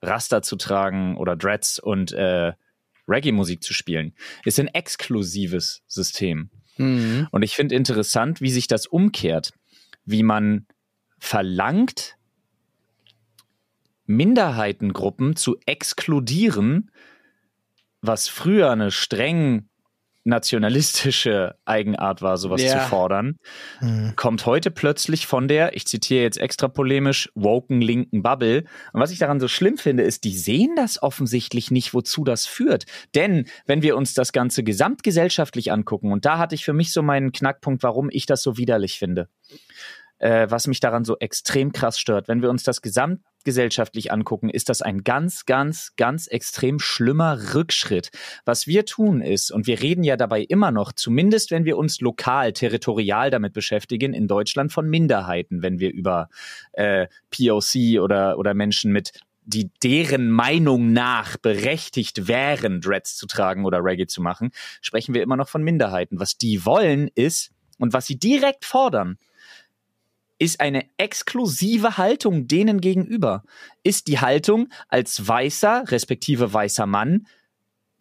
Raster 0.03 0.43
zu 0.43 0.57
tragen 0.57 1.17
oder 1.17 1.37
Dreads 1.37 1.79
und 1.79 2.13
äh, 2.13 2.53
Reggae-Musik 3.09 3.63
zu 3.63 3.73
spielen, 3.73 4.15
ist 4.45 4.59
ein 4.59 4.69
exklusives 4.69 5.83
System. 5.87 6.51
Mhm. 6.77 7.29
Und 7.31 7.43
ich 7.43 7.55
finde 7.55 7.75
interessant, 7.75 8.41
wie 8.41 8.51
sich 8.51 8.67
das 8.67 8.87
umkehrt, 8.87 9.53
wie 10.05 10.23
man 10.23 10.67
verlangt, 11.19 12.17
Minderheitengruppen 14.07 15.35
zu 15.37 15.57
exkludieren, 15.65 16.91
was 18.03 18.29
früher 18.29 18.71
eine 18.71 18.91
streng 18.91 19.69
nationalistische 20.25 21.55
Eigenart 21.65 22.23
war, 22.23 22.37
sowas 22.37 22.63
Ja. 22.63 22.81
zu 22.81 22.89
fordern, 22.89 23.37
Mhm. 23.81 24.15
kommt 24.17 24.47
heute 24.47 24.71
plötzlich 24.71 25.27
von 25.27 25.49
der, 25.49 25.77
ich 25.77 25.87
zitiere 25.87 26.23
jetzt 26.23 26.39
extra 26.39 26.69
polemisch, 26.69 27.31
woken 27.35 27.81
linken 27.81 28.23
Bubble. 28.23 28.65
Und 28.93 29.01
was 29.01 29.11
ich 29.11 29.19
daran 29.19 29.41
so 29.41 29.49
schlimm 29.49 29.77
finde, 29.77 30.03
ist, 30.03 30.25
die 30.25 30.37
sehen 30.37 30.75
das 30.77 31.03
offensichtlich 31.03 31.71
nicht, 31.71 31.95
wozu 31.95 32.25
das 32.25 32.47
führt. 32.47 32.85
Denn 33.15 33.47
wenn 33.67 33.83
wir 33.83 33.97
uns 33.97 34.15
das 34.15 34.33
Ganze 34.33 34.63
gesamtgesellschaftlich 34.65 35.71
angucken, 35.73 36.13
und 36.13 36.25
da 36.25 36.39
hatte 36.39 36.55
ich 36.55 36.65
für 36.65 36.73
mich 36.73 36.93
so 36.93 37.03
meinen 37.03 37.33
Knackpunkt, 37.33 37.83
warum 37.83 38.09
ich 38.11 38.27
das 38.27 38.43
so 38.43 38.57
widerlich 38.57 38.99
finde, 38.99 39.29
äh, 40.19 40.47
was 40.49 40.67
mich 40.67 40.81
daran 40.81 41.05
so 41.05 41.17
extrem 41.19 41.73
krass 41.73 41.99
stört. 41.99 42.29
Wenn 42.29 42.41
wir 42.43 42.51
uns 42.51 42.63
das 42.63 42.81
gesamtgesellschaftlich 43.45 44.11
angucken, 44.11 44.49
ist 44.49 44.69
das 44.69 44.83
ein 44.83 45.05
ganz, 45.05 45.47
ganz, 45.47 45.95
ganz 45.97 46.27
extrem 46.27 46.79
schlimmer 46.79 47.55
Rückschritt. 47.55 48.11
Was 48.45 48.67
wir 48.67 48.85
tun 48.85 49.21
ist, 49.21 49.51
und 49.51 49.67
wir 49.67 49.81
reden 49.81 50.03
ja 50.03 50.17
dabei 50.17 50.43
immer 50.43 50.71
noch, 50.71 50.93
zumindest 50.93 51.51
wenn 51.51 51.65
wir 51.65 51.77
uns 51.77 52.01
lokal, 52.01 52.53
territorial 52.53 53.31
damit 53.31 53.53
beschäftigen, 53.53 54.15
in 54.15 54.27
Deutschland 54.27 54.73
von 54.73 54.89
Minderheiten, 54.89 55.63
wenn 55.63 55.79
wir 55.79 55.93
über 55.93 56.29
äh, 56.73 57.07
POC 57.31 58.01
oder, 58.01 58.39
oder 58.39 58.55
Menschen 58.55 58.93
mit 58.93 59.13
die 59.47 59.71
deren 59.83 60.31
Meinung 60.31 60.95
nach 60.95 61.37
berechtigt 61.37 62.29
wären, 62.29 62.81
Dreads 62.81 63.17
zu 63.17 63.27
tragen 63.27 63.67
oder 63.67 63.85
Reggae 63.85 64.07
zu 64.07 64.23
machen, 64.23 64.53
sprechen 64.81 65.15
wir 65.15 65.23
immer 65.23 65.37
noch 65.37 65.51
von 65.51 65.63
Minderheiten. 65.63 66.19
Was 66.19 66.39
die 66.39 66.65
wollen 66.65 67.11
ist, 67.15 67.51
und 67.79 67.93
was 67.93 68.07
sie 68.07 68.19
direkt 68.19 68.65
fordern, 68.65 69.19
ist 70.39 70.61
eine 70.61 70.85
exklusive 70.97 71.97
Haltung 71.97 72.49
denen 72.49 72.81
gegenüber. 72.81 73.45
Ist 73.83 74.09
die 74.09 74.21
Haltung 74.21 74.69
als 74.89 75.27
weißer, 75.27 75.85
respektive 75.89 76.53
weißer 76.53 76.87
Mann, 76.87 77.27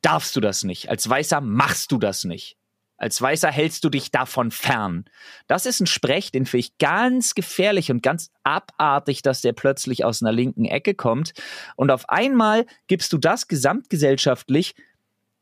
darfst 0.01 0.35
du 0.35 0.41
das 0.41 0.63
nicht. 0.63 0.89
Als 0.89 1.07
weißer 1.07 1.41
machst 1.41 1.91
du 1.91 1.97
das 1.97 2.23
nicht. 2.23 2.57
Als 3.03 3.21
Weißer 3.21 3.51
hältst 3.51 3.83
du 3.83 3.89
dich 3.89 4.11
davon 4.11 4.49
fern. 4.49 5.03
Das 5.47 5.65
ist 5.65 5.81
ein 5.81 5.87
Sprech, 5.87 6.31
den 6.31 6.45
finde 6.45 6.59
ich 6.61 6.77
ganz 6.77 7.35
gefährlich 7.35 7.91
und 7.91 8.01
ganz 8.01 8.31
abartig, 8.43 9.21
dass 9.21 9.41
der 9.41 9.51
plötzlich 9.51 10.05
aus 10.05 10.21
einer 10.21 10.31
linken 10.31 10.63
Ecke 10.63 10.93
kommt. 10.93 11.33
Und 11.75 11.91
auf 11.91 12.07
einmal 12.07 12.65
gibst 12.87 13.11
du 13.11 13.17
das 13.17 13.49
gesamtgesellschaftlich, 13.49 14.75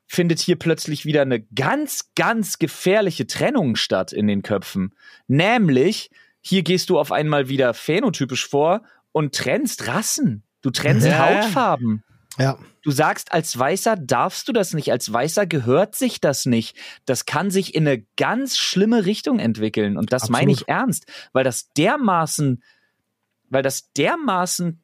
findet 0.08 0.40
hier 0.40 0.58
plötzlich 0.58 1.06
wieder 1.06 1.22
eine 1.22 1.42
ganz, 1.42 2.10
ganz 2.16 2.58
gefährliche 2.58 3.28
Trennung 3.28 3.76
statt 3.76 4.12
in 4.12 4.26
den 4.26 4.42
Köpfen. 4.42 4.96
Nämlich, 5.28 6.10
hier 6.42 6.64
gehst 6.64 6.90
du 6.90 7.00
auf 7.00 7.12
einmal 7.12 7.50
wieder 7.50 7.74
phänotypisch 7.74 8.48
vor 8.48 8.82
und 9.12 9.36
trennst 9.36 9.88
Rassen. 9.88 10.44
Du 10.62 10.70
trennst 10.70 11.08
Ja. 11.08 11.20
Hautfarben. 11.20 12.04
Ja. 12.38 12.58
Du 12.82 12.92
sagst, 12.92 13.32
als 13.32 13.58
Weißer 13.58 13.96
darfst 13.96 14.48
du 14.48 14.54
das 14.54 14.74
nicht, 14.74 14.92
als 14.92 15.12
Weißer 15.12 15.46
gehört 15.46 15.96
sich 15.96 16.20
das 16.22 16.46
nicht. 16.46 16.76
Das 17.06 17.26
kann 17.26 17.52
sich 17.52 17.76
in 17.76 17.88
eine 17.88 18.04
ganz 18.18 18.58
schlimme 18.58 19.06
Richtung 19.06 19.38
entwickeln. 19.38 19.98
Und 19.98 20.14
das 20.14 20.30
meine 20.30 20.52
ich 20.52 20.68
ernst, 20.68 21.06
weil 21.34 21.44
das 21.44 21.72
dermaßen, 21.74 22.64
weil 23.50 23.62
das 23.62 23.92
dermaßen 23.94 24.82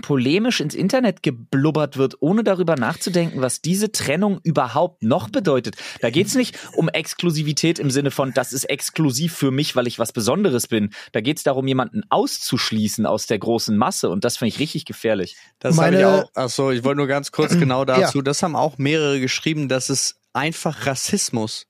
polemisch 0.00 0.60
ins 0.60 0.74
Internet 0.74 1.22
geblubbert 1.22 1.96
wird, 1.98 2.16
ohne 2.20 2.44
darüber 2.44 2.76
nachzudenken, 2.76 3.42
was 3.42 3.60
diese 3.60 3.92
Trennung 3.92 4.40
überhaupt 4.42 5.02
noch 5.02 5.28
bedeutet. 5.28 5.76
Da 6.00 6.08
geht's 6.10 6.34
nicht 6.34 6.58
um 6.74 6.88
Exklusivität 6.88 7.78
im 7.78 7.90
Sinne 7.90 8.10
von, 8.10 8.32
das 8.32 8.52
ist 8.54 8.64
exklusiv 8.64 9.34
für 9.34 9.50
mich, 9.50 9.76
weil 9.76 9.86
ich 9.86 9.98
was 9.98 10.12
Besonderes 10.12 10.66
bin. 10.66 10.90
Da 11.12 11.20
geht's 11.20 11.42
darum, 11.42 11.66
jemanden 11.66 12.02
auszuschließen 12.08 13.04
aus 13.04 13.26
der 13.26 13.38
großen 13.38 13.76
Masse. 13.76 14.08
Und 14.08 14.24
das 14.24 14.38
finde 14.38 14.48
ich 14.54 14.58
richtig 14.60 14.86
gefährlich. 14.86 15.36
Das 15.58 15.76
habe 15.76 15.90
Meine- 15.92 15.98
ich 16.00 16.04
auch. 16.06 16.30
Achso, 16.34 16.70
ich 16.70 16.84
wollte 16.84 16.96
nur 16.98 17.06
ganz 17.06 17.30
kurz 17.30 17.52
genau 17.58 17.84
dazu. 17.84 18.22
Das 18.22 18.42
haben 18.42 18.56
auch 18.56 18.78
mehrere 18.78 19.20
geschrieben, 19.20 19.68
das 19.68 19.90
ist 19.90 20.16
einfach 20.32 20.86
Rassismus. 20.86 21.66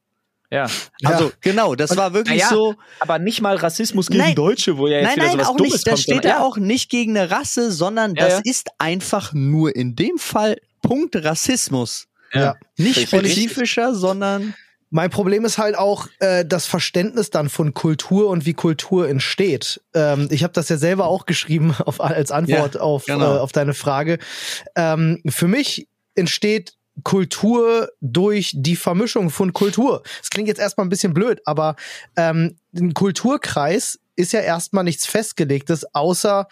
Ja. 0.53 0.67
Also 1.03 1.25
Ja. 1.25 1.31
genau, 1.41 1.75
das 1.75 1.97
war 1.97 2.13
wirklich 2.13 2.39
Naja, 2.43 2.51
so. 2.51 2.75
Aber 3.01 3.19
nicht 3.19 3.41
mal 3.41 3.57
Rassismus 3.57 4.09
gegen 4.09 4.19
Nein. 4.23 4.35
Deutsche, 4.35 4.77
wo 4.77 4.87
ja 4.87 4.99
jetzt 4.99 5.05
Nein, 5.07 5.17
wieder 5.17 5.25
nein, 5.27 5.33
sowas 5.33 5.49
auch 5.49 5.57
Dummes 5.57 5.73
nicht. 5.73 5.87
Das 5.87 5.91
kommt. 5.93 6.03
steht 6.03 6.15
sondern- 6.23 6.33
da 6.33 6.41
auch 6.45 6.57
nicht 6.59 6.91
gegen 6.91 7.17
eine 7.17 7.31
Rasse, 7.31 7.73
sondern 7.73 8.15
Ja, 8.15 8.25
das 8.27 8.35
ja. 8.35 8.41
ist 8.45 8.69
einfach 8.79 9.33
nur 9.33 9.75
in 9.75 9.97
dem 9.97 10.19
Fall 10.19 10.59
Punkt 10.83 11.17
Rassismus. 11.17 12.07
Ja. 12.35 12.57
Nicht 12.77 12.97
Ich 12.99 13.09
find 13.09 13.25
spezifischer, 13.27 13.95
sondern 13.95 14.55
Mein 14.95 15.09
Problem 15.09 15.47
ist 15.47 15.57
halt 15.57 15.75
auch 15.75 16.07
äh, 16.19 16.45
das 16.45 16.67
Verständnis 16.67 17.31
dann 17.31 17.49
von 17.49 17.73
Kultur 17.73 18.29
und 18.29 18.45
wie 18.45 18.53
Kultur 18.53 19.09
entsteht. 19.09 19.81
Ähm, 19.95 20.29
ich 20.31 20.43
habe 20.43 20.53
das 20.53 20.69
ja 20.69 20.77
selber 20.77 21.07
auch 21.07 21.25
geschrieben 21.25 21.75
auf, 21.87 21.99
als 21.99 22.31
Antwort 22.31 22.75
Ja, 22.75 22.81
auf, 22.83 23.07
genau. 23.07 23.37
äh, 23.37 23.39
auf 23.39 23.53
deine 23.53 23.73
Frage. 23.73 24.19
Ähm, 24.77 25.23
für 25.31 25.49
mich 25.49 25.89
entsteht 26.15 26.75
Kultur 27.05 27.91
durch 28.01 28.53
die 28.55 28.77
Vermischung 28.77 29.31
von 29.31 29.53
Kultur. 29.53 30.03
Das 30.21 30.31
klingt 30.31 30.49
jetzt 30.49 30.61
erstmal 30.61 30.87
ein 30.87 30.91
bisschen 30.91 31.15
blöd, 31.15 31.41
aber 31.45 31.77
ähm, 32.17 32.57
ein 32.77 32.95
Kulturkreis 32.95 33.99
ist 34.15 34.33
ja 34.33 34.41
erstmal 34.41 34.85
nichts 34.85 35.07
Festgelegtes, 35.07 35.87
außer 35.95 36.49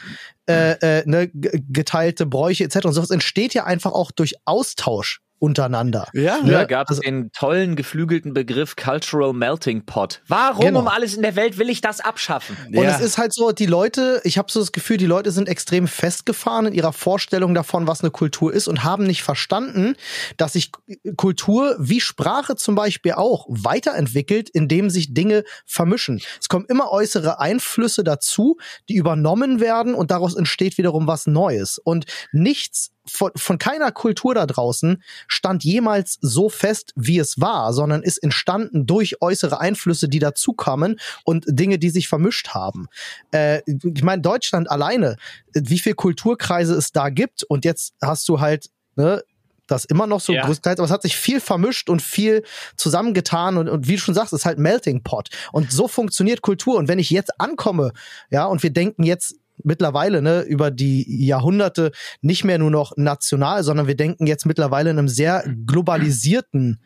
äh, 0.48 0.72
äh, 0.80 1.02
ne, 1.06 1.30
geteilte 1.32 2.26
Bräuche 2.26 2.64
etc. 2.64 2.86
Und 2.86 2.92
sowas 2.94 3.10
entsteht 3.10 3.54
ja 3.54 3.64
einfach 3.64 3.92
auch 3.92 4.10
durch 4.10 4.34
Austausch 4.46 5.20
untereinander. 5.40 6.06
ja, 6.12 6.36
Früher 6.40 6.52
Ja, 6.52 6.64
gab 6.64 6.88
es 6.90 6.98
also- 6.98 7.02
den 7.02 7.32
tollen, 7.32 7.74
geflügelten 7.74 8.32
Begriff 8.34 8.76
Cultural 8.76 9.32
Melting 9.32 9.84
Pot. 9.86 10.22
Warum 10.28 10.64
Genau. 10.66 10.80
um 10.80 10.88
alles 10.88 11.14
in 11.14 11.22
der 11.22 11.34
Welt 11.34 11.58
will 11.58 11.68
ich 11.70 11.80
das 11.80 12.00
abschaffen? 12.00 12.56
Und 12.68 12.74
Ja. 12.74 12.94
es 12.96 13.00
ist 13.00 13.18
halt 13.18 13.34
so, 13.34 13.50
die 13.50 13.66
Leute, 13.66 14.20
ich 14.24 14.38
habe 14.38 14.52
so 14.52 14.60
das 14.60 14.70
Gefühl, 14.70 14.98
die 14.98 15.06
Leute 15.06 15.32
sind 15.32 15.48
extrem 15.48 15.88
festgefahren 15.88 16.66
in 16.66 16.74
ihrer 16.74 16.92
Vorstellung 16.92 17.54
davon, 17.54 17.86
was 17.88 18.02
eine 18.02 18.10
Kultur 18.10 18.52
ist 18.52 18.68
und 18.68 18.84
haben 18.84 19.04
nicht 19.04 19.22
verstanden, 19.22 19.96
dass 20.36 20.52
sich 20.52 20.70
Kultur 21.16 21.74
wie 21.78 22.00
Sprache 22.00 22.54
zum 22.56 22.74
Beispiel 22.74 23.12
auch 23.12 23.46
weiterentwickelt, 23.48 24.50
indem 24.50 24.90
sich 24.90 25.14
Dinge 25.14 25.44
vermischen. 25.66 26.20
Es 26.38 26.48
kommen 26.48 26.66
immer 26.68 26.90
äußere 26.90 27.40
Einflüsse 27.40 28.04
dazu, 28.04 28.58
die 28.90 28.94
übernommen 28.96 29.58
werden 29.60 29.94
und 29.94 30.10
daraus 30.10 30.36
entsteht 30.36 30.76
wiederum 30.76 31.06
was 31.06 31.26
Neues. 31.26 31.78
Und 31.82 32.04
nichts 32.32 32.90
von, 33.06 33.30
von 33.36 33.58
keiner 33.58 33.92
Kultur 33.92 34.34
da 34.34 34.46
draußen 34.46 35.02
stand 35.26 35.64
jemals 35.64 36.18
so 36.20 36.48
fest, 36.48 36.92
wie 36.96 37.18
es 37.18 37.40
war, 37.40 37.72
sondern 37.72 38.02
ist 38.02 38.18
entstanden 38.18 38.86
durch 38.86 39.20
äußere 39.20 39.60
Einflüsse, 39.60 40.08
die 40.08 40.18
dazukamen 40.18 41.00
und 41.24 41.44
Dinge, 41.48 41.78
die 41.78 41.90
sich 41.90 42.08
vermischt 42.08 42.48
haben. 42.50 42.88
Äh, 43.32 43.62
ich 43.66 44.02
meine, 44.02 44.22
Deutschland 44.22 44.70
alleine, 44.70 45.16
wie 45.54 45.78
viel 45.78 45.94
Kulturkreise 45.94 46.74
es 46.74 46.92
da 46.92 47.08
gibt 47.08 47.42
und 47.44 47.64
jetzt 47.64 47.94
hast 48.02 48.28
du 48.28 48.40
halt, 48.40 48.70
ne, 48.96 49.22
das 49.70 49.84
immer 49.84 50.06
noch 50.06 50.20
so 50.20 50.32
Ja. 50.32 50.44
größtenteils, 50.44 50.80
aber 50.80 50.86
es 50.86 50.90
hat 50.90 51.02
sich 51.02 51.16
viel 51.16 51.40
vermischt 51.40 51.88
und 51.88 52.02
viel 52.02 52.42
zusammengetan 52.76 53.56
und, 53.56 53.68
und 53.68 53.86
wie 53.86 53.94
du 53.94 54.00
schon 54.00 54.14
sagst, 54.14 54.32
es 54.32 54.40
ist 54.40 54.44
halt 54.46 54.58
Melting 54.58 55.02
Pot. 55.02 55.28
Und 55.52 55.70
so 55.72 55.88
funktioniert 55.88 56.42
Kultur. 56.42 56.76
Und 56.76 56.88
wenn 56.88 56.98
ich 56.98 57.10
jetzt 57.10 57.40
ankomme, 57.40 57.92
ja, 58.30 58.46
und 58.46 58.62
wir 58.62 58.70
denken 58.70 59.04
jetzt 59.04 59.36
mittlerweile 59.64 60.22
ne, 60.22 60.42
über 60.42 60.70
die 60.70 61.26
Jahrhunderte 61.26 61.92
nicht 62.20 62.44
mehr 62.44 62.58
nur 62.58 62.70
noch 62.70 62.92
national, 62.96 63.62
sondern 63.62 63.86
wir 63.86 63.96
denken 63.96 64.26
jetzt 64.26 64.46
mittlerweile 64.46 64.90
in 64.90 64.98
einem 64.98 65.08
sehr 65.08 65.44
globalisierten 65.66 66.80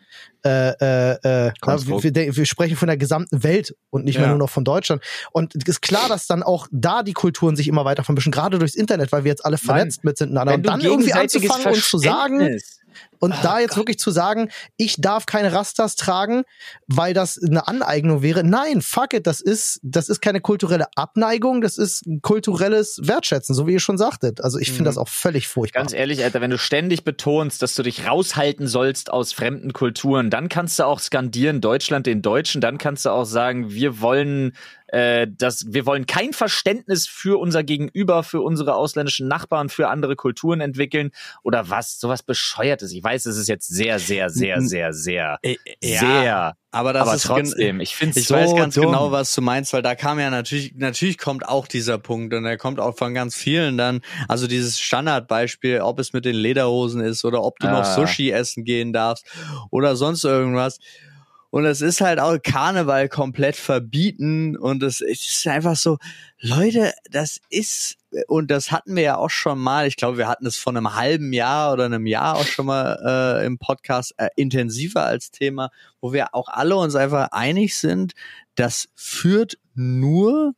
äh, 0.45 0.73
äh, 0.81 1.47
äh, 1.47 1.53
Konstrukt. 1.61 2.05
wir, 2.05 2.37
wir, 2.37 2.47
sprechen 2.47 2.77
von 2.77 2.89
der 2.89 2.99
gesamten 2.99 3.43
Welt 3.43 3.75
und 3.91 4.05
nicht 4.05 4.17
mehr 4.17 4.27
Ja. 4.27 4.31
nur 4.31 4.39
noch 4.39 4.51
von 4.51 4.65
Deutschland. 4.65 5.03
Und 5.33 5.55
es 5.55 5.65
ist 5.67 5.81
klar, 5.81 6.09
dass 6.09 6.27
dann 6.27 6.43
auch 6.43 6.69
da 6.71 7.03
die 7.03 7.15
Kulturen 7.15 7.57
sich 7.57 7.67
immer 7.67 7.87
weiter 7.87 8.05
vermischen, 8.05 8.31
gerade 8.31 8.59
durchs 8.59 8.75
Internet, 8.75 9.11
weil 9.11 9.25
wir 9.25 9.31
jetzt 9.31 9.45
alle 9.45 9.57
vernetzt 9.57 10.05
miteinander. 10.05 10.53
Wenn 10.53 10.61
Und 10.61 10.67
du 10.67 10.71
dann 10.71 10.81
irgendwie 10.83 11.15
anzufangen 11.15 11.67
und 11.67 11.83
zu 11.83 11.99
sagen, 11.99 12.59
und 13.25 13.33
Ah, 13.33 13.41
da 13.43 13.61
jetzt 13.61 13.77
wirklich 13.77 13.99
zu 13.99 14.11
sagen, 14.11 14.51
ich 14.77 14.97
darf 15.01 15.27
keine 15.27 15.53
Rastas 15.53 15.97
tragen, 15.97 16.45
weil 16.87 17.15
das 17.15 17.41
eine 17.43 17.67
Aneignung 17.67 18.23
wäre. 18.23 18.45
Nein, 18.45 18.83
fuck 18.83 19.15
it, 19.15 19.27
das 19.27 19.41
ist, 19.41 19.81
das 19.83 20.09
ist 20.09 20.21
keine 20.21 20.41
kulturelle 20.41 20.87
Abneigung, 20.95 21.61
das 21.61 21.79
ist 21.79 22.05
kulturelles 22.23 23.01
Wertschätzen, 23.03 23.55
so 23.55 23.67
wie 23.67 23.73
ihr 23.73 23.81
schon 23.81 23.99
sagtet. 23.99 24.43
Also 24.43 24.59
ich 24.59 24.69
finde 24.69 24.83
Mhm. 24.83 24.87
das 24.87 24.99
auch 24.99 25.09
völlig 25.09 25.49
furchtbar. 25.49 25.81
Ganz 25.81 25.93
ehrlich, 25.95 26.23
Alter, 26.23 26.41
wenn 26.41 26.51
du 26.51 26.59
ständig 26.59 27.05
betonst, 27.05 27.63
dass 27.63 27.75
du 27.75 27.83
dich 27.83 28.07
raushalten 28.07 28.67
sollst 28.67 29.11
aus 29.11 29.33
fremden 29.33 29.73
Kulturen, 29.73 30.29
dann 30.31 30.49
kannst 30.49 30.79
du 30.79 30.85
auch 30.85 31.01
skandieren, 31.01 31.61
Deutschland 31.61 32.07
den 32.07 32.21
Deutschen, 32.23 32.61
dann 32.61 32.77
kannst 32.79 33.05
du 33.07 33.11
auch 33.11 33.25
sagen, 33.25 33.71
wir 33.71 34.01
wollen 34.01 34.53
äh, 34.89 35.27
das, 35.31 35.65
wir 35.73 35.87
wollen 35.87 36.07
kein 36.07 36.33
Verständnis 36.33 37.07
für 37.09 37.39
unser 37.41 37.63
Gegenüber, 37.65 38.23
für 38.23 38.43
unsere 38.43 38.75
ausländischen 38.75 39.27
Nachbarn, 39.29 39.69
für 39.69 39.89
andere 39.89 40.15
Kulturen 40.15 40.61
entwickeln 40.61 41.11
oder 41.43 41.71
was, 41.71 41.99
sowas 41.99 42.23
bescheuertes. 42.23 42.93
Ich 42.93 43.03
weiß, 43.03 43.14
es 43.15 43.37
ist 43.37 43.49
jetzt 43.49 43.69
sehr, 43.69 43.99
sehr, 43.99 44.29
sehr, 44.31 44.61
sehr, 44.61 44.93
sehr, 44.93 45.39
Äh, 45.43 45.57
ja, 45.83 45.99
sehr, 46.01 46.57
aber 46.73 46.93
das 46.93 47.03
aber 47.03 47.15
ist 47.15 47.23
trotzdem, 47.27 47.81
ich 47.81 47.95
finde 47.95 48.19
Ich 48.19 48.27
so 48.27 48.35
weiß 48.35 48.55
ganz 48.57 48.75
dumm. 48.75 48.87
genau, 48.87 49.13
was 49.13 49.35
du 49.35 49.41
meinst, 49.43 49.73
weil 49.73 49.83
da 49.83 49.95
kam 49.95 50.19
ja 50.19 50.29
natürlich, 50.31 50.75
natürlich 50.77 51.19
kommt 51.19 51.49
auch 51.49 51.67
dieser 51.69 51.99
Punkt 51.99 52.35
und 52.35 52.45
er 52.45 52.57
kommt 52.59 52.81
auch 52.81 52.97
von 52.97 53.15
ganz 53.15 53.35
vielen 53.37 53.79
dann, 53.79 54.01
also 54.29 54.47
dieses 54.47 54.81
Standardbeispiel, 54.81 55.81
ob 55.81 55.99
es 56.01 56.13
mit 56.13 56.25
den 56.25 56.35
Lederhosen 56.37 57.01
ist 57.01 57.25
oder 57.25 57.43
ob 57.45 57.59
du 57.61 57.69
noch 57.69 57.85
Ah. 57.85 57.95
Sushi 57.95 58.31
essen 58.31 58.65
gehen 58.65 58.93
darfst 58.93 59.27
oder 59.71 59.97
sonst 59.97 60.25
irgendwas. 60.25 60.79
Und 61.55 61.67
es 61.67 61.83
ist 61.83 62.01
halt 62.01 62.19
auch 62.19 62.37
Karneval 62.43 63.09
komplett 63.09 63.55
verbieten 63.55 64.57
und 64.57 64.83
es 64.83 65.01
ist 65.01 65.47
einfach 65.47 65.77
so, 65.77 65.99
Leute, 66.41 66.93
das 67.13 67.41
ist, 67.49 67.97
und 68.27 68.51
das 68.51 68.73
hatten 68.73 68.97
wir 68.97 69.05
ja 69.05 69.17
auch 69.19 69.31
schon 69.31 69.61
mal, 69.61 69.87
ich 69.87 69.95
glaube, 69.95 70.19
wir 70.19 70.27
hatten 70.27 70.47
es 70.47 70.57
vor 70.57 70.73
einem 70.73 70.97
halben 70.97 71.33
Jahr 71.33 71.73
oder 71.73 71.85
einem 71.85 72.09
Jahr 72.09 72.39
auch 72.39 72.45
schon 72.45 72.67
mal 72.67 72.99
äh, 73.41 73.47
im 73.47 73.59
Podcast 73.59 74.15
äh, 74.17 74.31
intensiver 74.35 75.05
als 75.05 75.31
Thema, 75.31 75.71
wo 76.01 76.13
wir 76.13 76.35
auch 76.35 76.49
alle 76.49 76.75
uns 76.75 76.97
einfach 76.97 77.29
einig 77.31 77.79
sind, 77.79 78.15
das 78.57 78.89
führt 78.97 79.57
nur 79.77 80.55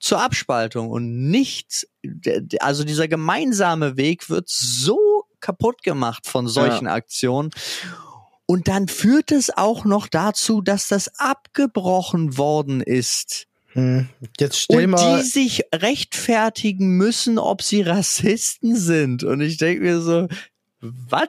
zur 0.00 0.20
Abspaltung 0.20 0.90
und 0.90 1.30
nichts, 1.30 1.86
also 2.58 2.82
dieser 2.82 3.06
gemeinsame 3.06 3.96
Weg 3.96 4.28
wird 4.28 4.48
so 4.48 5.22
kaputt 5.38 5.84
gemacht 5.84 6.26
von 6.26 6.48
solchen 6.48 6.88
Aktionen. 6.88 7.50
Und 8.46 8.68
dann 8.68 8.88
führt 8.88 9.32
es 9.32 9.50
auch 9.56 9.84
noch 9.84 10.08
dazu, 10.08 10.60
dass 10.60 10.88
das 10.88 11.18
abgebrochen 11.18 12.36
worden 12.36 12.80
ist. 12.80 13.46
Hm. 13.68 14.08
Jetzt 14.38 14.58
stell 14.58 14.84
Und 14.84 14.90
mal, 14.90 15.22
die 15.22 15.26
sich 15.26 15.62
rechtfertigen 15.74 16.96
müssen, 16.96 17.38
ob 17.38 17.62
sie 17.62 17.82
Rassisten 17.82 18.76
sind. 18.76 19.24
Und 19.24 19.40
ich 19.40 19.56
denke 19.56 19.82
mir 19.82 20.00
so, 20.00 20.28
was? 20.80 21.28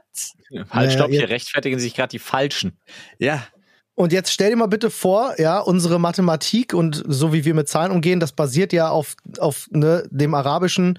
Halt, 0.52 0.74
Naja, 0.74 0.92
stopp, 0.92 1.12
hier 1.12 1.30
rechtfertigen 1.30 1.80
sich 1.80 1.94
gerade 1.94 2.12
die 2.12 2.20
Falschen. 2.20 2.78
Ja, 3.20 3.48
Und 3.96 4.12
jetzt 4.12 4.32
stell 4.32 4.50
dir 4.50 4.56
mal 4.56 4.68
bitte 4.68 4.90
vor, 4.90 5.36
ja, 5.38 5.60
unsere 5.60 6.00
Mathematik 6.00 6.74
und 6.74 7.04
so 7.08 7.32
wie 7.32 7.46
wir 7.46 7.54
mit 7.54 7.70
Zahlen 7.70 7.92
umgehen, 7.92 8.20
das 8.20 8.32
basiert 8.32 8.74
ja 8.74 8.90
auf, 8.90 9.16
auf 9.38 9.68
ne, 9.70 10.04
dem 10.10 10.34
Arabischen. 10.34 10.98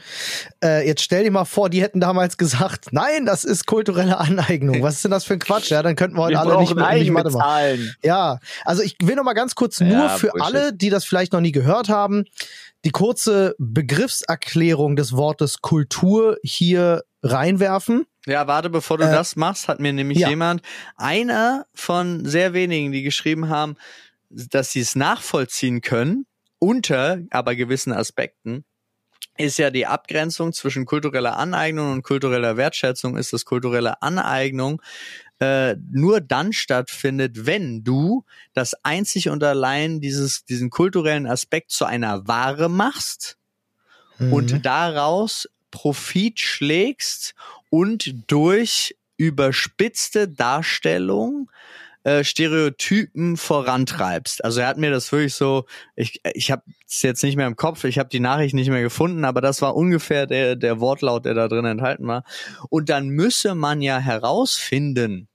Äh, 0.63 0.87
jetzt 0.87 1.03
stell 1.03 1.25
dir 1.25 1.33
mal 1.33 1.45
vor, 1.45 1.71
die 1.71 1.83
hätten 1.83 1.99
damals 1.99 2.39
gesagt, 2.39 2.93
nein, 2.93 3.27
das 3.27 3.43
ist 3.43 3.67
kulturelle 3.67 4.19
Aneignung. 4.19 4.81
Was 4.83 4.95
ist 4.97 5.05
denn 5.05 5.11
das 5.11 5.25
für 5.25 5.33
ein 5.33 5.41
Quatsch? 5.41 5.71
Ja, 5.71 5.83
dann 5.83 5.97
könnten 5.97 6.17
wir 6.17 6.23
heute 6.23 6.39
alle 6.39 6.57
nicht, 6.59 6.75
nicht 6.77 7.11
Mathe 7.11 7.31
machen. 7.31 7.41
Zahlen. 7.41 7.95
Ja, 8.05 8.39
also 8.65 8.83
ich 8.83 8.97
will 9.03 9.17
noch 9.17 9.25
mal 9.25 9.35
ganz 9.35 9.57
kurz 9.57 9.81
nur 9.81 9.91
Ja, 9.91 10.09
für 10.11 10.29
Bullshit. 10.29 10.47
alle, 10.47 10.73
die 10.73 10.91
das 10.91 11.05
vielleicht 11.05 11.33
noch 11.33 11.41
nie 11.41 11.53
gehört 11.53 11.89
haben, 11.89 12.25
die 12.85 12.91
kurze 12.91 13.57
Begriffserklärung 13.59 14.95
des 14.95 15.17
Wortes 15.17 15.63
Kultur 15.63 16.37
hier 16.45 17.03
reinwerfen. 17.25 18.07
Ja, 18.27 18.47
warte, 18.47 18.71
bevor 18.71 18.99
du 18.99 19.05
Äh, 19.05 19.11
das 19.11 19.37
machst, 19.37 19.69
hat 19.69 19.81
mir 19.81 19.93
nämlich 19.93 20.19
ja. 20.19 20.29
jemand, 20.29 20.63
einer 20.97 21.67
von 21.75 22.25
sehr 22.25 22.55
wenigen, 22.55 22.93
die 22.93 23.03
geschrieben 23.03 23.49
haben, 23.49 23.77
dass 24.31 24.73
sie 24.73 24.81
es 24.81 24.95
nachvollziehen 24.97 25.81
können, 25.83 26.27
unter 26.59 27.21
aber 27.31 27.55
gewissen 27.55 27.93
Aspekten, 27.93 28.65
ist 29.37 29.59
ja 29.59 29.71
die 29.71 29.87
Abgrenzung 29.87 30.53
zwischen 30.53 30.87
kultureller 30.87 31.37
Aneignung 31.37 31.93
und 31.93 32.03
kultureller 32.03 32.57
Wertschätzung, 32.57 33.17
ist, 33.17 33.33
dass 33.33 33.45
kulturelle 33.45 34.01
Aneignung 34.01 34.81
äh, 35.41 35.75
nur 35.91 36.21
dann 36.21 36.53
stattfindet, 36.53 37.45
wenn 37.45 37.83
du 37.85 38.25
das 38.55 38.75
einzig 38.85 39.29
und 39.29 39.43
allein 39.43 40.01
dieses, 40.01 40.45
diesen 40.45 40.71
kulturellen 40.71 41.27
Aspekt 41.27 41.73
zu 41.73 41.85
einer 41.85 42.27
Ware 42.29 42.69
machst 42.71 43.37
Mhm. 44.19 44.33
und 44.33 44.65
daraus 44.67 45.49
Profit 45.73 46.39
schlägst 46.39 47.35
und 47.75 48.31
durch 48.31 48.95
überspitzte 49.17 50.29
Darstellung 50.29 51.51
äh, 52.05 52.23
Stereotypen 52.23 53.37
vorantreibst. 53.37 54.45
Also 54.45 54.61
er 54.61 54.69
hat 54.69 54.79
mir 54.79 54.93
das 54.93 55.11
wirklich 55.11 55.35
so, 55.35 55.65
ich, 55.97 56.21
ich 56.35 56.53
habe 56.53 56.63
es 56.87 57.03
jetzt 57.03 57.25
nicht 57.25 57.35
mehr 57.35 57.49
im 57.49 57.57
Kopf, 57.57 57.83
ich 57.83 57.99
habe 57.99 58.09
die 58.09 58.21
Nachricht 58.21 58.55
nicht 58.55 58.71
mehr 58.71 58.83
gefunden, 58.83 59.25
aber 59.25 59.41
das 59.41 59.61
war 59.61 59.75
ungefähr 59.75 60.29
der, 60.29 60.55
der 60.55 60.79
Wortlaut, 60.79 61.25
der 61.25 61.35
da 61.35 61.49
drin 61.49 61.65
enthalten 61.65 62.07
war. 62.07 62.23
Und 62.71 62.91
dann 62.91 63.09
müsse 63.09 63.57
man 63.57 63.83
ja 63.83 63.99
herausfinden, 63.99 65.27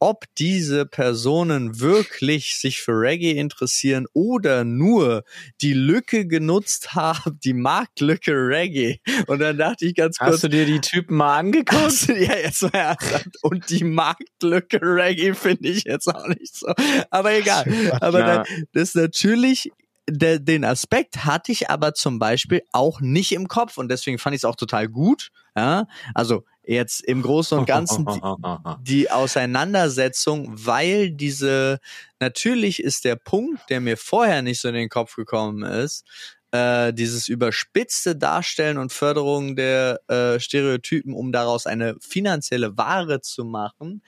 ob 0.00 0.24
diese 0.38 0.86
Personen 0.86 1.78
wirklich 1.78 2.56
sich 2.56 2.80
für 2.80 2.92
Reggae 2.92 3.32
interessieren 3.32 4.06
oder 4.14 4.64
nur 4.64 5.24
die 5.60 5.74
Lücke 5.74 6.26
genutzt 6.26 6.94
haben, 6.94 7.38
die 7.44 7.52
Marktlücke 7.52 8.32
Reggae. 8.32 8.98
Und 9.26 9.40
dann 9.40 9.58
dachte 9.58 9.84
ich 9.84 9.94
ganz 9.94 10.16
kurz, 10.16 10.32
Hast 10.32 10.44
du 10.44 10.48
dir 10.48 10.64
die 10.64 10.80
Typen 10.80 11.16
mal 11.16 11.38
angeguckt? 11.38 12.08
Du 12.08 12.14
ja 12.14 12.34
jetzt 12.36 12.62
mal 12.62 12.70
ernsthaft. 12.72 13.28
Und 13.42 13.68
die 13.68 13.84
Marktlücke 13.84 14.80
Reggae 14.80 15.34
finde 15.34 15.68
ich 15.68 15.84
jetzt 15.84 16.08
auch 16.08 16.26
nicht 16.28 16.56
so. 16.56 16.72
Aber 17.10 17.34
egal. 17.34 17.64
Aber 18.00 18.20
dann, 18.20 18.44
das 18.72 18.90
ist 18.90 18.96
natürlich, 18.96 19.70
den 20.08 20.64
Aspekt 20.64 21.26
hatte 21.26 21.52
ich 21.52 21.68
aber 21.68 21.92
zum 21.92 22.18
Beispiel 22.18 22.62
auch 22.72 23.00
nicht 23.00 23.32
im 23.32 23.48
Kopf 23.48 23.76
und 23.76 23.90
deswegen 23.90 24.18
fand 24.18 24.34
ich 24.34 24.40
es 24.40 24.44
auch 24.46 24.56
total 24.56 24.88
gut. 24.88 25.30
Ja? 25.54 25.86
Also 26.14 26.44
jetzt 26.64 27.02
im 27.02 27.22
Großen 27.22 27.58
und 27.58 27.66
Ganzen 27.66 28.06
die, 28.82 29.10
Auseinandersetzung, 29.10 30.48
weil 30.52 31.10
diese, 31.10 31.80
natürlich 32.20 32.82
ist 32.82 33.04
der 33.04 33.16
Punkt, 33.16 33.68
der 33.70 33.80
mir 33.80 33.96
vorher 33.96 34.42
nicht 34.42 34.60
so 34.60 34.68
in 34.68 34.74
den 34.74 34.88
Kopf 34.88 35.16
gekommen 35.16 35.62
ist, 35.62 36.04
äh, 36.52 36.92
dieses 36.92 37.28
überspitzte 37.28 38.16
Darstellen 38.16 38.78
und 38.78 38.92
Förderung 38.92 39.56
der 39.56 40.00
äh, 40.08 40.40
Stereotypen, 40.40 41.14
um 41.14 41.32
daraus 41.32 41.66
eine 41.66 41.96
finanzielle 42.00 42.76
Ware 42.76 43.20
zu 43.20 43.44
machen, 43.44 44.02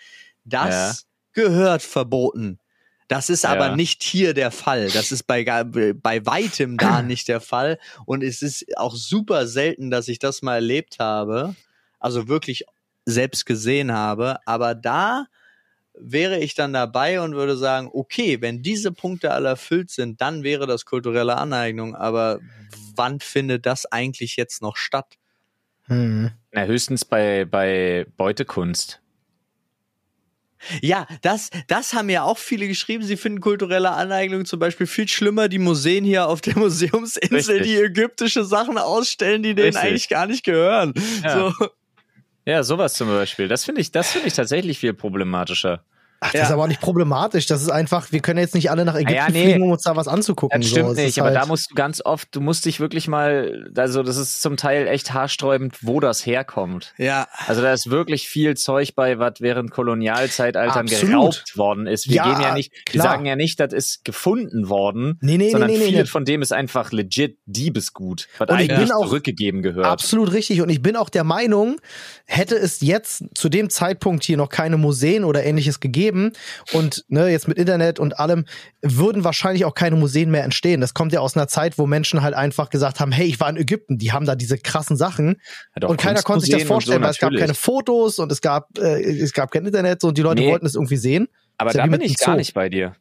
das 0.45 1.07
ja. 1.35 1.43
gehört 1.45 1.83
verboten. 1.83 2.59
Das 3.09 3.29
ist 3.29 3.45
aber 3.45 3.67
ja. 3.67 3.77
nicht 3.77 4.03
hier 4.03 4.33
der 4.33 4.51
Fall. 4.51 4.89
Das 4.89 5.13
ist 5.13 5.25
bei, 5.25 5.45
bei 5.45 6.27
weitem 6.27 6.79
da 6.79 7.03
nicht 7.03 7.29
der 7.29 7.41
Fall. 7.41 7.79
Und 8.07 8.23
es 8.23 8.41
ist 8.41 8.65
auch 8.79 8.95
super 8.95 9.47
selten, 9.47 9.91
dass 9.91 10.09
ich 10.09 10.19
das 10.19 10.41
mal 10.41 10.55
erlebt 10.55 10.99
habe. 10.99 11.55
Also 12.03 12.29
wirklich 12.29 12.65
selbst 13.05 13.47
gesehen 13.47 13.93
habe. 13.93 14.39
Aber 14.47 14.75
da 14.75 15.27
wäre 15.95 16.39
ich 16.39 16.55
dann 16.55 16.73
dabei 16.73 17.21
und 17.21 17.35
würde 17.35 17.57
sagen, 17.57 17.91
okay, 17.93 18.41
wenn 18.41 18.63
diese 18.63 18.93
Punkte 18.93 19.33
alle 19.33 19.51
erfüllt 19.51 19.91
sind, 19.91 20.21
dann 20.21 20.43
wäre 20.43 20.67
das 20.67 20.85
kulturelle 20.85 21.37
Aneignung. 21.37 21.95
Aber 21.95 22.41
wann 22.97 23.21
findet 23.21 23.67
das 23.67 23.87
eigentlich 23.87 24.37
jetzt 24.37 24.63
noch 24.63 24.77
statt? 24.77 25.19
Hm. 25.85 26.31
Na, 26.53 26.65
höchstens 26.65 27.05
bei, 27.05 27.45
bei 27.45 28.07
Beutekunst. 28.17 29.01
Ja, 30.81 31.09
das, 31.23 31.51
das 31.67 31.93
haben 31.93 32.09
ja 32.09 32.23
auch 32.23 32.39
viele 32.39 32.69
geschrieben. 32.69 33.03
Sie 33.03 33.17
finden 33.17 33.41
kulturelle 33.41 33.91
Aneignung 33.91 34.45
zum 34.45 34.61
Beispiel 34.61 34.87
viel 34.87 35.09
schlimmer. 35.09 35.49
Die 35.49 35.59
Museen 35.59 36.05
hier 36.05 36.29
auf 36.29 36.41
der 36.41 36.57
Museumsinsel, 36.59 37.57
Richtig. 37.57 37.63
die 37.63 37.77
ägyptische 37.77 38.45
Sachen 38.45 38.79
ausstellen, 38.79 39.43
die 39.43 39.55
denen 39.55 39.69
Richtig. 39.69 39.83
eigentlich 39.83 40.09
gar 40.09 40.27
nicht 40.27 40.45
gehören. 40.45 40.95
Ja. 41.23 41.51
So. 41.51 41.69
Ja, 42.45 42.63
sowas 42.63 42.95
zum 42.95 43.09
Beispiel. 43.09 43.49
Das 43.49 43.65
finde 43.65 43.81
ich, 43.81 43.93
das 43.93 44.11
finde 44.13 44.29
ich 44.29 44.35
tatsächlich 44.35 44.79
viel 44.79 44.95
problematischer. 44.95 45.85
Ach, 46.25 46.31
das 46.31 46.35
ja. 46.35 46.43
ist 46.45 46.53
aber 46.53 46.63
auch 46.63 46.69
nicht 46.69 46.81
problematisch. 46.81 47.47
Das 47.47 47.63
ist 47.63 47.71
einfach, 47.71 48.13
wir 48.13 48.21
können 48.21 48.39
jetzt 48.39 48.55
nicht 48.55 48.71
alle 48.71 48.85
nach 48.85 48.95
Ägypten 48.95 49.15
ja, 49.15 49.29
nee. 49.29 49.43
fliegen, 49.43 49.63
um 49.65 49.73
uns 49.73 49.83
da 49.83 49.97
was 49.97 50.07
anzugucken. 50.07 50.61
Das 50.61 50.71
stimmt 50.71 50.95
so. 50.95 51.03
nicht, 51.03 51.19
aber 51.19 51.31
halt 51.31 51.37
da 51.37 51.47
musst 51.47 51.73
du 51.73 51.75
ganz 51.75 52.01
oft, 52.05 52.29
du 52.35 52.41
musst 52.41 52.65
dich 52.65 52.79
wirklich 52.79 53.09
mal, 53.09 53.69
also 53.77 54.05
das 54.05 54.17
ist 54.17 54.41
zum 54.41 54.57
Teil 54.57 54.87
echt 54.87 55.13
haarsträubend, 55.13 55.79
wo 55.83 55.99
das 55.99 56.25
herkommt. 56.25 56.95
Ja. 56.97 57.27
Also 57.49 57.61
da 57.61 57.73
ist 57.73 57.91
wirklich 57.91 58.29
viel 58.29 58.57
Zeug 58.57 58.95
bei, 58.95 59.19
was 59.19 59.41
während 59.41 59.73
Kolonialzeitaltern 59.73 60.87
Absolut. 60.87 61.11
geraubt 61.11 61.57
worden 61.57 61.87
ist. 61.89 62.09
Wir 62.09 62.17
ja, 62.17 62.25
gehen 62.25 62.41
ja 62.41 62.55
nicht, 62.55 62.73
klar. 62.87 63.05
wir 63.05 63.11
sagen 63.11 63.27
ja 63.27 63.35
nicht, 63.35 63.59
das 63.59 63.73
ist 63.73 64.05
gefunden 64.05 64.69
worden, 64.69 65.19
nee, 65.23 65.39
nee, 65.39 65.51
sondern 65.51 65.71
nee, 65.71 65.79
nee, 65.79 65.87
viel 65.87 66.07
von 66.07 66.25
dem 66.25 66.41
ist 66.41 66.53
einfach 66.53 66.93
legit 66.93 67.39
Diebesgut, 67.47 68.29
was 68.39 68.49
und 68.49 68.55
eigentlich 68.55 68.79
bin 68.79 68.93
auch 68.93 69.07
zurückgegeben 69.07 69.63
gehört. 69.63 69.87
Absolut 69.87 70.33
richtig. 70.33 70.63
Und 70.63 70.69
ich 70.69 70.83
bin 70.83 70.95
auch 70.95 71.09
der 71.09 71.25
Meinung, 71.25 71.81
hätte 72.27 72.55
es 72.55 72.81
jetzt 72.81 73.25
zu 73.35 73.49
dem 73.49 73.71
Zeitpunkt 73.71 74.23
hier 74.23 74.37
noch 74.37 74.51
keine 74.51 74.77
Museen 74.77 75.25
oder 75.25 75.43
ähnliches 75.43 75.81
gegeben, 75.81 76.12
geben 76.13 76.33
und 76.73 77.05
ne, 77.09 77.29
jetzt 77.29 77.49
mit 77.49 77.59
Internet 77.59 77.99
und 77.99 78.19
allem 78.19 78.45
würden 78.83 79.25
wahrscheinlich 79.25 79.65
auch 79.65 79.75
keine 79.75 79.97
Museen 79.97 80.31
mehr 80.31 80.45
entstehen. 80.45 80.81
Das 80.81 80.95
kommt 80.95 81.13
ja 81.13 81.21
aus 81.21 81.37
einer 81.37 81.49
Zeit, 81.49 81.79
wo 81.79 81.87
Menschen 81.87 82.23
halt 82.23 82.35
einfach 82.35 82.71
gesagt 82.71 83.01
haben, 83.01 83.13
hey, 83.13 83.27
ich 83.27 83.41
war 83.41 83.49
in 83.49 83.57
Ägypten, 83.57 83.99
die 83.99 84.13
haben 84.13 84.27
da 84.27 84.35
diese 84.35 84.59
krassen 84.59 84.97
Sachen 84.97 85.41
ja, 85.81 85.89
und 85.89 85.99
keiner 85.99 86.23
konnte 86.23 86.45
sich 86.45 86.55
das 86.55 86.65
vorstellen, 86.65 86.99
so, 86.99 87.05
weil 87.05 87.11
es 87.11 87.19
gab 87.19 87.33
keine 87.35 87.55
Fotos 87.55 88.19
und 88.19 88.31
es 88.31 88.41
gab 88.41 88.79
äh, 88.79 89.03
es 89.03 89.33
gab 89.33 89.51
kein 89.51 89.65
Internet 89.65 90.05
und 90.05 90.19
die 90.19 90.23
Leute 90.23 90.43
nee. 90.43 90.51
wollten 90.51 90.67
es 90.67 90.75
irgendwie 90.75 90.97
sehen. 90.97 91.29
Aber 91.59 91.73
da 91.73 91.87
bin 91.87 92.01
ich 92.01 92.17
gar 92.19 92.37
nicht 92.37 92.55
bei 92.55 92.69
dir. 92.69 92.95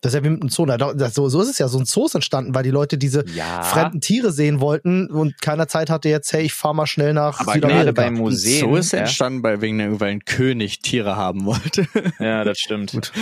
Das 0.00 0.14
ist 0.14 0.18
ja 0.18 0.24
wie 0.24 0.30
mit 0.30 0.40
einem 0.40 0.48
Zoo. 0.48 0.64
Das, 0.64 1.14
so, 1.14 1.28
so 1.28 1.42
ist 1.42 1.50
es 1.50 1.58
ja. 1.58 1.68
So 1.68 1.78
ein 1.78 1.84
Zoo 1.84 2.06
ist 2.06 2.14
entstanden, 2.14 2.54
weil 2.54 2.62
die 2.62 2.70
Leute 2.70 2.96
diese 2.96 3.24
ja. 3.34 3.62
fremden 3.62 4.00
Tiere 4.00 4.32
sehen 4.32 4.60
wollten 4.60 5.10
und 5.10 5.40
keiner 5.42 5.68
Zeit 5.68 5.90
hatte 5.90 6.08
jetzt, 6.08 6.32
hey, 6.32 6.42
ich 6.42 6.54
fahr 6.54 6.72
mal 6.72 6.86
schnell 6.86 7.12
nach 7.12 7.40
Aber 7.40 7.52
Südamerika. 7.52 7.92
beim 7.92 8.14
Museum. 8.14 8.70
So 8.70 8.76
ist 8.76 8.92
ja. 8.92 9.00
entstanden, 9.00 9.42
weil 9.42 9.60
wegen 9.60 9.76
der, 9.76 10.00
weil 10.00 10.12
ein 10.12 10.24
König 10.24 10.80
Tiere 10.80 11.16
haben 11.16 11.44
wollte. 11.44 11.86
Ja, 12.18 12.44
das 12.44 12.58
stimmt. 12.58 12.92
Gut. 12.92 13.12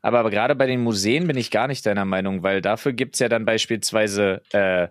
Aber, 0.00 0.20
aber 0.20 0.30
gerade 0.30 0.54
bei 0.54 0.66
den 0.66 0.82
Museen 0.82 1.26
bin 1.26 1.36
ich 1.36 1.50
gar 1.50 1.66
nicht 1.66 1.84
deiner 1.86 2.04
Meinung, 2.04 2.42
weil 2.42 2.60
dafür 2.60 2.92
gibt's 2.92 3.18
ja 3.18 3.28
dann 3.28 3.44
beispielsweise, 3.44 4.42
äh, 4.52 4.88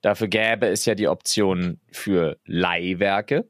dafür 0.00 0.28
gäbe 0.28 0.66
es 0.66 0.84
ja 0.84 0.94
die 0.94 1.08
Option 1.08 1.80
für 1.90 2.38
Leihwerke 2.44 3.46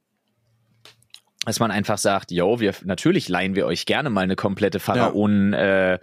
dass 1.45 1.59
man 1.59 1.71
einfach 1.71 1.99
sagt, 1.99 2.31
yo, 2.31 2.61
wir 2.61 2.73
natürlich 2.85 3.29
leihen 3.29 3.57
wir 3.57 3.67
euch 3.67 3.85
gerne 3.85 4.11
mal 4.11 4.21
eine 4.21 4.37
komplette 4.37 4.79
Pharaonen 4.79 5.53
ja. 5.53 5.95
äh, 5.95 5.99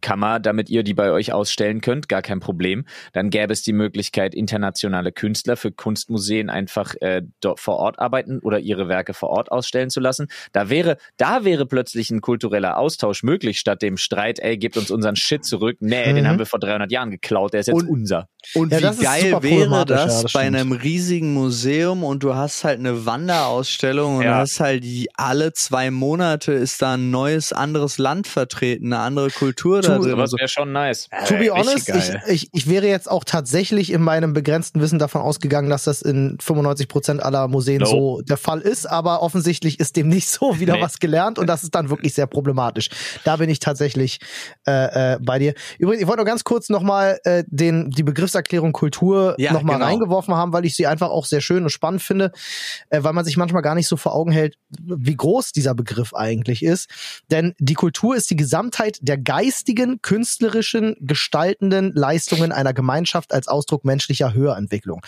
Kammer, 0.00 0.40
damit 0.40 0.70
ihr 0.70 0.82
die 0.82 0.94
bei 0.94 1.10
euch 1.10 1.32
ausstellen 1.32 1.80
könnt, 1.80 2.08
gar 2.08 2.22
kein 2.22 2.40
Problem. 2.40 2.84
Dann 3.12 3.30
gäbe 3.30 3.52
es 3.52 3.62
die 3.62 3.72
Möglichkeit, 3.72 4.34
internationale 4.34 5.12
Künstler 5.12 5.56
für 5.56 5.72
Kunstmuseen 5.72 6.50
einfach 6.50 6.94
äh, 7.00 7.22
dort 7.40 7.60
vor 7.60 7.76
Ort 7.76 7.98
arbeiten 7.98 8.40
oder 8.40 8.58
ihre 8.58 8.88
Werke 8.88 9.14
vor 9.14 9.30
Ort 9.30 9.52
ausstellen 9.52 9.90
zu 9.90 10.00
lassen. 10.00 10.28
Da 10.52 10.70
wäre, 10.70 10.96
da 11.16 11.44
wäre 11.44 11.66
plötzlich 11.66 12.10
ein 12.10 12.20
kultureller 12.20 12.78
Austausch 12.78 13.22
möglich, 13.22 13.58
statt 13.58 13.82
dem 13.82 13.96
Streit, 13.96 14.38
ey, 14.40 14.56
gebt 14.56 14.76
uns 14.76 14.90
unseren 14.90 15.16
Shit 15.16 15.44
zurück. 15.44 15.76
Nee, 15.80 16.10
mhm. 16.10 16.16
den 16.16 16.28
haben 16.28 16.38
wir 16.38 16.46
vor 16.46 16.60
300 16.60 16.90
Jahren 16.90 17.10
geklaut, 17.10 17.52
der 17.52 17.60
ist 17.60 17.66
jetzt 17.68 17.76
und, 17.76 17.88
unser. 17.88 18.28
Und 18.54 18.72
ja, 18.72 18.98
wie 18.98 19.02
geil 19.02 19.42
wäre 19.42 19.84
das, 19.84 20.16
ja, 20.16 20.22
das 20.22 20.32
bei 20.32 20.40
einem 20.40 20.72
riesigen 20.72 21.34
Museum 21.34 22.04
und 22.04 22.22
du 22.22 22.34
hast 22.34 22.64
halt 22.64 22.78
eine 22.78 23.06
Wanderausstellung 23.06 24.18
und 24.18 24.24
ja. 24.24 24.36
hast 24.36 24.60
halt 24.60 24.84
die, 24.84 25.08
alle 25.14 25.52
zwei 25.52 25.90
Monate 25.90 26.52
ist 26.52 26.80
da 26.82 26.94
ein 26.94 27.10
neues, 27.10 27.52
anderes 27.52 27.98
Land 27.98 28.26
vertreten, 28.26 28.92
eine 28.92 29.02
andere 29.02 29.30
Kultur 29.30 29.82
da 29.90 29.98
drin. 29.98 30.18
Das 30.18 30.32
wäre 30.32 30.48
schon 30.48 30.72
nice. 30.72 31.08
To 31.26 31.36
be 31.36 31.50
honest, 31.50 31.88
ich, 31.88 32.12
ich, 32.26 32.48
ich 32.52 32.68
wäre 32.68 32.86
jetzt 32.86 33.10
auch 33.10 33.24
tatsächlich 33.24 33.92
in 33.92 34.02
meinem 34.02 34.32
begrenzten 34.32 34.80
Wissen 34.80 34.98
davon 34.98 35.22
ausgegangen, 35.22 35.70
dass 35.70 35.84
das 35.84 36.02
in 36.02 36.38
95 36.40 36.88
Prozent 36.88 37.22
aller 37.22 37.48
Museen 37.48 37.80
no. 37.80 37.86
so 37.86 38.20
der 38.22 38.36
Fall 38.36 38.60
ist, 38.60 38.86
aber 38.86 39.22
offensichtlich 39.22 39.80
ist 39.80 39.96
dem 39.96 40.08
nicht 40.08 40.28
so 40.28 40.60
wieder 40.60 40.74
nee. 40.74 40.82
was 40.82 40.98
gelernt 40.98 41.38
und 41.38 41.46
das 41.46 41.62
ist 41.62 41.74
dann 41.74 41.90
wirklich 41.90 42.14
sehr 42.14 42.26
problematisch. 42.26 42.90
Da 43.24 43.36
bin 43.36 43.50
ich 43.50 43.58
tatsächlich 43.58 44.20
äh, 44.66 45.14
äh, 45.14 45.18
bei 45.20 45.38
dir. 45.38 45.54
Übrigens, 45.78 46.02
ich 46.02 46.08
wollte 46.08 46.22
noch 46.22 46.26
ganz 46.26 46.44
kurz 46.44 46.68
nochmal 46.68 47.18
äh, 47.24 47.44
den 47.46 47.90
die 47.90 48.02
Begriffserklärung 48.02 48.72
Kultur 48.72 49.34
ja, 49.38 49.52
nochmal 49.52 49.76
genau. 49.76 49.86
reingeworfen 49.86 50.34
haben, 50.34 50.52
weil 50.52 50.64
ich 50.64 50.74
sie 50.74 50.86
einfach 50.86 51.10
auch 51.10 51.24
sehr 51.24 51.40
schön 51.40 51.62
und 51.62 51.70
spannend 51.70 52.02
finde, 52.02 52.32
äh, 52.90 53.02
weil 53.02 53.12
man 53.12 53.24
sich 53.24 53.36
manchmal 53.36 53.62
gar 53.62 53.74
nicht 53.74 53.88
so 53.88 53.96
vor 53.96 54.14
Augen 54.14 54.32
hält, 54.32 54.56
wie 54.78 55.16
groß 55.16 55.52
dieser 55.52 55.74
Begriff 55.74 56.14
eigentlich 56.14 56.62
ist. 56.62 56.88
Denn 57.30 57.54
die 57.58 57.74
Kultur 57.74 58.16
ist 58.16 58.30
die 58.30 58.36
Gesamtheit 58.36 58.98
der 59.00 59.18
geistigen 59.18 59.79
geistigen, 59.80 60.02
künstlerischen, 60.02 60.96
gestaltenden 61.00 61.92
Leistungen 61.94 62.52
einer 62.52 62.72
Gemeinschaft 62.72 63.32
als 63.32 63.48
Ausdruck 63.48 63.84
menschlicher 63.84 64.34
Höherentwicklung. 64.34 65.00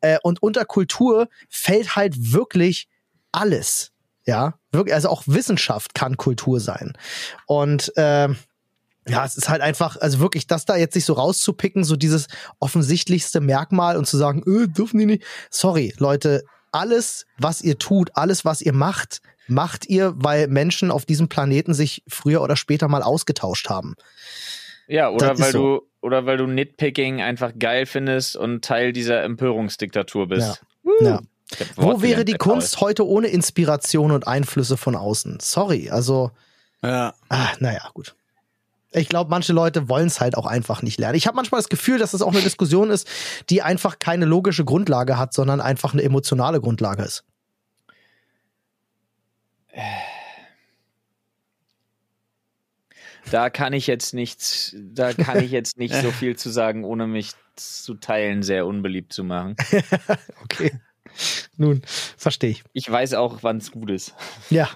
Äh, 0.00 0.18
und 0.22 0.42
unter 0.42 0.64
Kultur 0.64 1.28
fällt 1.48 1.96
halt 1.96 2.32
wirklich 2.32 2.88
alles. 3.32 3.90
Ja, 4.26 4.54
wirklich, 4.72 4.94
also 4.94 5.10
auch 5.10 5.24
Wissenschaft 5.26 5.94
kann 5.94 6.16
Kultur 6.16 6.58
sein. 6.58 6.94
Und 7.46 7.94
äh, 7.96 8.28
ja, 9.06 9.24
es 9.26 9.36
ist 9.36 9.50
halt 9.50 9.60
einfach, 9.60 9.98
also 9.98 10.18
wirklich, 10.18 10.46
das 10.46 10.64
da 10.64 10.76
jetzt 10.76 10.94
sich 10.94 11.04
so 11.04 11.12
rauszupicken, 11.12 11.84
so 11.84 11.96
dieses 11.96 12.28
offensichtlichste 12.58 13.40
Merkmal 13.40 13.98
und 13.98 14.06
zu 14.06 14.16
sagen, 14.16 14.42
öh, 14.46 14.66
dürfen 14.66 14.98
die 14.98 15.06
nicht. 15.06 15.24
Sorry, 15.50 15.92
Leute, 15.98 16.44
alles, 16.72 17.26
was 17.36 17.60
ihr 17.60 17.78
tut, 17.78 18.12
alles, 18.14 18.46
was 18.46 18.62
ihr 18.62 18.72
macht, 18.72 19.20
macht 19.46 19.86
ihr, 19.86 20.14
weil 20.16 20.48
Menschen 20.48 20.90
auf 20.90 21.04
diesem 21.04 21.28
Planeten 21.28 21.74
sich 21.74 22.02
früher 22.08 22.42
oder 22.42 22.56
später 22.56 22.88
mal 22.88 23.02
ausgetauscht 23.02 23.68
haben. 23.68 23.94
Ja, 24.86 25.10
oder 25.10 25.38
weil 25.38 25.52
so. 25.52 25.78
du 25.78 25.86
oder 26.00 26.26
weil 26.26 26.36
du 26.36 26.46
Nitpicking 26.46 27.22
einfach 27.22 27.52
geil 27.58 27.86
findest 27.86 28.36
und 28.36 28.62
Teil 28.62 28.92
dieser 28.92 29.22
Empörungsdiktatur 29.22 30.28
bist. 30.28 30.62
Ja. 31.00 31.06
ja. 31.06 31.20
Wo 31.76 32.02
wäre 32.02 32.24
die 32.24 32.34
Kunst 32.34 32.80
heute 32.80 33.06
ohne 33.06 33.28
Inspiration 33.28 34.10
und 34.10 34.26
Einflüsse 34.26 34.76
von 34.76 34.96
außen? 34.96 35.38
Sorry, 35.40 35.90
also. 35.90 36.30
Ja. 36.82 37.14
Ah, 37.30 37.48
naja, 37.60 37.90
gut. 37.94 38.14
Ich 38.92 39.08
glaube, 39.08 39.30
manche 39.30 39.52
Leute 39.52 39.88
wollen 39.88 40.06
es 40.06 40.20
halt 40.20 40.36
auch 40.36 40.46
einfach 40.46 40.82
nicht 40.82 41.00
lernen. 41.00 41.16
Ich 41.16 41.26
habe 41.26 41.36
manchmal 41.36 41.58
das 41.58 41.68
Gefühl, 41.68 41.98
dass 41.98 42.12
es 42.12 42.20
das 42.20 42.22
auch 42.22 42.32
eine 42.32 42.42
Diskussion 42.42 42.90
ist, 42.90 43.08
die 43.50 43.62
einfach 43.62 43.98
keine 43.98 44.24
logische 44.24 44.64
Grundlage 44.64 45.18
hat, 45.18 45.32
sondern 45.32 45.60
einfach 45.60 45.94
eine 45.94 46.02
emotionale 46.02 46.60
Grundlage 46.60 47.02
ist. 47.02 47.24
Da 53.30 53.50
kann 53.50 53.72
ich 53.72 53.86
jetzt 53.86 54.14
nichts, 54.14 54.76
da 54.78 55.12
kann 55.12 55.42
ich 55.42 55.50
jetzt 55.50 55.78
nicht 55.78 55.94
so 55.94 56.10
viel 56.10 56.36
zu 56.36 56.50
sagen, 56.50 56.84
ohne 56.84 57.06
mich 57.06 57.32
zu 57.56 57.94
teilen 57.94 58.42
sehr 58.42 58.66
unbeliebt 58.66 59.12
zu 59.12 59.24
machen. 59.24 59.56
okay. 60.42 60.78
Nun, 61.56 61.82
verstehe 62.16 62.50
ich. 62.50 62.64
Ich 62.72 62.90
weiß 62.90 63.14
auch, 63.14 63.42
wann 63.42 63.58
es 63.58 63.70
gut 63.70 63.90
ist. 63.90 64.14
Ja, 64.50 64.68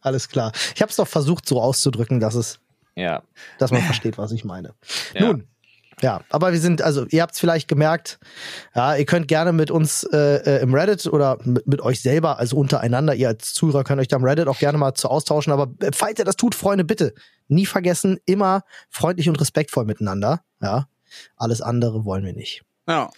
alles 0.00 0.28
klar. 0.28 0.52
Ich 0.74 0.82
habe 0.82 0.90
es 0.90 0.96
doch 0.96 1.08
versucht, 1.08 1.46
so 1.46 1.60
auszudrücken, 1.60 2.20
dass 2.20 2.34
es, 2.34 2.60
ja, 2.96 3.22
dass 3.58 3.70
man 3.70 3.82
versteht, 3.82 4.18
was 4.18 4.32
ich 4.32 4.44
meine. 4.44 4.74
Ja. 5.14 5.22
Nun, 5.22 5.48
ja, 6.02 6.20
aber 6.28 6.52
wir 6.52 6.60
sind, 6.60 6.82
also 6.82 7.06
ihr 7.06 7.22
habt 7.22 7.34
es 7.34 7.40
vielleicht 7.40 7.68
gemerkt, 7.68 8.18
ja, 8.74 8.96
ihr 8.96 9.06
könnt 9.06 9.28
gerne 9.28 9.52
mit 9.52 9.70
uns 9.70 10.04
äh, 10.04 10.58
äh, 10.58 10.62
im 10.62 10.74
Reddit 10.74 11.06
oder 11.06 11.38
mit, 11.44 11.66
mit, 11.66 11.80
euch 11.80 12.02
selber, 12.02 12.38
also 12.38 12.56
untereinander, 12.56 13.14
ihr 13.14 13.28
als 13.28 13.54
Zuhörer 13.54 13.82
könnt 13.82 14.00
euch 14.00 14.08
da 14.08 14.16
im 14.16 14.24
Reddit 14.24 14.46
auch 14.46 14.58
gerne 14.58 14.76
mal 14.76 14.94
zu 14.94 15.08
austauschen, 15.08 15.52
aber 15.52 15.72
äh, 15.80 15.90
falls 15.94 16.18
ihr 16.18 16.26
das 16.26 16.36
tut, 16.36 16.54
Freunde, 16.54 16.84
bitte 16.84 17.14
nie 17.48 17.64
vergessen, 17.64 18.18
immer 18.26 18.62
freundlich 18.90 19.28
und 19.28 19.40
respektvoll 19.40 19.84
miteinander, 19.84 20.42
ja. 20.60 20.88
Alles 21.36 21.62
andere 21.62 22.04
wollen 22.04 22.24
wir 22.24 22.34
nicht. 22.34 22.62
Ja. 22.88 23.10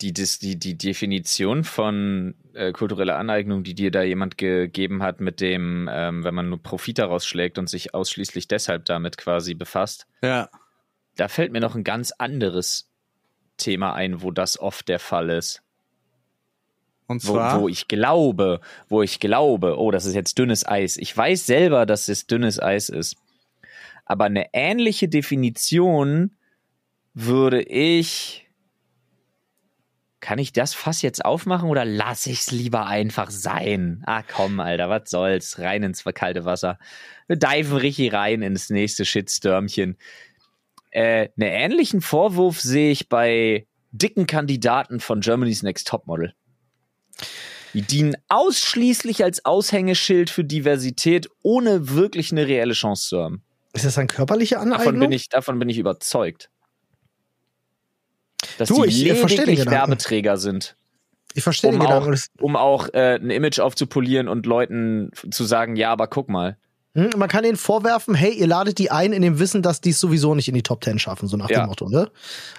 die, 0.00 0.12
die, 0.12 0.58
die 0.58 0.78
Definition 0.78 1.64
von 1.64 2.34
äh, 2.54 2.72
kultureller 2.72 3.16
Aneignung, 3.18 3.62
die 3.62 3.74
dir 3.74 3.90
da 3.90 4.02
jemand 4.02 4.38
gegeben 4.38 5.02
hat, 5.02 5.20
mit 5.20 5.40
dem, 5.40 5.88
ähm, 5.90 6.24
wenn 6.24 6.34
man 6.34 6.48
nur 6.48 6.62
Profit 6.62 6.98
daraus 6.98 7.26
schlägt 7.26 7.58
und 7.58 7.68
sich 7.68 7.94
ausschließlich 7.94 8.48
deshalb 8.48 8.84
damit 8.84 9.16
quasi 9.16 9.54
befasst. 9.54 10.06
Ja. 10.22 10.48
Da 11.16 11.28
fällt 11.28 11.52
mir 11.52 11.60
noch 11.60 11.74
ein 11.74 11.84
ganz 11.84 12.12
anderes 12.12 12.90
Thema 13.56 13.94
ein, 13.94 14.22
wo 14.22 14.30
das 14.30 14.58
oft 14.58 14.88
der 14.88 14.98
Fall 14.98 15.30
ist. 15.30 15.62
Und 17.06 17.20
zwar? 17.20 17.58
Wo, 17.58 17.62
wo 17.62 17.68
ich 17.68 17.88
glaube, 17.88 18.60
wo 18.88 19.02
ich 19.02 19.20
glaube, 19.20 19.78
oh, 19.78 19.90
das 19.90 20.06
ist 20.06 20.14
jetzt 20.14 20.38
dünnes 20.38 20.66
Eis. 20.66 20.96
Ich 20.96 21.16
weiß 21.16 21.46
selber, 21.46 21.86
dass 21.86 22.08
es 22.08 22.26
dünnes 22.26 22.60
Eis 22.60 22.88
ist. 22.88 23.16
Aber 24.04 24.24
eine 24.24 24.46
ähnliche 24.52 25.08
Definition 25.08 26.36
würde 27.14 27.62
ich. 27.62 28.48
Kann 30.20 30.38
ich 30.38 30.52
das 30.52 30.72
Fass 30.72 31.02
jetzt 31.02 31.24
aufmachen 31.24 31.68
oder 31.68 31.84
lasse 31.84 32.30
ich 32.30 32.42
es 32.42 32.50
lieber 32.52 32.86
einfach 32.86 33.28
sein? 33.30 34.04
Ah, 34.06 34.22
komm, 34.22 34.60
Alter, 34.60 34.88
was 34.88 35.10
soll's? 35.10 35.58
Rein 35.58 35.82
ins 35.82 36.04
kalte 36.14 36.44
Wasser. 36.44 36.78
Wir 37.26 37.36
diven 37.36 37.76
richtig 37.76 38.12
rein 38.12 38.42
ins 38.42 38.70
nächste 38.70 39.04
Shitstürmchen. 39.04 39.96
Äh, 40.92 41.30
einen 41.36 41.48
ähnlichen 41.48 42.00
Vorwurf 42.00 42.60
sehe 42.60 42.92
ich 42.92 43.08
bei 43.08 43.66
dicken 43.90 44.26
Kandidaten 44.26 45.00
von 45.00 45.20
Germany's 45.20 45.62
Next 45.62 45.88
Topmodel. 45.88 46.34
Die 47.74 47.82
dienen 47.82 48.16
ausschließlich 48.28 49.24
als 49.24 49.44
Aushängeschild 49.44 50.28
für 50.28 50.44
Diversität, 50.44 51.28
ohne 51.42 51.88
wirklich 51.90 52.30
eine 52.30 52.46
reelle 52.46 52.74
Chance 52.74 53.08
zu 53.08 53.22
haben. 53.22 53.42
Ist 53.72 53.86
das 53.86 53.96
eine 53.96 54.06
körperliche 54.06 54.58
Aneignung? 54.58 54.84
Davon 54.84 55.00
bin 55.00 55.12
ich, 55.12 55.28
davon 55.30 55.58
bin 55.58 55.68
ich 55.70 55.78
überzeugt. 55.78 56.50
Dass 58.58 58.68
Du, 58.68 58.82
die 58.82 58.88
ich, 58.88 59.04
lediglich. 59.04 59.66
Werbeträger 59.66 60.36
sind, 60.36 60.76
Ich 61.32 61.42
verstehe 61.42 61.70
um 61.70 61.78
den 61.78 61.86
auch, 61.86 62.04
Gedanken. 62.04 62.20
Um 62.40 62.56
auch 62.56 62.88
äh, 62.92 63.14
ein 63.14 63.30
Image 63.30 63.60
aufzupolieren 63.60 64.28
und 64.28 64.44
Leuten 64.44 65.10
zu 65.30 65.44
sagen, 65.44 65.76
ja, 65.76 65.90
aber 65.90 66.08
guck 66.08 66.28
mal. 66.28 66.58
Hm, 66.94 67.10
Man 67.16 67.28
kann 67.28 67.42
ihnen 67.44 67.56
vorwerfen, 67.56 68.14
hey, 68.14 68.32
ihr 68.34 68.46
ladet 68.46 68.76
die 68.78 68.90
ein 68.90 69.14
in 69.14 69.22
dem 69.22 69.38
Wissen, 69.38 69.62
dass 69.62 69.80
die 69.80 69.90
es 69.90 70.00
sowieso 70.00 70.34
nicht 70.34 70.48
in 70.48 70.54
die 70.54 70.62
Top 70.62 70.82
Ten 70.82 70.98
schaffen, 70.98 71.26
so 71.26 71.38
nach 71.38 71.48
Ja. 71.48 71.60
dem 71.60 71.68
Motto, 71.68 71.88
ne? 71.88 72.10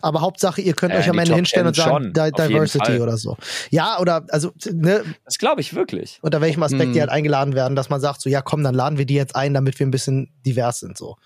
Aber 0.01 0.21
Hauptsache, 0.21 0.59
ihr 0.61 0.73
könnt 0.73 0.95
Äh, 0.95 0.99
euch 0.99 1.09
am 1.09 1.17
Ende 1.19 1.29
Top 1.31 1.35
hinstellen 1.37 1.65
10 1.65 1.67
und 1.67 1.75
sagen, 1.75 2.13
schon, 2.15 2.33
Diversity 2.33 2.99
oder 2.99 3.17
so. 3.17 3.37
Ja, 3.69 3.99
oder, 3.99 4.25
also, 4.29 4.51
ne, 4.71 5.03
Das 5.25 5.37
glaube 5.37 5.61
ich 5.61 5.75
wirklich. 5.75 6.17
unter 6.23 6.41
welchem 6.41 6.63
Aspekt 6.63 6.83
Hm. 6.87 6.93
die 6.93 6.99
halt 7.01 7.11
eingeladen 7.11 7.53
werden, 7.53 7.75
dass 7.75 7.89
man 7.89 8.01
sagt, 8.01 8.21
so, 8.21 8.29
ja, 8.29 8.41
komm, 8.41 8.63
dann 8.63 8.73
laden 8.73 8.97
wir 8.97 9.05
die 9.05 9.13
jetzt 9.15 9.35
ein, 9.35 9.53
damit 9.53 9.77
wir 9.79 9.85
ein 9.85 9.91
bisschen 9.91 10.33
divers 10.45 10.79
sind, 10.79 10.97
so. 10.97 11.17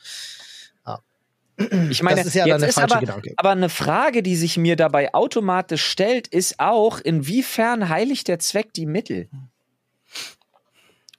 Ich 1.89 2.03
meine, 2.03 2.17
das 2.17 2.27
ist 2.27 2.33
ja 2.35 2.45
dann 2.45 2.49
jetzt 2.51 2.61
der 2.61 2.69
ist 2.69 2.75
falsche 2.75 2.93
aber, 2.93 2.99
Gedanke. 2.99 3.33
aber 3.37 3.49
eine 3.49 3.69
Frage, 3.69 4.21
die 4.21 4.35
sich 4.35 4.57
mir 4.57 4.75
dabei 4.75 5.15
automatisch 5.15 5.83
stellt, 5.83 6.27
ist 6.27 6.59
auch, 6.59 6.99
inwiefern 6.99 7.89
heiligt 7.89 8.27
der 8.27 8.37
Zweck 8.37 8.73
die 8.73 8.85
Mittel? 8.85 9.27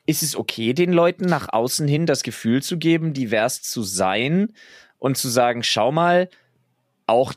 Ist 0.09 0.23
es 0.23 0.37
okay, 0.37 0.73
den 0.73 0.91
Leuten 0.91 1.27
nach 1.27 1.53
außen 1.53 1.87
hin 1.87 2.07
das 2.07 2.23
Gefühl 2.23 2.63
zu 2.63 2.79
geben, 2.79 3.13
divers 3.13 3.61
zu 3.61 3.83
sein 3.83 4.55
und 4.99 5.19
zu 5.19 5.29
sagen, 5.29 5.63
schau 5.63 5.93
mal, 5.93 6.31
auch 7.07 7.35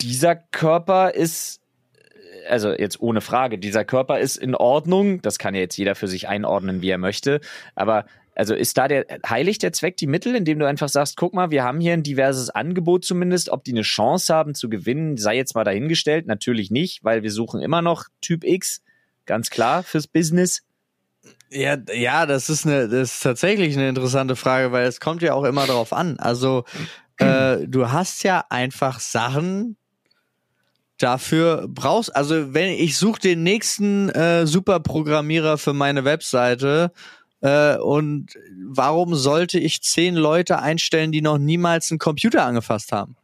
dieser 0.00 0.34
Körper 0.34 1.10
ist, 1.10 1.60
also 2.48 2.72
jetzt 2.72 3.02
ohne 3.02 3.20
Frage, 3.20 3.58
dieser 3.58 3.84
Körper 3.84 4.18
ist 4.18 4.38
in 4.38 4.54
Ordnung. 4.54 5.20
Das 5.20 5.38
kann 5.38 5.54
ja 5.54 5.60
jetzt 5.60 5.76
jeder 5.76 5.94
für 5.94 6.08
sich 6.08 6.26
einordnen, 6.26 6.80
wie 6.80 6.88
er 6.88 6.96
möchte. 6.96 7.42
Aber 7.74 8.06
also 8.34 8.54
ist 8.54 8.78
da 8.78 8.88
der 8.88 9.04
heiligt 9.28 9.62
der 9.62 9.74
Zweck 9.74 9.98
die 9.98 10.06
Mittel, 10.06 10.36
indem 10.36 10.58
du 10.58 10.66
einfach 10.66 10.88
sagst, 10.88 11.18
guck 11.18 11.34
mal, 11.34 11.50
wir 11.50 11.64
haben 11.64 11.80
hier 11.80 11.92
ein 11.92 12.02
diverses 12.02 12.48
Angebot 12.48 13.04
zumindest, 13.04 13.50
ob 13.50 13.62
die 13.62 13.72
eine 13.72 13.82
Chance 13.82 14.34
haben 14.34 14.54
zu 14.54 14.70
gewinnen, 14.70 15.18
sei 15.18 15.36
jetzt 15.36 15.54
mal 15.54 15.64
dahingestellt. 15.64 16.26
Natürlich 16.26 16.70
nicht, 16.70 17.04
weil 17.04 17.22
wir 17.22 17.30
suchen 17.30 17.60
immer 17.60 17.82
noch 17.82 18.06
Typ 18.22 18.42
X, 18.42 18.82
ganz 19.26 19.50
klar 19.50 19.82
fürs 19.82 20.06
Business. 20.06 20.65
Ja, 21.50 21.76
ja, 21.94 22.26
das 22.26 22.50
ist 22.50 22.66
eine, 22.66 22.88
das 22.88 23.14
ist 23.14 23.22
tatsächlich 23.22 23.76
eine 23.76 23.88
interessante 23.88 24.36
Frage, 24.36 24.72
weil 24.72 24.86
es 24.86 25.00
kommt 25.00 25.22
ja 25.22 25.34
auch 25.34 25.44
immer 25.44 25.66
darauf 25.66 25.92
an. 25.92 26.18
Also 26.18 26.64
äh, 27.18 27.58
du 27.66 27.90
hast 27.90 28.22
ja 28.24 28.44
einfach 28.50 29.00
Sachen, 29.00 29.76
dafür 30.98 31.66
brauchst. 31.68 32.14
Also 32.14 32.54
wenn 32.54 32.70
ich 32.70 32.96
suche 32.96 33.20
den 33.20 33.42
nächsten 33.42 34.08
äh, 34.10 34.46
Superprogrammierer 34.46 35.58
für 35.58 35.72
meine 35.72 36.04
Webseite 36.04 36.92
äh, 37.42 37.76
und 37.76 38.28
warum 38.66 39.14
sollte 39.14 39.58
ich 39.58 39.82
zehn 39.82 40.14
Leute 40.14 40.58
einstellen, 40.60 41.12
die 41.12 41.22
noch 41.22 41.38
niemals 41.38 41.90
einen 41.90 41.98
Computer 41.98 42.44
angefasst 42.44 42.92
haben? 42.92 43.16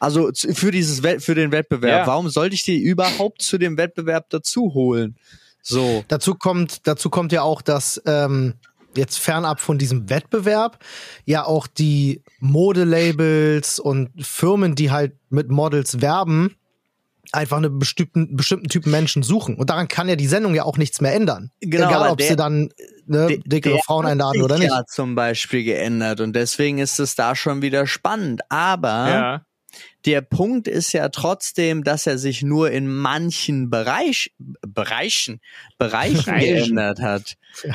Also 0.00 0.30
für 0.34 0.70
dieses 0.70 1.02
Wett- 1.02 1.22
für 1.22 1.34
den 1.34 1.50
Wettbewerb. 1.50 2.00
Ja. 2.00 2.06
Warum 2.06 2.28
sollte 2.28 2.54
ich 2.54 2.62
die 2.62 2.78
überhaupt 2.80 3.42
zu 3.42 3.58
dem 3.58 3.76
Wettbewerb 3.76 4.30
dazu 4.30 4.74
holen? 4.74 5.16
So. 5.62 6.04
Dazu 6.08 6.34
kommt, 6.34 6.86
dazu 6.86 7.10
kommt 7.10 7.32
ja 7.32 7.42
auch, 7.42 7.62
dass 7.62 8.00
ähm, 8.06 8.54
jetzt 8.96 9.18
fernab 9.18 9.60
von 9.60 9.78
diesem 9.78 10.08
Wettbewerb 10.10 10.78
ja 11.24 11.44
auch 11.44 11.66
die 11.66 12.22
Modelabels 12.40 13.78
und 13.78 14.10
Firmen, 14.24 14.74
die 14.74 14.90
halt 14.90 15.12
mit 15.30 15.50
Models 15.50 16.00
werben, 16.00 16.54
einfach 17.32 17.58
einen 17.58 17.78
bestimmten, 17.78 18.36
bestimmten 18.36 18.68
Typen 18.68 18.90
Menschen 18.90 19.22
suchen. 19.22 19.56
Und 19.56 19.68
daran 19.70 19.88
kann 19.88 20.08
ja 20.08 20.16
die 20.16 20.26
Sendung 20.26 20.54
ja 20.54 20.62
auch 20.64 20.78
nichts 20.78 21.00
mehr 21.02 21.14
ändern. 21.14 21.50
Genau, 21.60 21.88
Egal, 21.88 22.10
ob 22.10 22.18
der- 22.18 22.28
sie 22.28 22.36
dann 22.36 22.70
ne, 23.06 23.38
dickere 23.44 23.74
der 23.74 23.82
Frauen 23.82 24.04
hat 24.06 24.12
einladen 24.12 24.34
sich 24.34 24.42
oder 24.42 24.58
nicht. 24.58 24.70
Ja, 24.70 24.84
zum 24.86 25.14
Beispiel 25.14 25.64
geändert 25.64 26.20
und 26.20 26.34
deswegen 26.34 26.78
ist 26.78 26.98
es 26.98 27.14
da 27.14 27.34
schon 27.36 27.60
wieder 27.60 27.86
spannend. 27.86 28.40
Aber 28.48 29.42
der 30.06 30.20
Punkt 30.22 30.68
ist 30.68 30.92
ja 30.92 31.08
trotzdem, 31.10 31.84
dass 31.84 32.06
er 32.06 32.18
sich 32.18 32.42
nur 32.42 32.70
in 32.70 32.88
manchen 32.88 33.68
Bereich, 33.68 34.32
Bereichen, 34.66 35.40
Bereichen 35.76 36.24
Bereichen. 36.24 36.54
geändert 36.76 37.00
hat. 37.00 37.34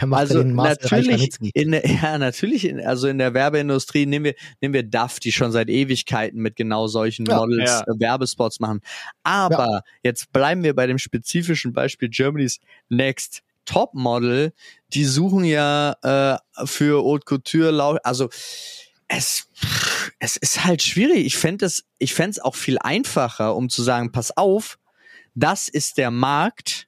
Also 0.09 0.39
ja 0.39 0.43
natürlich, 0.45 1.37
in 1.53 1.71
der, 1.71 1.85
ja 2.01 2.17
natürlich, 2.17 2.65
in, 2.67 2.79
also 2.83 3.07
in 3.07 3.17
der 3.17 3.33
Werbeindustrie 3.33 4.05
nehmen 4.05 4.25
wir 4.25 4.35
nehmen 4.61 4.73
wir 4.73 4.83
Duff, 4.83 5.19
die 5.19 5.31
schon 5.31 5.51
seit 5.51 5.69
Ewigkeiten 5.69 6.41
mit 6.41 6.55
genau 6.55 6.87
solchen 6.87 7.25
Ja. 7.27 7.37
Models 7.37 7.69
Ja. 7.69 7.81
äh, 7.81 7.99
Werbespots 7.99 8.59
machen. 8.59 8.81
Aber 9.23 9.81
jetzt 10.03 10.31
bleiben 10.31 10.63
wir 10.63 10.73
bei 10.75 10.87
dem 10.87 10.97
spezifischen 10.97 11.73
Beispiel 11.73 12.09
Germany's 12.09 12.59
Next 12.89 13.43
Top 13.65 13.93
Model. 13.93 14.53
Die 14.93 15.05
suchen 15.05 15.43
ja 15.45 15.95
äh, 16.01 16.65
für 16.65 17.03
Haute 17.03 17.25
Couture, 17.25 17.99
also 18.03 18.29
es 19.07 19.47
es 20.19 20.37
ist 20.37 20.63
halt 20.63 20.81
schwierig. 20.81 21.25
Ich 21.25 21.37
fände 21.37 21.65
es 21.65 21.85
ich 21.99 22.13
fänd's 22.13 22.39
auch 22.39 22.55
viel 22.55 22.77
einfacher, 22.79 23.55
um 23.55 23.69
zu 23.69 23.83
sagen, 23.83 24.11
pass 24.11 24.35
auf, 24.35 24.77
das 25.35 25.67
ist 25.67 25.97
der 25.97 26.11
Markt. 26.11 26.87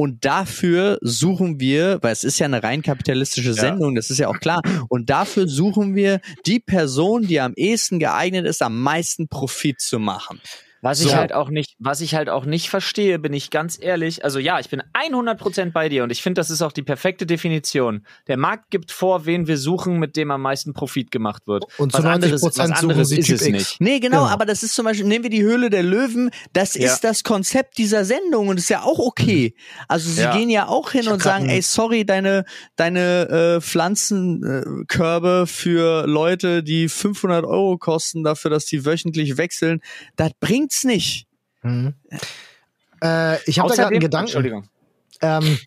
Und 0.00 0.24
dafür 0.24 0.98
suchen 1.00 1.58
wir, 1.58 1.98
weil 2.02 2.12
es 2.12 2.22
ist 2.22 2.38
ja 2.38 2.46
eine 2.46 2.62
rein 2.62 2.82
kapitalistische 2.82 3.52
Sendung, 3.52 3.96
das 3.96 4.10
ist 4.10 4.18
ja 4.18 4.28
auch 4.28 4.38
klar. 4.38 4.62
Und 4.88 5.10
dafür 5.10 5.48
suchen 5.48 5.96
wir 5.96 6.20
die 6.46 6.60
Person, 6.60 7.26
die 7.26 7.40
am 7.40 7.52
ehesten 7.56 7.98
geeignet 7.98 8.46
ist, 8.46 8.62
am 8.62 8.80
meisten 8.80 9.26
Profit 9.26 9.80
zu 9.80 9.98
machen. 9.98 10.40
Was 10.80 10.98
So. 10.98 11.08
ich 11.08 11.14
halt 11.16 11.32
auch 11.32 11.50
nicht, 11.50 11.74
was 11.78 12.00
ich 12.00 12.14
halt 12.14 12.28
auch 12.28 12.44
nicht 12.44 12.68
verstehe, 12.70 13.18
bin 13.18 13.32
ich 13.32 13.50
ganz 13.50 13.78
ehrlich. 13.80 14.24
Also 14.24 14.38
ja, 14.38 14.60
ich 14.60 14.68
bin 14.68 14.82
100% 14.94 15.72
bei 15.72 15.88
dir 15.88 16.04
und 16.04 16.10
ich 16.10 16.22
finde, 16.22 16.38
das 16.40 16.50
ist 16.50 16.62
auch 16.62 16.72
die 16.72 16.82
perfekte 16.82 17.26
Definition. 17.26 18.06
Der 18.28 18.36
Markt 18.36 18.70
gibt 18.70 18.92
vor, 18.92 19.26
wen 19.26 19.46
wir 19.48 19.58
suchen, 19.58 19.98
mit 19.98 20.16
dem 20.16 20.30
am 20.30 20.42
meisten 20.42 20.72
Profit 20.74 21.10
gemacht 21.10 21.42
wird. 21.46 21.64
Und 21.78 21.92
zu 21.92 21.98
was 21.98 22.04
90% 22.04 22.14
anderes, 22.14 22.42
was 22.42 22.54
suchen 22.54 22.72
anderes 22.72 23.08
sie 23.08 23.18
ist 23.18 23.26
Typ 23.26 23.34
es 23.36 23.42
X. 23.42 23.50
nicht. 23.52 23.80
Nee, 23.80 23.98
genau, 24.00 24.18
Genau. 24.22 24.30
aber 24.32 24.46
das 24.46 24.62
ist 24.62 24.74
zum 24.74 24.84
Beispiel, 24.84 25.06
nehmen 25.06 25.24
wir 25.24 25.30
die 25.30 25.42
Höhle 25.42 25.68
der 25.70 25.82
Löwen, 25.82 26.30
das 26.52 26.74
Ja. 26.74 26.86
ist 26.92 27.02
das 27.04 27.22
Konzept 27.24 27.78
dieser 27.78 28.04
Sendung 28.04 28.48
und 28.48 28.58
ist 28.58 28.70
ja 28.70 28.82
auch 28.82 28.98
okay. 29.00 29.54
Also 29.88 30.10
sie 30.10 30.22
Ja. 30.22 30.36
gehen 30.36 30.48
ja 30.50 30.68
auch 30.68 30.92
hin 30.92 31.08
und 31.08 31.22
sagen, 31.22 31.48
ey, 31.48 31.60
sorry, 31.62 32.04
deine, 32.04 32.44
deine 32.76 33.56
äh, 33.56 33.60
Pflanzenkörbe 33.60 35.42
äh, 35.42 35.46
für 35.46 36.06
Leute, 36.06 36.62
die 36.62 36.88
500 36.88 37.44
Euro 37.44 37.78
kosten 37.78 38.24
dafür, 38.24 38.50
dass 38.50 38.66
die 38.66 38.84
wöchentlich 38.84 39.36
wechseln, 39.36 39.80
das 40.16 40.30
bringt's 40.68 40.84
nicht. 40.84 41.26
Mhm. 41.62 41.94
Äh, 43.02 43.42
ich 43.48 43.58
habe 43.58 43.68
da 43.70 43.74
gerade 43.74 43.88
einen 43.88 44.00
Gedanken. 44.00 44.26
Entschuldigung. 44.26 44.68
Ähm, 45.22 45.58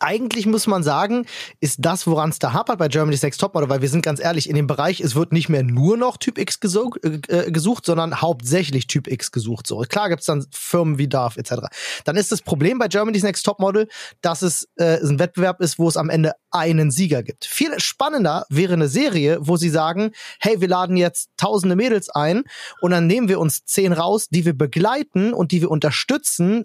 eigentlich 0.00 0.46
muss 0.46 0.66
man 0.66 0.82
sagen, 0.82 1.26
ist 1.60 1.78
das, 1.80 2.06
woran 2.06 2.30
es 2.30 2.38
da 2.38 2.52
hapert 2.52 2.78
bei 2.78 2.88
Germany's 2.88 3.22
Next 3.22 3.40
Topmodel, 3.40 3.68
weil 3.68 3.82
wir 3.82 3.88
sind 3.88 4.02
ganz 4.02 4.20
ehrlich, 4.20 4.48
in 4.48 4.56
dem 4.56 4.66
Bereich, 4.66 5.00
es 5.00 5.14
wird 5.14 5.32
nicht 5.32 5.48
mehr 5.48 5.62
nur 5.62 5.96
noch 5.96 6.16
Typ 6.16 6.38
X 6.38 6.60
gesuch, 6.60 6.96
äh, 7.02 7.50
gesucht, 7.50 7.86
sondern 7.86 8.20
hauptsächlich 8.20 8.86
Typ 8.86 9.06
X 9.06 9.30
gesucht. 9.30 9.66
So 9.66 9.80
klar 9.80 10.08
gibt's 10.08 10.26
dann 10.26 10.46
Firmen 10.50 10.98
wie 10.98 11.08
DARF 11.08 11.36
etc. 11.36 11.66
Dann 12.04 12.16
ist 12.16 12.32
das 12.32 12.42
Problem 12.42 12.78
bei 12.78 12.88
Germany's 12.88 13.22
Next 13.22 13.44
Topmodel, 13.44 13.88
dass 14.22 14.42
es 14.42 14.68
äh, 14.76 14.98
ein 15.00 15.18
Wettbewerb 15.18 15.60
ist, 15.60 15.78
wo 15.78 15.88
es 15.88 15.96
am 15.96 16.10
Ende 16.10 16.32
einen 16.50 16.90
Sieger 16.90 17.22
gibt. 17.22 17.44
Viel 17.44 17.78
spannender 17.78 18.46
wäre 18.48 18.72
eine 18.72 18.88
Serie, 18.88 19.38
wo 19.40 19.56
sie 19.56 19.70
sagen, 19.70 20.12
hey, 20.40 20.60
wir 20.60 20.68
laden 20.68 20.96
jetzt 20.96 21.28
tausende 21.36 21.76
Mädels 21.76 22.08
ein 22.08 22.44
und 22.80 22.90
dann 22.90 23.06
nehmen 23.06 23.28
wir 23.28 23.38
uns 23.38 23.64
zehn 23.64 23.92
raus, 23.92 24.28
die 24.30 24.44
wir 24.44 24.54
begleiten 24.54 25.32
und 25.32 25.52
die 25.52 25.60
wir 25.60 25.70
unterstützen 25.70 26.64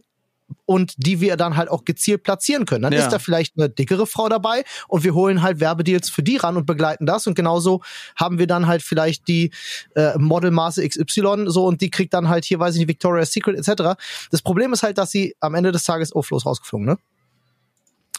und 0.66 0.94
die 0.98 1.22
wir 1.22 1.38
dann 1.38 1.56
halt 1.58 1.70
auch 1.70 1.86
gezielt 1.86 2.24
platzieren 2.24 2.66
können. 2.66 2.84
Dann 2.84 2.94
Ja. 2.94 3.00
ist 3.00 3.10
da 3.12 3.20
vielleicht 3.20 3.58
eine 3.58 3.70
dickere 3.70 4.06
Frau 4.08 4.30
dabei 4.30 4.64
und 4.88 5.04
wir 5.04 5.14
holen 5.14 5.42
halt 5.42 5.60
Werbedeals 5.60 6.10
für 6.10 6.24
die 6.24 6.38
ran 6.38 6.56
und 6.58 6.66
begleiten 6.66 7.06
das 7.06 7.26
und 7.28 7.36
genauso 7.36 7.82
haben 8.16 8.38
wir 8.40 8.48
dann 8.48 8.68
halt 8.68 8.82
vielleicht 8.84 9.28
die 9.28 9.52
äh, 9.96 10.18
Modelmaße 10.18 10.88
XY 10.88 11.46
so 11.48 11.66
und 11.66 11.82
die 11.82 11.90
kriegt 11.90 12.14
dann 12.14 12.30
halt 12.30 12.46
hier, 12.46 12.60
weiß 12.60 12.76
ich 12.76 12.80
nicht, 12.80 12.88
Victoria's 12.90 13.32
Secret 13.32 13.58
etc. 13.58 14.00
Das 14.32 14.42
Problem 14.42 14.72
ist 14.74 14.84
halt, 14.84 14.98
dass 14.98 15.12
sie 15.12 15.36
am 15.40 15.56
Ende 15.56 15.72
des 15.72 15.84
Tages, 15.84 16.16
oh, 16.16 16.22
Flo 16.22 16.38
rausgeflogen, 16.38 16.86
ne? 16.86 16.98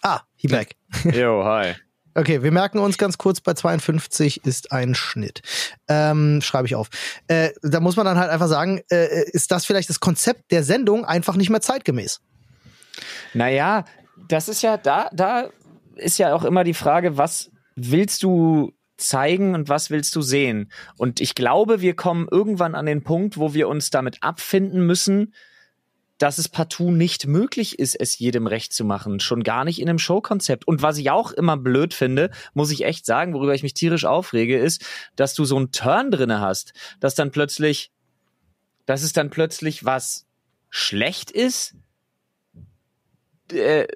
Ah, 0.03 0.21
he 0.37 0.49
back. 0.49 0.75
Yo, 1.05 1.45
hi. 1.45 1.75
Okay, 2.17 2.43
wir 2.43 2.51
merken 2.51 2.79
uns 2.79 2.97
ganz 2.97 3.19
kurz, 3.19 3.43
bei 3.43 3.53
52 3.53 4.47
ist 4.47 4.73
ein 4.73 4.95
Schnitt. 4.95 5.43
Ähm, 5.87 6.41
schreibe 6.41 6.67
ich 6.67 6.75
auf. 6.75 6.89
Äh, 7.29 7.51
da 7.63 7.81
muss 7.81 7.97
man 7.97 8.07
dann 8.07 8.19
halt 8.19 8.31
einfach 8.31 8.49
sagen, 8.49 8.81
äh, 8.91 9.29
ist 9.33 9.51
das 9.51 9.67
vielleicht 9.67 9.91
das 9.91 10.01
Konzept 10.01 10.51
der 10.51 10.65
Sendung 10.65 11.05
einfach 11.05 11.37
nicht 11.37 11.51
mehr 11.51 11.61
zeitgemäß? 11.61 12.23
Naja, 13.35 13.85
das 14.29 14.49
ist 14.49 14.63
ja, 14.63 14.79
da, 14.79 15.11
da 15.13 15.51
ist 15.95 16.17
ja 16.17 16.35
auch 16.35 16.45
immer 16.45 16.65
die 16.65 16.73
Frage, 16.73 17.19
was 17.19 17.51
willst 17.75 18.23
du 18.23 18.73
zeigen 18.97 19.55
und 19.55 19.69
was 19.69 19.91
willst 19.91 20.17
du 20.17 20.23
sehen? 20.23 20.73
Und 20.97 21.21
ich 21.21 21.35
glaube, 21.35 21.83
wir 21.83 21.95
kommen 21.95 22.29
irgendwann 22.31 22.75
an 22.75 22.87
den 22.87 23.03
Punkt, 23.03 23.37
wo 23.37 23.53
wir 23.53 23.69
uns 23.69 23.91
damit 23.91 24.23
abfinden 24.23 24.87
müssen, 24.87 25.35
dass 26.19 26.39
es 26.39 26.49
partout 26.49 26.91
nicht 26.91 27.27
möglich 27.27 27.79
ist, 27.79 27.95
es 27.95 28.19
jedem 28.19 28.47
recht 28.47 28.73
zu 28.73 28.85
machen. 28.85 29.21
Schon 29.21 29.43
gar 29.43 29.65
nicht 29.65 29.81
in 29.81 29.89
einem 29.89 29.99
Showkonzept. 29.99 30.67
Und 30.67 30.83
was 30.83 30.99
ich 30.99 31.11
auch 31.11 31.33
immer 31.33 31.57
blöd 31.57 31.95
finde, 31.95 32.31
muss 32.55 32.71
ich 32.71 32.85
echt 32.85 33.05
sagen, 33.05 33.35
worüber 33.35 33.55
ich 33.55 33.63
mich 33.63 33.75
tierisch 33.75 34.05
aufrege, 34.05 34.59
ist, 34.59 34.85
dass 35.17 35.35
du 35.35 35.45
so 35.45 35.57
einen 35.57 35.73
Turn 35.73 36.11
drinne 36.11 36.41
hast, 36.41 36.73
dass 37.01 37.15
dann 37.15 37.31
plötzlich, 37.31 37.91
dass 38.87 39.03
es 39.03 39.13
dann 39.13 39.31
plötzlich 39.31 39.85
was 39.85 40.27
schlecht 40.71 41.31
ist, 41.31 41.75
äh, 43.53 43.87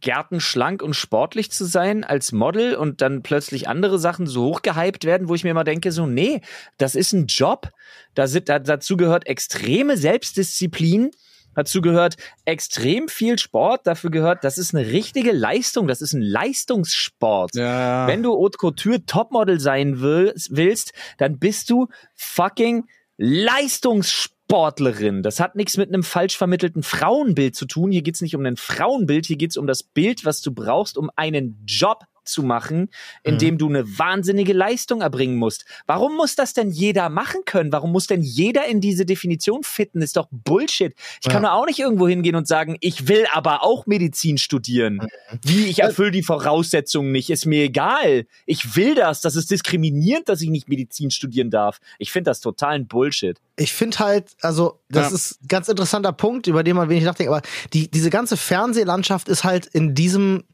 gärtenschlank 0.00 0.82
und 0.82 0.94
sportlich 0.94 1.52
zu 1.52 1.64
sein 1.64 2.02
als 2.02 2.32
Model 2.32 2.74
und 2.74 3.00
dann 3.00 3.22
plötzlich 3.22 3.68
andere 3.68 3.98
Sachen 3.98 4.26
so 4.26 4.46
hochgehypt 4.46 5.04
werden, 5.04 5.28
wo 5.28 5.34
ich 5.34 5.44
mir 5.44 5.50
immer 5.50 5.64
denke, 5.64 5.92
so, 5.92 6.06
nee, 6.06 6.40
das 6.78 6.94
ist 6.94 7.12
ein 7.12 7.26
Job. 7.26 7.70
Da 8.14 8.26
sind, 8.26 8.48
da, 8.48 8.58
dazu 8.58 8.96
gehört 8.96 9.26
extreme 9.26 9.96
Selbstdisziplin. 9.96 11.12
Dazu 11.56 11.80
gehört 11.80 12.16
extrem 12.44 13.08
viel 13.08 13.38
Sport. 13.38 13.86
Dafür 13.86 14.10
gehört, 14.10 14.44
das 14.44 14.58
ist 14.58 14.74
eine 14.74 14.86
richtige 14.86 15.32
Leistung. 15.32 15.88
Das 15.88 16.02
ist 16.02 16.12
ein 16.12 16.22
Leistungssport. 16.22 17.56
Ja. 17.56 18.06
Wenn 18.06 18.22
du 18.22 18.34
Haute 18.34 18.58
Couture 18.58 19.04
Topmodel 19.04 19.58
sein 19.58 20.00
will, 20.00 20.32
willst, 20.50 20.92
dann 21.18 21.38
bist 21.38 21.70
du 21.70 21.88
fucking 22.14 22.84
Leistungssportlerin. 23.16 25.22
Das 25.22 25.40
hat 25.40 25.56
nichts 25.56 25.78
mit 25.78 25.88
einem 25.88 26.02
falsch 26.02 26.36
vermittelten 26.36 26.82
Frauenbild 26.82 27.56
zu 27.56 27.64
tun. 27.64 27.90
Hier 27.90 28.02
geht's 28.02 28.20
nicht 28.20 28.36
um 28.36 28.44
ein 28.44 28.58
Frauenbild, 28.58 29.24
hier 29.26 29.38
geht's 29.38 29.56
um 29.56 29.66
das 29.66 29.82
Bild, 29.82 30.26
was 30.26 30.42
du 30.42 30.52
brauchst, 30.52 30.98
um 30.98 31.10
einen 31.16 31.64
Job 31.66 32.04
zu 32.28 32.42
machen, 32.42 32.90
in 33.22 33.38
dem 33.38 33.58
du 33.58 33.68
eine 33.68 33.98
wahnsinnige 33.98 34.52
Leistung 34.52 35.00
erbringen 35.00 35.36
musst. 35.36 35.64
Warum 35.86 36.16
muss 36.16 36.34
das 36.34 36.52
denn 36.52 36.70
jeder 36.70 37.08
machen 37.08 37.42
können? 37.44 37.72
Warum 37.72 37.92
muss 37.92 38.06
denn 38.06 38.22
jeder 38.22 38.66
in 38.66 38.80
diese 38.80 39.06
Definition 39.06 39.62
fitten? 39.62 40.02
Ist 40.02 40.16
doch 40.16 40.28
Bullshit. 40.30 40.94
Ich 41.22 41.28
kann 41.30 41.42
doch 41.42 41.52
auch 41.52 41.66
nicht 41.66 41.78
irgendwo 41.78 42.08
hingehen 42.08 42.36
und 42.36 42.46
sagen, 42.46 42.76
ich 42.80 43.08
will 43.08 43.24
aber 43.32 43.62
auch 43.62 43.86
Medizin 43.86 44.38
studieren. 44.38 45.00
Wie, 45.42 45.66
ich 45.66 45.80
erfülle 45.80 46.10
die 46.10 46.22
Voraussetzungen 46.22 47.12
nicht, 47.12 47.30
ist 47.30 47.46
mir 47.46 47.64
egal. 47.64 48.26
Ich 48.46 48.76
will 48.76 48.94
das. 48.94 49.20
Das 49.20 49.36
ist 49.36 49.50
diskriminierend, 49.50 50.28
dass 50.28 50.40
ich 50.42 50.50
nicht 50.50 50.68
Medizin 50.68 51.10
studieren 51.10 51.50
darf. 51.50 51.78
Ich 51.98 52.12
finde 52.12 52.30
das 52.30 52.40
totalen 52.40 52.86
Bullshit. 52.86 53.38
Ich 53.56 53.72
finde 53.72 53.98
halt, 54.00 54.36
also 54.42 54.80
das 54.88 55.10
Ja. 55.10 55.14
ist 55.14 55.42
ein 55.42 55.48
ganz 55.48 55.68
interessanter 55.68 56.12
Punkt, 56.12 56.46
über 56.46 56.62
den 56.62 56.76
man 56.76 56.88
wenig 56.88 57.04
nachdenkt, 57.04 57.32
aber 57.32 57.42
die, 57.72 57.90
diese 57.90 58.10
ganze 58.10 58.36
Fernsehlandschaft 58.36 59.28
ist 59.28 59.44
halt 59.44 59.66
in 59.66 59.94
diesem 59.94 60.44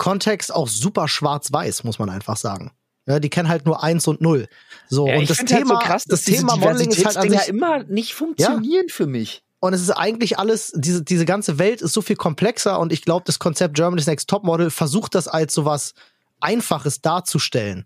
Kontext 0.00 0.52
auch 0.52 0.66
super 0.66 1.06
schwarz-weiß, 1.08 1.84
muss 1.84 1.98
man 1.98 2.08
einfach 2.08 2.36
sagen. 2.38 2.72
Ja, 3.06 3.20
die 3.20 3.28
kennen 3.28 3.48
halt 3.48 3.66
nur 3.66 3.82
eins 3.82 4.08
und 4.08 4.20
null. 4.20 4.48
So, 4.88 5.06
Ja, 5.06 5.18
und 5.18 5.28
das 5.28 5.36
find 5.36 5.52
halt 5.52 5.62
Thema, 5.62 5.74
so 5.74 5.86
krass, 5.86 6.04
das 6.04 6.22
Thema 6.22 6.56
Modeling 6.56 6.90
ist 6.90 7.04
halt 7.04 7.18
an 7.18 7.28
sich, 7.30 7.48
immer 7.48 7.84
nicht 7.84 8.14
funktionieren 8.14 8.88
für 8.88 9.06
mich. 9.06 9.42
und 9.60 9.74
es 9.74 9.82
ist 9.82 9.90
eigentlich 9.90 10.38
alles, 10.38 10.72
diese, 10.74 11.02
diese 11.04 11.26
ganze 11.26 11.58
Welt 11.58 11.82
ist 11.82 11.92
so 11.92 12.00
viel 12.00 12.16
komplexer 12.16 12.80
und 12.80 12.92
ich 12.92 13.02
glaube, 13.02 13.24
das 13.26 13.38
Konzept 13.38 13.74
Germany's 13.74 14.06
Next 14.06 14.28
Topmodel 14.30 14.70
versucht 14.70 15.14
das 15.14 15.28
als 15.28 15.52
sowas 15.52 15.92
Einfaches 16.40 17.02
darzustellen. 17.02 17.84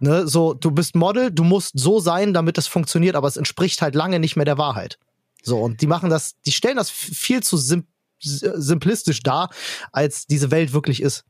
Ne, 0.00 0.26
so, 0.26 0.52
du 0.52 0.72
bist 0.72 0.96
Model, 0.96 1.30
du 1.30 1.44
musst 1.44 1.78
so 1.78 2.00
sein, 2.00 2.34
damit 2.34 2.58
das 2.58 2.66
funktioniert, 2.66 3.14
aber 3.14 3.28
es 3.28 3.36
entspricht 3.36 3.80
halt 3.82 3.94
lange 3.94 4.18
nicht 4.18 4.34
mehr 4.34 4.44
der 4.44 4.58
Wahrheit. 4.58 4.98
So, 5.44 5.58
und 5.60 5.80
die 5.80 5.86
machen 5.86 6.10
das, 6.10 6.34
die 6.44 6.52
stellen 6.52 6.76
das 6.76 6.90
viel 6.90 7.42
zu 7.42 7.56
sim 7.56 7.84
simplistisch 8.18 9.22
dar, 9.22 9.50
als 9.92 10.26
diese 10.26 10.50
Welt 10.50 10.72
wirklich 10.72 11.02
ist. 11.02 11.24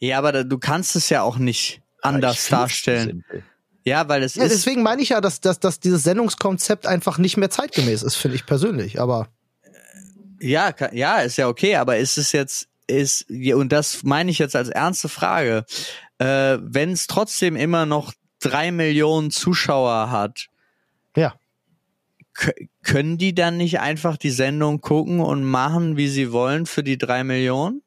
Ja, 0.00 0.18
aber 0.18 0.32
da, 0.32 0.42
du 0.42 0.58
kannst 0.58 0.96
es 0.96 1.08
ja 1.10 1.22
auch 1.22 1.38
nicht 1.38 1.80
anders 2.02 2.36
find's 2.38 2.48
darstellen. 2.48 3.24
Ja, 3.84 4.08
weil 4.08 4.22
es 4.22 4.34
Ja, 4.34 4.44
ist. 4.44 4.52
deswegen 4.52 4.82
meine 4.82 5.00
ich 5.02 5.10
ja, 5.10 5.20
dass, 5.20 5.40
dass, 5.40 5.60
dass 5.60 5.80
dieses 5.80 6.02
Sendungskonzept 6.02 6.86
einfach 6.86 7.16
nicht 7.18 7.36
mehr 7.36 7.50
zeitgemäß 7.50 8.02
ist, 8.02 8.16
finde 8.16 8.36
ich 8.36 8.44
persönlich. 8.46 9.00
Aber 9.00 9.28
Ja, 10.40 10.74
ja, 10.92 11.18
ist 11.18 11.36
ja 11.38 11.48
okay, 11.48 11.76
aber 11.76 11.98
ist 11.98 12.18
es 12.18 12.32
jetzt, 12.32 12.68
ist, 12.86 13.26
ja, 13.28 13.56
und 13.56 13.70
das 13.72 14.02
meine 14.02 14.30
ich 14.30 14.38
jetzt 14.38 14.56
als 14.56 14.68
ernste 14.68 15.08
Frage, 15.08 15.64
äh, 16.18 16.58
wenn 16.60 16.92
es 16.92 17.06
trotzdem 17.06 17.56
immer 17.56 17.86
noch 17.86 18.12
drei 18.40 18.70
Millionen 18.72 19.30
Zuschauer 19.30 20.10
hat, 20.10 20.46
ja. 21.16 21.34
kö- 22.34 22.68
können 22.82 23.18
die 23.18 23.34
dann 23.34 23.56
nicht 23.58 23.80
einfach 23.80 24.16
die 24.16 24.30
Sendung 24.30 24.80
gucken 24.80 25.20
und 25.20 25.44
machen, 25.44 25.96
wie 25.96 26.08
sie 26.08 26.32
wollen 26.32 26.64
für 26.66 26.82
die 26.82 26.96
drei 26.98 27.22
Millionen? 27.24 27.82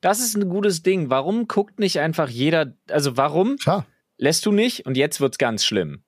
Das 0.00 0.20
ist 0.20 0.36
ein 0.36 0.48
gutes 0.48 0.82
Ding. 0.82 1.10
Warum 1.10 1.48
guckt 1.48 1.78
nicht 1.78 1.98
einfach 2.00 2.28
jeder, 2.28 2.74
also 2.90 3.16
warum 3.16 3.56
Klar. 3.56 3.86
lässt 4.18 4.44
du 4.46 4.52
nicht, 4.52 4.86
und 4.86 4.96
jetzt 4.96 5.20
wird's 5.20 5.38
ganz 5.38 5.64
schlimm. 5.64 6.02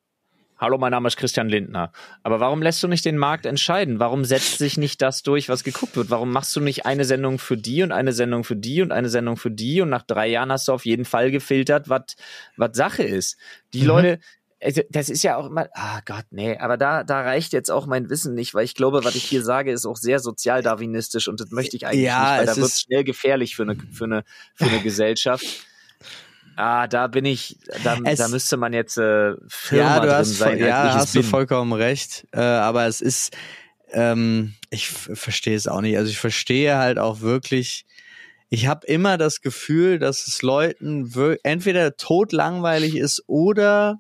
Hallo, 0.59 0.79
mein 0.79 0.91
Name 0.93 1.07
ist 1.09 1.19
Christian 1.19 1.51
Lindner. 1.51 1.93
Aber 2.23 2.41
warum 2.41 2.63
lässt 2.63 2.83
du 2.83 2.89
nicht 2.89 3.05
den 3.05 3.19
Markt 3.19 3.45
entscheiden? 3.45 3.99
Warum 3.99 4.25
setzt 4.25 4.57
sich 4.57 4.79
nicht 4.79 5.03
das 5.03 5.23
durch, 5.23 5.51
was 5.51 5.65
geguckt 5.65 5.97
wird? 5.97 6.09
Warum 6.09 6.33
machst 6.33 6.57
du 6.57 6.61
nicht 6.61 6.87
eine 6.87 7.05
Sendung 7.05 7.39
für 7.39 7.59
die 7.59 7.83
und 7.83 7.93
eine 7.93 8.13
Sendung 8.15 8.43
für 8.43 8.57
die 8.57 8.81
und 8.81 8.91
eine 8.91 9.11
Sendung 9.11 9.37
für 9.37 9.51
die 9.51 9.83
und 9.83 9.91
nach 9.91 10.01
drei 10.01 10.29
Jahren 10.29 10.51
hast 10.51 10.69
du 10.69 10.73
auf 10.73 10.87
jeden 10.87 11.05
Fall 11.05 11.31
gefiltert, 11.31 11.91
was 11.91 12.17
was 12.57 12.75
Sache 12.75 13.03
ist? 13.03 13.37
Die 13.75 13.83
Mhm. 13.83 13.87
Leute, 13.87 14.19
also 14.67 14.83
das 14.91 15.09
ist 15.09 15.23
ja 15.23 15.37
auch 15.37 15.47
immer, 15.47 15.69
ah 15.75 16.01
Gott, 16.05 16.25
nee, 16.31 16.59
aber 16.59 16.77
da, 16.77 17.05
da 17.05 17.21
reicht 17.23 17.53
jetzt 17.53 17.71
auch 17.71 17.87
mein 17.87 18.11
Wissen 18.11 18.35
nicht, 18.35 18.53
weil 18.53 18.65
ich 18.65 18.75
glaube, 18.75 19.05
was 19.05 19.15
ich 19.15 19.25
hier 19.25 19.43
sage, 19.43 19.71
ist 19.71 19.87
auch 19.87 19.97
sehr 19.97 20.19
sozialdarwinistisch 20.19 21.29
und 21.29 21.41
das 21.41 21.51
möchte 21.53 21.77
ich 21.77 21.87
eigentlich 21.87 22.03
Ja, 22.05 22.21
nicht, 22.21 22.39
weil 22.39 22.49
es 22.49 22.55
da 22.57 22.61
wird 22.61 22.73
schnell 22.73 23.05
gefährlich 23.05 23.55
für 23.55 23.63
eine, 23.63 23.77
für 23.93 24.05
eine, 24.05 24.25
für 24.57 24.65
eine 24.67 24.81
Gesellschaft. 24.83 25.47
Ah, 26.57 26.87
da 26.89 27.07
bin 27.07 27.25
ich, 27.27 27.59
da, 27.85 27.99
Es- 28.05 28.19
da 28.19 28.29
müsste 28.29 28.57
man 28.57 28.73
jetzt 28.73 28.97
äh, 28.99 29.35
Firma 29.47 29.85
ja, 29.97 30.01
du 30.01 30.07
drin 30.09 30.17
hast, 30.17 30.35
sein, 30.37 30.59
voll- 30.59 30.67
ja, 30.69 30.95
hast 30.95 31.15
du 31.15 31.21
bin. 31.21 31.31
vollkommen 31.31 31.73
recht. 31.73 32.27
Äh, 32.33 32.41
aber 32.41 32.87
es 32.87 33.01
ist, 33.01 33.37
ähm, 33.93 34.55
ich 34.71 34.89
verstehe 34.89 35.55
es 35.57 35.69
auch 35.69 35.81
nicht. 35.83 35.97
Also 35.97 36.11
ich 36.11 36.19
verstehe 36.19 36.77
halt 36.77 36.99
auch 36.99 37.21
wirklich. 37.21 37.85
Ich 38.49 38.67
habe 38.69 38.87
immer 38.87 39.19
das 39.19 39.41
Gefühl, 39.43 39.99
dass 39.99 40.27
es 40.29 40.41
Leuten 40.43 41.13
entweder 41.43 41.97
totlangweilig 41.97 42.97
ist 42.97 43.23
oder 43.27 43.99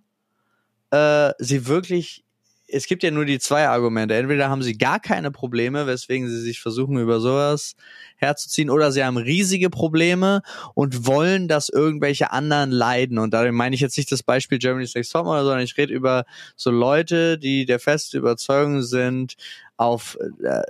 äh, 0.97 1.34
sie 1.38 1.66
wirklich. 1.66 2.22
Es 2.68 2.88
gibt 2.88 3.05
ja 3.05 3.12
nur 3.12 3.24
die 3.24 3.38
zwei 3.38 3.68
Argumente. 3.68 4.16
Entweder 4.16 4.49
haben 4.49 4.64
sie 4.64 4.76
gar 4.76 4.99
keine 4.99 5.30
Probleme, 5.30 5.86
weswegen 5.86 6.28
sie 6.28 6.40
sich 6.40 6.61
versuchen, 6.61 6.99
über 6.99 7.20
sowas 7.20 7.76
herzuziehen, 8.16 8.70
oder 8.70 8.90
sie 8.90 9.05
haben 9.05 9.18
riesige 9.18 9.70
Probleme 9.70 10.42
und 10.74 11.07
wollen, 11.07 11.47
dass 11.47 11.68
irgendwelche 11.68 12.32
anderen 12.32 12.72
leiden. 12.72 13.20
Und 13.20 13.34
damit 13.34 13.53
meine 13.53 13.76
ich 13.76 13.80
jetzt 13.80 13.97
nicht 13.97 14.11
das 14.11 14.24
Beispiel 14.24 14.59
Germany's 14.59 14.97
Next 14.97 15.12
Topmodel, 15.12 15.44
sondern 15.44 15.62
ich 15.62 15.76
rede 15.76 15.94
über 15.94 16.24
so 16.57 16.72
Leute, 16.72 17.38
die 17.38 17.66
der 17.66 17.78
festen 17.78 18.16
Überzeugung 18.16 18.82
sind, 18.82 19.36
auf 19.76 20.18
äh, 20.42 20.62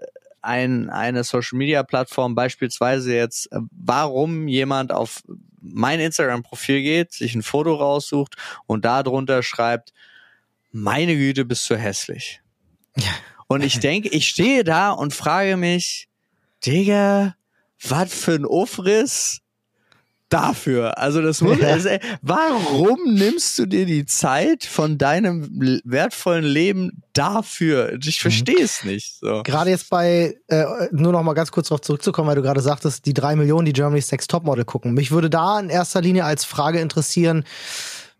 ein, 0.42 0.90
eine 0.90 1.24
Social 1.24 1.58
Media 1.58 1.82
Plattform, 1.82 2.34
beispielsweise 2.34 3.14
jetzt, 3.14 3.50
äh, 3.52 3.58
warum 3.70 4.48
jemand 4.48 4.92
auf 4.92 5.22
mein 5.60 6.00
Instagram-Profil 6.00 6.82
geht, 6.82 7.12
sich 7.12 7.34
ein 7.34 7.42
Foto 7.42 7.74
raussucht 7.74 8.36
und 8.66 8.84
darunter 8.84 9.42
schreibt, 9.42 9.92
meine 10.76 11.16
Güte, 11.16 11.44
bist 11.44 11.68
du 11.70 11.76
hässlich. 11.76 12.40
Und 13.48 13.62
ich 13.62 13.78
denke, 13.78 14.08
ich 14.08 14.28
stehe 14.28 14.64
da 14.64 14.90
und 14.90 15.14
frage 15.14 15.56
mich, 15.56 16.08
Digga, 16.64 17.34
was 17.82 18.12
für 18.12 18.32
ein 18.32 18.44
Aufriss 18.44 19.40
dafür. 20.28 20.98
Also 20.98 21.22
das 21.22 21.40
muss, 21.40 21.58
Ja. 21.60 21.68
also, 21.68 21.88
ey, 21.88 22.00
warum 22.20 23.14
nimmst 23.14 23.58
du 23.60 23.66
dir 23.66 23.86
die 23.86 24.06
Zeit 24.06 24.64
von 24.64 24.98
deinem 24.98 25.48
wertvollen 25.84 26.44
Leben 26.44 27.02
dafür? 27.12 27.96
Ich 28.04 28.20
verstehe 28.20 28.60
es 28.60 28.82
nicht. 28.82 29.20
So. 29.20 29.42
Gerade 29.44 29.70
jetzt 29.70 29.88
bei, 29.88 30.34
äh, 30.48 30.64
nur 30.90 31.12
noch 31.12 31.22
mal 31.22 31.34
ganz 31.34 31.52
kurz 31.52 31.68
darauf 31.68 31.82
zurückzukommen, 31.82 32.28
weil 32.28 32.34
du 32.34 32.42
gerade 32.42 32.60
sagtest, 32.60 33.06
die 33.06 33.14
drei 33.14 33.36
Millionen, 33.36 33.66
die 33.66 33.72
Germany's 33.72 34.10
Next 34.10 34.28
Topmodel 34.30 34.64
gucken. 34.64 34.94
Mich 34.94 35.12
würde 35.12 35.30
da 35.30 35.60
in 35.60 35.70
erster 35.70 36.00
Linie 36.00 36.24
als 36.24 36.44
Frage 36.44 36.80
interessieren, 36.80 37.44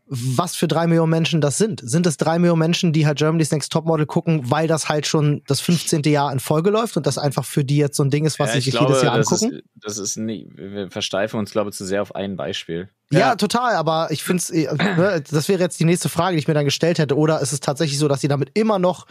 was 0.08 0.54
für 0.54 0.68
drei 0.68 0.86
Millionen 0.86 1.10
Menschen 1.10 1.40
das 1.40 1.58
sind. 1.58 1.80
Sind 1.84 2.06
es 2.06 2.16
drei 2.16 2.38
Millionen 2.38 2.60
Menschen, 2.60 2.92
die 2.92 3.06
halt 3.06 3.18
Germany's 3.18 3.50
Next 3.50 3.72
Topmodel 3.72 4.06
gucken, 4.06 4.50
weil 4.50 4.68
das 4.68 4.88
halt 4.88 5.06
schon 5.06 5.42
das 5.48 5.60
15. 5.60 6.02
Jahr 6.02 6.32
in 6.32 6.38
Folge 6.38 6.70
läuft 6.70 6.96
und 6.96 7.06
das 7.06 7.18
einfach 7.18 7.44
für 7.44 7.64
die 7.64 7.76
jetzt 7.76 7.96
so 7.96 8.04
ein 8.04 8.10
Ding 8.10 8.24
ist, 8.24 8.38
was 8.38 8.48
Ja, 8.48 8.52
sie 8.52 8.58
ich 8.60 8.64
sich 8.66 8.74
glaube, 8.74 8.92
jedes 8.92 9.02
Jahr 9.02 9.16
das 9.16 9.32
angucken? 9.32 9.56
Ist, 9.58 9.64
das 9.74 9.98
ist 9.98 10.16
nie, 10.16 10.48
wir 10.54 10.90
versteifen 10.90 11.40
uns, 11.40 11.50
glaube 11.50 11.70
ich, 11.70 11.76
zu 11.76 11.84
sehr 11.84 12.02
auf 12.02 12.14
ein 12.14 12.36
Beispiel. 12.36 12.88
Ja, 13.10 13.18
Ja. 13.18 13.34
total, 13.36 13.74
aber 13.74 14.08
ich 14.10 14.22
finde 14.22 14.42
es, 14.42 15.28
das 15.30 15.48
wäre 15.48 15.60
jetzt 15.60 15.80
die 15.80 15.84
nächste 15.84 16.08
Frage, 16.08 16.36
die 16.36 16.40
ich 16.40 16.48
mir 16.48 16.54
dann 16.54 16.64
gestellt 16.64 16.98
hätte. 16.98 17.16
Oder 17.16 17.40
ist 17.40 17.52
es 17.52 17.60
tatsächlich 17.60 17.98
so, 17.98 18.06
dass 18.06 18.20
sie 18.20 18.28
damit 18.28 18.50
immer 18.54 18.78
noch 18.78 19.06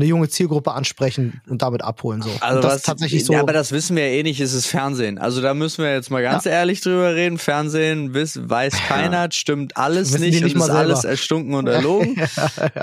eine 0.00 0.08
junge 0.08 0.28
Zielgruppe 0.28 0.72
ansprechen 0.72 1.40
und 1.48 1.62
damit 1.62 1.82
abholen? 1.82 2.22
So. 2.22 2.30
Also 2.40 2.56
und 2.56 2.64
das 2.64 2.70
was, 2.72 2.76
ist 2.78 2.86
tatsächlich 2.86 3.24
so. 3.24 3.32
Ja, 3.32 3.40
aber 3.40 3.52
das 3.52 3.72
wissen 3.72 3.96
wir 3.96 4.08
ja 4.08 4.14
eh 4.18 4.22
nicht, 4.22 4.40
ist 4.40 4.54
es 4.54 4.66
Fernsehen. 4.66 5.18
Also 5.18 5.40
da 5.42 5.54
müssen 5.54 5.84
wir 5.84 5.92
jetzt 5.92 6.10
mal 6.10 6.22
ganz 6.22 6.46
ehrlich 6.46 6.80
drüber 6.80 7.14
reden. 7.14 7.38
Fernsehen 7.38 8.14
wiss, 8.14 8.40
weiß 8.42 8.74
keiner, 8.88 9.28
stimmt 9.32 9.76
alles 9.76 10.12
Wissen 10.12 10.22
nicht, 10.22 10.42
nicht 10.42 10.56
ist 10.56 10.70
alles 10.70 11.00
selber. 11.02 11.10
erstunken 11.12 11.54
und 11.54 11.66
erlogen. 11.68 12.16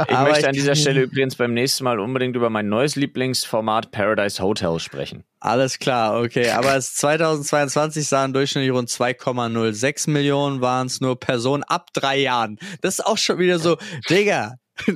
Ich 0.07 0.15
Aber 0.15 0.29
möchte 0.29 0.39
ich- 0.41 0.47
an 0.47 0.53
dieser 0.53 0.75
Stelle 0.75 1.01
übrigens 1.01 1.35
beim 1.35 1.53
nächsten 1.53 1.83
Mal 1.83 1.99
unbedingt 1.99 2.35
über 2.35 2.49
mein 2.49 2.69
neues 2.69 2.95
Lieblingsformat 2.95 3.91
Paradise 3.91 4.41
Hotel 4.41 4.79
sprechen. 4.79 5.23
Alles 5.39 5.79
klar, 5.79 6.19
okay. 6.21 6.49
Aber 6.51 6.75
es 6.75 6.93
2022 6.95 8.07
sahen 8.07 8.33
durchschnittlich 8.33 8.71
rund 8.71 8.89
2,06 8.89 10.09
Millionen, 10.09 10.61
waren 10.61 10.87
es 10.87 11.01
nur 11.01 11.19
Personen 11.19 11.63
ab 11.63 11.89
drei 11.93 12.17
Jahren. 12.19 12.57
Das 12.81 12.99
ist 12.99 13.05
auch 13.05 13.17
schon 13.17 13.39
wieder 13.39 13.59
so, 13.59 13.77
Digga, 14.09 14.55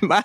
was? 0.00 0.22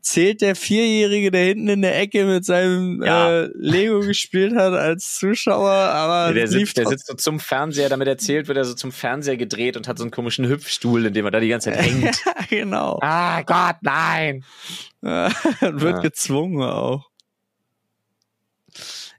Zählt 0.00 0.40
der 0.40 0.56
Vierjährige, 0.56 1.30
der 1.30 1.44
hinten 1.44 1.68
in 1.68 1.82
der 1.82 1.98
Ecke 2.00 2.24
mit 2.24 2.44
seinem 2.44 3.02
Ja. 3.02 3.42
äh, 3.42 3.50
Lego 3.54 4.00
gespielt 4.00 4.54
hat 4.56 4.72
als 4.74 5.14
Zuschauer, 5.14 5.70
aber 5.70 6.32
der, 6.34 6.44
es 6.44 6.50
lief 6.52 6.68
sitzt, 6.70 6.78
der 6.78 6.86
sitzt 6.88 7.06
so 7.06 7.14
zum 7.14 7.38
Fernseher, 7.40 7.88
damit 7.88 8.08
erzählt 8.08 8.48
wird 8.48 8.58
er 8.58 8.64
so 8.64 8.74
zum 8.74 8.90
Fernseher 8.92 9.36
gedreht 9.36 9.76
und 9.76 9.86
hat 9.88 9.98
so 9.98 10.04
einen 10.04 10.10
komischen 10.10 10.48
Hüpfstuhl, 10.48 11.06
in 11.06 11.14
dem 11.14 11.24
er 11.24 11.30
da 11.30 11.40
die 11.40 11.48
ganze 11.48 11.70
Zeit 11.72 11.82
hängt. 11.82 12.20
genau. 12.48 12.98
ah 13.02 13.42
Gott, 13.42 13.76
nein! 13.82 14.44
Wird 15.00 15.96
Ja. 15.96 15.98
gezwungen 16.00 16.62
auch. 16.62 17.08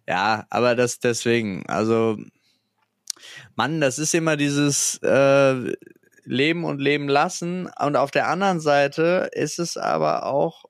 Ja, 0.08 0.46
aber 0.50 0.76
das 0.76 1.00
deswegen, 1.00 1.64
also 1.68 2.18
Mann, 3.56 3.80
das 3.80 4.00
ist 4.00 4.14
immer 4.14 4.36
dieses 4.36 4.98
äh, 5.04 5.74
Leben 6.26 6.64
und 6.64 6.80
Leben 6.80 7.08
lassen. 7.08 7.70
Und 7.80 7.96
auf 7.96 8.12
der 8.12 8.28
anderen 8.28 8.60
Seite 8.60 9.30
ist 9.34 9.60
es 9.60 9.78
aber 9.78 10.26
auch, 10.26 10.66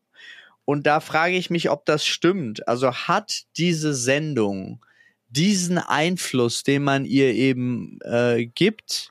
und 0.65 0.87
da 0.87 0.99
frage 0.99 1.35
ich 1.35 1.49
mich, 1.49 1.69
ob 1.69 1.85
das 1.85 2.05
stimmt. 2.05 2.67
Also 2.67 2.93
hat 2.93 3.43
diese 3.57 3.93
Sendung 3.93 4.83
diesen 5.29 5.79
Einfluss, 5.79 6.63
den 6.63 6.83
man 6.83 7.05
ihr 7.05 7.33
eben 7.33 7.99
äh, 8.03 8.45
gibt, 8.45 9.09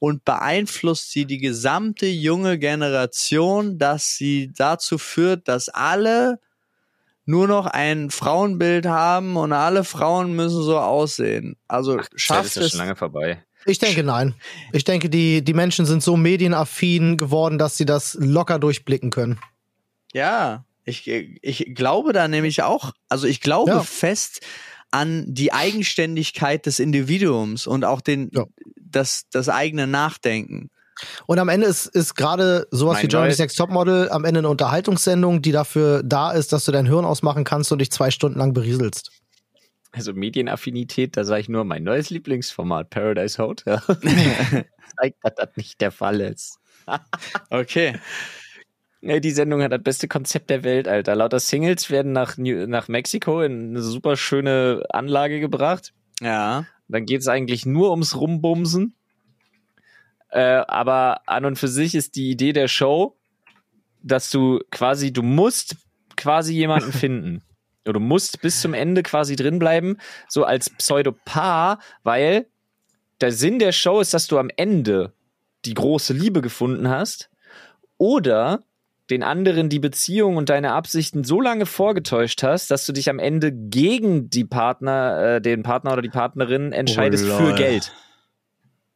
und 0.00 0.24
beeinflusst 0.24 1.10
sie 1.10 1.24
die 1.26 1.38
gesamte 1.38 2.06
junge 2.06 2.58
Generation, 2.58 3.78
dass 3.78 4.16
sie 4.16 4.52
dazu 4.52 4.98
führt, 4.98 5.48
dass 5.48 5.68
alle 5.68 6.38
nur 7.24 7.48
noch 7.48 7.66
ein 7.66 8.10
Frauenbild 8.10 8.86
haben 8.86 9.36
und 9.36 9.52
alle 9.52 9.84
Frauen 9.84 10.34
müssen 10.34 10.62
so 10.62 10.78
aussehen. 10.78 11.56
Also 11.66 11.96
Zeit 11.96 12.08
ist 12.14 12.20
schafft 12.20 12.56
ja 12.56 12.62
es. 12.62 12.70
schon 12.70 12.78
lange 12.78 12.96
vorbei. 12.96 13.44
Ich 13.68 13.78
denke 13.78 14.02
nein. 14.02 14.34
Ich 14.72 14.84
denke, 14.84 15.10
die, 15.10 15.42
die 15.44 15.52
Menschen 15.54 15.84
sind 15.86 16.02
so 16.02 16.16
medienaffin 16.16 17.16
geworden, 17.18 17.58
dass 17.58 17.76
sie 17.76 17.84
das 17.84 18.16
locker 18.20 18.58
durchblicken 18.58 19.10
können. 19.10 19.38
Ja, 20.12 20.64
ich, 20.84 21.06
ich 21.08 21.74
glaube 21.74 22.12
da 22.14 22.28
nämlich 22.28 22.62
auch, 22.62 22.92
also 23.10 23.26
ich 23.26 23.40
glaube 23.42 23.70
Ja. 23.72 23.82
fest 23.82 24.40
an 24.90 25.24
die 25.28 25.52
Eigenständigkeit 25.52 26.64
des 26.64 26.78
Individuums 26.78 27.66
und 27.66 27.84
auch 27.84 28.00
den, 28.00 28.30
Ja. 28.34 28.46
das, 28.80 29.24
das 29.30 29.50
eigene 29.50 29.86
Nachdenken. 29.86 30.70
Und 31.26 31.38
am 31.38 31.48
Ende 31.50 31.66
ist, 31.66 31.86
ist 31.86 32.14
gerade 32.16 32.66
sowas 32.70 32.94
Mein 32.94 33.02
wie 33.04 33.08
Germany's 33.08 33.32
neues- 33.34 33.38
Next 33.38 33.58
Topmodel 33.58 34.08
am 34.10 34.24
Ende 34.24 34.38
eine 34.38 34.48
Unterhaltungssendung, 34.48 35.42
die 35.42 35.52
dafür 35.52 36.02
da 36.02 36.32
ist, 36.32 36.52
dass 36.52 36.64
du 36.64 36.72
dein 36.72 36.86
Hirn 36.86 37.04
ausmachen 37.04 37.44
kannst 37.44 37.70
und 37.70 37.78
dich 37.80 37.92
zwei 37.92 38.10
Stunden 38.10 38.38
lang 38.38 38.54
berieselst. 38.54 39.10
Also 39.92 40.12
Medienaffinität, 40.12 41.16
da 41.16 41.24
sage 41.24 41.40
ich 41.40 41.48
nur 41.48 41.64
mein 41.64 41.82
neues 41.82 42.10
Lieblingsformat, 42.10 42.90
Paradise 42.90 43.42
Hotel. 43.42 43.80
Zeigt, 45.00 45.16
dass 45.22 45.34
das 45.34 45.56
nicht 45.56 45.80
der 45.80 45.90
Fall 45.90 46.20
ist. 46.20 46.58
Okay. 47.50 47.98
Die 49.02 49.30
Sendung 49.30 49.62
hat 49.62 49.72
das 49.72 49.82
beste 49.82 50.08
Konzept 50.08 50.50
der 50.50 50.64
Welt, 50.64 50.88
Alter. 50.88 51.14
Lauter 51.14 51.38
Singles 51.38 51.90
werden 51.90 52.12
nach, 52.12 52.36
New 52.36 52.66
nach 52.66 52.88
Mexiko 52.88 53.42
in 53.42 53.70
eine 53.70 53.82
super 53.82 54.16
schöne 54.16 54.84
Anlage 54.90 55.38
gebracht. 55.38 55.92
Ja. 56.20 56.66
Dann 56.88 57.06
geht 57.06 57.20
es 57.20 57.28
eigentlich 57.28 57.64
nur 57.64 57.90
ums 57.90 58.16
Rumbumsen. 58.16 58.94
Äh, 60.30 60.62
aber 60.66 61.22
an 61.26 61.44
und 61.44 61.58
für 61.58 61.68
sich 61.68 61.94
ist 61.94 62.16
die 62.16 62.30
Idee 62.30 62.52
der 62.52 62.68
Show, 62.68 63.16
dass 64.02 64.30
du 64.30 64.60
quasi, 64.70 65.12
du 65.12 65.22
musst 65.22 65.76
quasi 66.16 66.54
jemanden 66.54 66.92
finden. 67.04 67.42
Oder 67.88 67.94
du 67.94 68.04
musst 68.04 68.40
bis 68.42 68.60
zum 68.60 68.74
Ende 68.74 69.02
quasi 69.02 69.34
drinbleiben, 69.34 69.98
so 70.28 70.44
als 70.44 70.70
Pseudopaar, 70.70 71.78
weil 72.02 72.46
der 73.20 73.32
Sinn 73.32 73.58
der 73.58 73.72
Show 73.72 74.00
ist, 74.00 74.14
dass 74.14 74.26
du 74.26 74.38
am 74.38 74.50
Ende 74.56 75.12
die 75.64 75.74
große 75.74 76.12
Liebe 76.12 76.40
gefunden 76.40 76.88
hast 76.88 77.30
oder 77.96 78.60
den 79.10 79.22
anderen 79.22 79.70
die 79.70 79.78
Beziehung 79.78 80.36
und 80.36 80.50
deine 80.50 80.72
Absichten 80.72 81.24
so 81.24 81.40
lange 81.40 81.66
vorgetäuscht 81.66 82.42
hast, 82.42 82.70
dass 82.70 82.84
du 82.84 82.92
dich 82.92 83.08
am 83.08 83.18
Ende 83.18 83.52
gegen 83.52 84.28
die 84.28 84.44
Partner, 84.44 85.36
äh, 85.36 85.40
den 85.40 85.62
Partner 85.62 85.92
oder 85.94 86.02
die 86.02 86.10
Partnerin 86.10 86.72
entscheidest 86.72 87.24
Oh, 87.28 87.38
für. 87.38 87.54
Geld. 87.54 87.92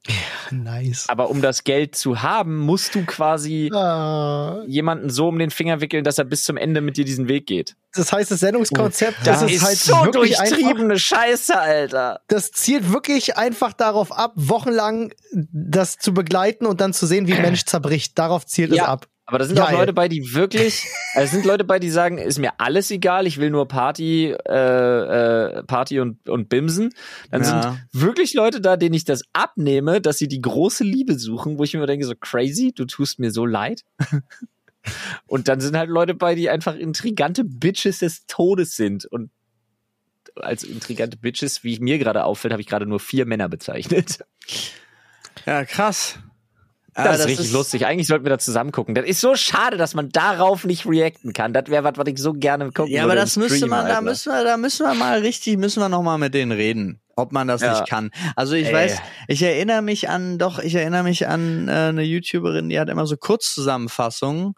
Nice. 0.53 1.07
Aber 1.09 1.30
um 1.30 1.40
das 1.42 1.64
Geld 1.64 1.96
zu 1.96 2.22
haben, 2.22 2.59
musst 2.59 2.94
du 2.94 3.05
quasi 3.05 3.70
Ah, 3.74 4.62
jemanden 4.66 5.11
so 5.11 5.28
um 5.28 5.38
den 5.38 5.50
Finger 5.50 5.80
wickeln, 5.80 6.05
dass 6.05 6.18
er 6.18 6.24
bis 6.24 6.44
zum 6.44 6.57
Ende 6.57 6.80
mit 6.80 6.96
dir 6.96 7.05
diesen 7.05 7.28
Weg 7.28 7.46
geht. 7.46 7.74
das 7.94 8.12
heißt, 8.12 8.30
das 8.30 8.40
Sendungskonzept, 8.40 9.18
Oh, 9.20 9.24
das, 9.24 9.40
das 9.40 9.53
ist, 9.53 9.62
halt 9.64 9.76
so 9.78 9.92
wirklich 10.05 10.38
einfach, 10.38 10.57
durchtriebene 10.57 10.98
Scheiße, 10.98 11.59
Alter. 11.59 12.20
das 12.28 12.50
zielt 12.53 12.92
wirklich 12.92 13.36
einfach 13.36 13.72
darauf 13.72 14.12
ab, 14.12 14.32
wochenlang 14.36 15.12
das 15.32 15.96
zu 15.98 16.14
begleiten 16.14 16.66
und 16.66 16.80
dann 16.80 16.92
zu 16.92 17.07
sehen, 17.07 17.26
wie 17.26 17.32
ein 17.34 17.42
Mensch 17.42 17.64
zerbricht. 17.64 18.18
Darauf 18.18 18.46
zielt 18.46 18.70
es 18.70 18.76
Ja. 18.78 18.86
ab. 18.86 19.07
Aber 19.32 19.38
da 19.38 19.46
sind 19.46 19.58
auch 19.58 19.68
Geil. 19.70 19.78
Leute 19.78 19.94
bei, 19.94 20.08
die 20.08 20.34
wirklich, 20.34 20.84
also 21.14 21.24
es 21.24 21.30
sind 21.30 21.46
Leute 21.46 21.64
bei, 21.64 21.78
die 21.78 21.88
sagen, 21.88 22.18
ist 22.18 22.38
mir 22.38 22.60
alles 22.60 22.90
egal, 22.90 23.26
ich 23.26 23.38
will 23.38 23.48
nur 23.48 23.66
Party, 23.66 24.26
äh, 24.26 24.52
äh, 24.52 25.62
Party 25.62 26.00
und, 26.00 26.28
und 26.28 26.50
Bimsen. 26.50 26.92
Dann 27.30 27.40
Ja. 27.42 27.62
sind 27.62 28.02
wirklich 28.02 28.34
Leute 28.34 28.60
da, 28.60 28.76
denen 28.76 28.94
ich 28.94 29.06
das 29.06 29.22
abnehme, 29.32 30.02
dass 30.02 30.18
sie 30.18 30.28
die 30.28 30.42
große 30.42 30.84
Liebe 30.84 31.18
suchen, 31.18 31.56
wo 31.56 31.64
ich 31.64 31.72
mir 31.72 31.86
denke, 31.86 32.04
so 32.04 32.12
crazy, 32.14 32.72
du 32.74 32.84
tust 32.84 33.20
mir 33.20 33.30
so 33.30 33.46
leid. 33.46 33.84
und 35.26 35.48
dann 35.48 35.62
sind 35.62 35.78
halt 35.78 35.88
Leute 35.88 36.12
bei, 36.12 36.34
die 36.34 36.50
einfach 36.50 36.74
intrigante 36.74 37.42
Bitches 37.42 38.00
des 38.00 38.26
Todes 38.26 38.76
sind. 38.76 39.06
Und 39.06 39.30
als 40.36 40.62
intrigante 40.62 41.16
Bitches, 41.16 41.64
wie 41.64 41.78
mir 41.80 41.96
gerade 41.98 42.24
auffällt, 42.24 42.52
habe 42.52 42.60
ich 42.60 42.68
gerade 42.68 42.84
nur 42.84 43.00
vier 43.00 43.24
Männer 43.24 43.48
bezeichnet. 43.48 44.18
Ja, 45.46 45.64
krass. 45.64 46.18
Das, 46.95 47.07
Ah, 47.07 47.14
ist 47.14 47.26
richtig 47.26 47.53
lustig. 47.53 47.86
Eigentlich 47.86 48.07
sollten 48.07 48.24
wir 48.24 48.30
da 48.30 48.38
zusammen 48.38 48.70
gucken. 48.70 48.95
Das 48.95 49.07
ist 49.07 49.20
so 49.22 49.34
schade, 49.34 49.78
dass 49.78 49.95
man 49.95 50.11
darauf 50.11 50.64
nicht 50.64 50.84
reacten 50.86 51.32
kann. 51.32 51.55
Das 51.55 51.68
wäre 51.68 51.84
was, 51.84 51.95
was 51.97 52.07
ich 52.07 52.18
so 52.18 52.34
gerne 52.34 52.66
gucken 52.70 52.93
Ja, 52.93 53.03
würde. 53.03 53.05
aber 53.05 53.12
im 53.14 53.18
das 53.20 53.36
müsste 53.36 53.57
Stream, 53.57 53.70
man, 53.70 53.86
da 53.86 54.01
müssen 54.03 54.30
wir, 54.32 54.45
da 54.45 54.57
müssen 54.59 54.86
wir 54.86 54.95
mal 54.95 55.18
richtig, 55.20 55.57
müssen 55.57 55.80
wir 55.80 55.88
noch 55.88 56.03
mal 56.03 56.18
mit 56.18 56.34
denen 56.34 56.53
reden, 56.53 57.01
ob 57.16 57.32
man 57.32 57.49
das 57.49 57.62
Ja. 57.62 57.70
nicht 57.80 57.88
kann. 57.88 58.11
Also 58.36 58.55
ich 58.55 58.66
Ey. 58.68 58.74
weiß, 58.74 58.99
ich 59.28 59.43
erinnere 59.43 59.80
mich 59.80 60.11
an, 60.11 60.36
doch, 60.38 60.59
ich 60.59 60.74
erinnere 60.74 61.03
mich 61.05 61.26
an 61.28 61.68
äh, 61.68 61.72
eine 61.72 62.03
YouTuberin, 62.03 62.68
die 62.68 62.78
hat 62.78 62.90
immer 62.90 63.07
so 63.07 63.16
Kurzzusammenfassungen 63.16 64.53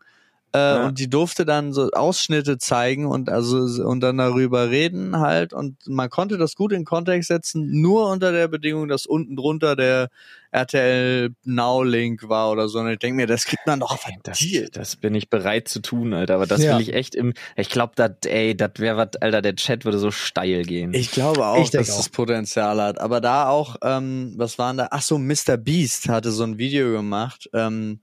äh, 0.55 0.59
Ja. 0.59 0.87
und 0.87 0.99
die 1.01 1.11
durfte 1.11 1.45
dann 1.45 1.73
so 1.73 1.91
Ausschnitte 1.91 2.57
zeigen 2.59 3.07
und 3.07 3.29
also 3.29 3.59
und 3.85 4.01
dann 4.01 4.19
darüber 4.19 4.71
reden 4.71 5.19
halt 5.19 5.53
und 5.53 5.77
man 5.87 6.09
konnte 6.09 6.39
das 6.39 6.55
gut 6.55 6.73
in 6.73 6.85
Kontext 6.85 7.29
setzen, 7.29 7.81
nur 7.83 8.09
unter 8.09 8.31
der 8.33 8.49
Bedingung, 8.49 8.89
dass 8.89 9.05
unten 9.05 9.35
drunter 9.37 9.75
der 9.77 10.09
RTL 10.53 11.31
Now 11.45 11.83
Link 11.83 12.29
war 12.29 12.53
oder 12.53 12.69
so. 12.69 12.79
Und 12.79 12.89
ich 12.89 12.99
denke 13.01 13.17
mir, 13.17 13.27
das 13.27 13.45
kriegt 13.45 13.67
man 13.67 13.81
doch 13.81 13.97
Das, 14.23 14.39
verdient. 14.39 14.77
das 14.77 14.95
bin 14.95 15.15
ich 15.17 15.29
bereit 15.29 15.67
zu 15.67 15.81
tun, 15.81 16.15
Alter. 16.15 16.37
Aber 16.37 16.47
das 16.47 16.63
Ja. 16.63 16.75
will 16.77 16.83
ich 16.83 16.95
echt 16.95 17.17
im. 17.17 17.35
Ich 17.57 17.69
glaube, 17.71 17.95
das, 17.97 18.13
ey, 18.27 18.57
das 18.57 18.71
wäre 18.79 18.97
was, 18.97 19.17
Alter, 19.21 19.43
der 19.43 19.57
Chat 19.57 19.85
würde 19.85 19.99
so 19.99 20.13
steil 20.13 20.63
gehen. 20.63 20.95
Ich 20.95 21.11
glaube 21.11 21.45
auch, 21.45 21.61
Ich 21.65 21.71
dass 21.71 21.91
auch. 21.91 21.99
es 21.99 22.09
Potenzial 22.09 22.81
hat. 22.81 23.01
Aber 23.01 23.21
da 23.21 23.49
auch, 23.49 23.75
ähm, 23.83 24.35
was 24.37 24.57
waren 24.59 24.77
da? 24.77 24.87
Ach 24.93 25.03
so, 25.03 25.19
Mr. 25.19 25.57
Beast 25.57 26.09
hatte 26.09 26.31
so 26.31 26.45
ein 26.45 26.57
Video 26.57 26.93
gemacht. 26.93 27.51
Ähm, 27.53 27.99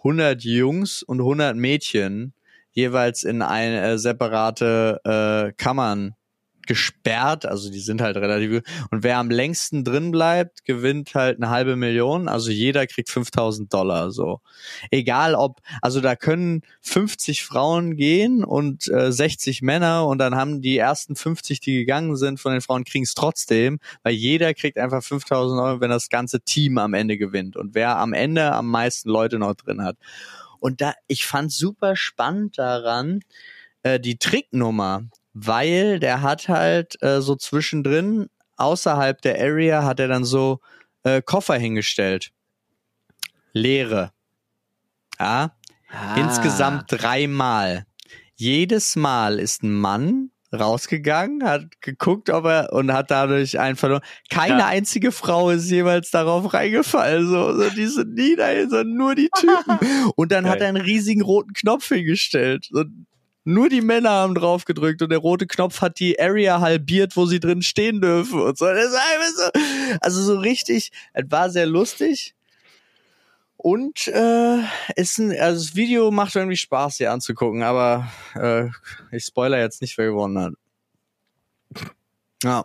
100 0.00 0.42
Jungs 0.44 1.02
und 1.02 1.20
100 1.20 1.56
Mädchen 1.56 2.34
jeweils 2.72 3.24
in 3.24 3.42
eine 3.42 3.82
äh, 3.82 3.98
separate 3.98 5.00
äh, 5.04 5.52
Kammern 5.52 6.14
gesperrt, 6.70 7.46
also 7.46 7.68
die 7.68 7.80
sind 7.80 8.00
halt 8.00 8.16
relativ 8.16 8.62
und 8.92 9.02
wer 9.02 9.18
am 9.18 9.28
längsten 9.28 9.82
drin 9.82 10.12
bleibt, 10.12 10.64
gewinnt 10.64 11.16
halt 11.16 11.38
eine 11.38 11.50
halbe 11.50 11.74
Million, 11.74 12.28
also 12.28 12.52
jeder 12.52 12.86
kriegt 12.86 13.10
5000 13.10 13.74
Dollar 13.74 14.12
so. 14.12 14.40
Egal 14.92 15.34
ob, 15.34 15.58
also 15.82 16.00
da 16.00 16.14
können 16.14 16.62
50 16.82 17.42
Frauen 17.42 17.96
gehen 17.96 18.44
und 18.44 18.86
äh, 18.86 19.10
60 19.10 19.62
Männer 19.62 20.06
und 20.06 20.18
dann 20.18 20.36
haben 20.36 20.62
die 20.62 20.78
ersten 20.78 21.16
50, 21.16 21.58
die 21.58 21.78
gegangen 21.78 22.14
sind 22.14 22.38
von 22.38 22.52
den 22.52 22.60
Frauen, 22.60 22.84
kriegen 22.84 23.02
es 23.02 23.14
trotzdem, 23.14 23.80
weil 24.04 24.14
jeder 24.14 24.54
kriegt 24.54 24.78
einfach 24.78 25.02
5000 25.02 25.60
Euro, 25.60 25.80
wenn 25.80 25.90
das 25.90 26.08
ganze 26.08 26.40
Team 26.40 26.78
am 26.78 26.94
Ende 26.94 27.18
gewinnt 27.18 27.56
und 27.56 27.74
wer 27.74 27.96
am 27.96 28.12
Ende 28.12 28.52
am 28.52 28.68
meisten 28.68 29.10
Leute 29.10 29.40
noch 29.40 29.54
drin 29.54 29.82
hat. 29.82 29.96
Und 30.60 30.80
da, 30.80 30.94
ich 31.08 31.26
fand 31.26 31.50
super 31.50 31.96
spannend 31.96 32.58
daran, 32.58 33.22
äh, 33.82 33.98
die 33.98 34.18
Tricknummer, 34.18 35.02
weil 35.32 36.00
der 36.00 36.22
hat 36.22 36.48
halt 36.48 37.00
äh, 37.02 37.20
so 37.20 37.36
zwischendrin 37.36 38.28
außerhalb 38.56 39.20
der 39.22 39.40
Area 39.40 39.84
hat 39.84 40.00
er 40.00 40.08
dann 40.08 40.24
so 40.24 40.60
äh, 41.02 41.22
Koffer 41.22 41.56
hingestellt. 41.56 42.30
Leere. 43.52 44.12
Ja. 45.18 45.52
Ah. 45.92 46.16
Insgesamt 46.16 46.84
dreimal. 46.88 47.84
Jedes 48.36 48.96
Mal 48.96 49.38
ist 49.38 49.62
ein 49.62 49.72
Mann 49.72 50.30
rausgegangen, 50.52 51.44
hat 51.44 51.80
geguckt, 51.80 52.30
ob 52.30 52.44
er 52.44 52.72
und 52.72 52.92
hat 52.92 53.10
dadurch 53.10 53.58
einen 53.58 53.76
verloren. 53.76 54.02
Keine 54.30 54.60
Ja. 54.60 54.66
einzige 54.66 55.12
Frau 55.12 55.50
ist 55.50 55.70
jemals 55.70 56.10
darauf 56.10 56.52
reingefallen. 56.52 57.26
So, 57.28 57.56
so 57.56 57.70
die 57.70 57.86
sind 57.86 58.14
nie 58.14 58.36
dahin, 58.36 58.68
sondern 58.70 58.96
nur 58.96 59.14
die 59.14 59.30
Typen. 59.38 59.78
Und 60.16 60.32
dann 60.32 60.46
hat 60.46 60.54
Geil. 60.58 60.62
er 60.62 60.68
einen 60.70 60.82
riesigen 60.82 61.22
roten 61.22 61.52
Knopf 61.52 61.88
hingestellt. 61.88 62.66
So, 62.70 62.84
nur 63.44 63.68
die 63.68 63.80
Männer 63.80 64.10
haben 64.10 64.34
drauf 64.34 64.64
gedrückt 64.64 65.02
und 65.02 65.10
der 65.10 65.18
rote 65.18 65.46
Knopf 65.46 65.80
hat 65.80 65.98
die 65.98 66.20
Area 66.20 66.60
halbiert, 66.60 67.16
wo 67.16 67.26
sie 67.26 67.40
drin 67.40 67.62
stehen 67.62 68.00
dürfen 68.00 68.40
und 68.40 68.58
so. 68.58 68.66
Das 68.66 68.86
ist 68.86 68.94
einfach 68.94 69.52
so 69.54 69.60
also 70.00 70.22
so 70.22 70.38
richtig, 70.38 70.90
es 71.12 71.30
war 71.30 71.50
sehr 71.50 71.66
lustig. 71.66 72.34
Und 73.56 74.08
äh, 74.08 74.60
ist 74.96 75.18
ein, 75.18 75.38
also 75.38 75.62
das 75.62 75.74
Video 75.74 76.10
macht 76.10 76.34
irgendwie 76.34 76.56
Spaß, 76.56 76.96
hier 76.96 77.12
anzugucken, 77.12 77.62
aber 77.62 78.10
äh, 78.34 78.68
ich 79.12 79.24
spoiler 79.24 79.58
jetzt 79.58 79.82
nicht, 79.82 79.98
wer 79.98 80.06
gewonnen 80.06 80.38
hat. 80.38 80.54
Ja. 82.42 82.64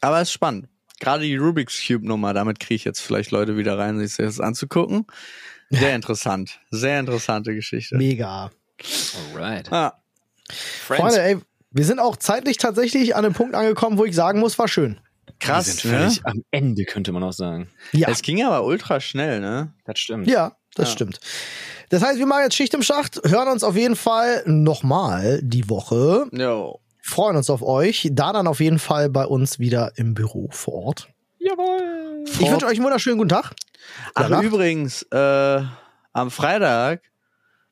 Aber 0.00 0.20
es 0.20 0.28
ist 0.28 0.32
spannend. 0.32 0.68
Gerade 0.98 1.22
die 1.24 1.36
Rubik's 1.36 1.80
Cube 1.86 2.06
Nummer, 2.06 2.34
damit 2.34 2.58
kriege 2.58 2.74
ich 2.74 2.84
jetzt 2.84 3.00
vielleicht 3.00 3.30
Leute 3.30 3.56
wieder 3.56 3.78
rein, 3.78 3.98
sich 3.98 4.16
das 4.16 4.40
anzugucken. 4.40 5.06
Sehr 5.70 5.94
interessant. 5.94 6.60
Sehr 6.70 6.98
interessante 6.98 7.54
Geschichte. 7.54 7.96
Mega. 7.96 8.50
Alright. 9.34 9.72
Ah, 9.72 9.94
Friends. 10.50 11.00
Freunde, 11.14 11.22
ey, 11.22 11.38
wir 11.70 11.84
sind 11.84 11.98
auch 11.98 12.16
zeitlich 12.16 12.56
tatsächlich 12.58 13.16
an 13.16 13.24
einem 13.24 13.34
Punkt 13.34 13.54
angekommen, 13.54 13.98
wo 13.98 14.04
ich 14.04 14.14
sagen 14.14 14.40
muss, 14.40 14.58
war 14.58 14.68
schön. 14.68 15.00
Wir 15.26 15.34
krass, 15.40 15.84
ne? 15.84 16.10
am 16.24 16.42
Ende, 16.50 16.84
könnte 16.84 17.12
man 17.12 17.22
auch 17.22 17.32
sagen. 17.32 17.68
Ja, 17.92 18.08
Es 18.08 18.22
ging 18.22 18.42
aber 18.44 18.64
ultra 18.64 19.00
schnell, 19.00 19.40
ne? 19.40 19.72
Das 19.84 19.98
stimmt. 19.98 20.26
ja, 20.28 20.56
das 20.74 20.88
Ja. 20.88 20.92
stimmt. 20.92 21.20
Das 21.90 22.02
heißt, 22.02 22.18
wir 22.18 22.26
machen 22.26 22.42
jetzt 22.44 22.56
Schicht 22.56 22.74
im 22.74 22.82
Schacht, 22.82 23.20
hören 23.24 23.48
uns 23.48 23.62
auf 23.62 23.76
jeden 23.76 23.96
Fall 23.96 24.42
nochmal 24.46 25.40
die 25.42 25.68
Woche, 25.68 26.26
Jo. 26.32 26.80
freuen 27.02 27.36
uns 27.36 27.50
auf 27.50 27.62
euch, 27.62 28.08
da 28.12 28.32
dann 28.32 28.46
auf 28.46 28.60
jeden 28.60 28.78
Fall 28.78 29.08
bei 29.10 29.24
uns 29.26 29.58
wieder 29.58 29.92
im 29.96 30.14
Büro 30.14 30.48
vor 30.50 30.74
Ort. 30.74 31.08
Jawohl. 31.38 32.24
Ich 32.40 32.50
wünsche 32.50 32.66
euch 32.66 32.76
einen 32.76 32.84
wunderschönen 32.84 33.18
guten 33.18 33.28
Tag. 33.28 33.52
Ach, 34.14 34.42
übrigens, 34.42 35.02
äh, 35.12 35.60
am 36.12 36.30
Freitag, 36.30 37.02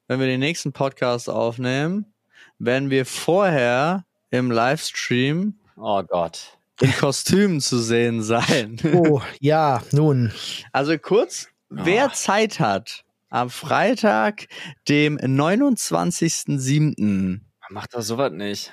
wenn 0.09 0.21
wir 0.21 0.27
den 0.27 0.41
nächsten 0.41 0.73
Podcast 0.73 1.29
aufnehmen, 1.31 2.13
werden 2.59 2.91
wir 2.91 3.07
vorher 3.07 4.05
im 4.31 4.51
Livestream 4.51 5.55
Oh 5.77 6.03
Gott. 6.03 6.59
in 6.81 6.93
Kostümen 6.93 7.61
zu 7.61 7.79
sehen 7.79 8.23
sein. 8.23 8.79
Oh, 8.95 9.21
ja, 9.41 9.83
nun. 9.93 10.33
Also 10.73 10.99
kurz, 10.99 11.49
wer 11.69 12.13
Zeit 12.13 12.59
hat, 12.61 13.05
am 13.31 13.51
Freitag, 13.51 14.47
dem 14.89 15.19
29.07. 15.19 17.41
Macht 17.71 17.95
doch 17.95 18.03
sowas 18.03 18.33
nicht. 18.33 18.73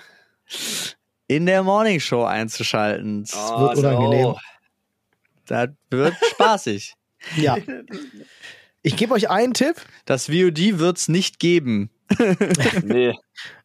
in 1.27 1.45
der 1.45 1.63
Morning 1.63 1.99
Show 1.99 2.23
einzuschalten. 2.23 3.25
Oh, 3.33 3.61
wird 3.61 3.77
unangenehm. 3.77 4.35
Das 5.47 5.69
wird 5.89 6.13
spaßig. 6.31 6.93
Ja. 7.37 7.57
Ich 8.83 8.97
gebe 8.97 9.13
euch 9.13 9.29
einen 9.29 9.53
Tipp. 9.53 9.75
Das 10.05 10.25
VOD 10.27 10.79
wird's 10.79 11.07
nicht 11.07 11.39
geben. 11.39 11.89
Nee. 12.83 13.13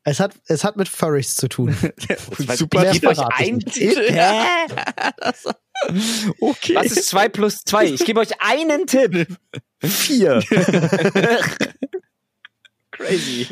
Es 0.04 0.20
hat, 0.20 0.34
es 0.46 0.62
hat 0.62 0.76
mit 0.76 0.88
Furries 0.88 1.34
zu 1.34 1.48
tun. 1.48 1.76
Super 2.54 2.92
Ich 2.92 3.00
gebe 3.00 3.08
euch 3.08 3.18
einen. 3.18 3.60
Tipp. 3.60 3.98
Okay. 6.40 6.74
Was 6.74 6.86
ist 6.86 7.08
2 7.08 7.28
plus 7.28 7.62
2? 7.64 7.84
Ich 7.86 8.04
gebe 8.06 8.20
euch 8.20 8.40
einen 8.40 8.86
Tipp. 8.86 9.26
Vier. 9.82 10.42
Crazy. 12.92 13.46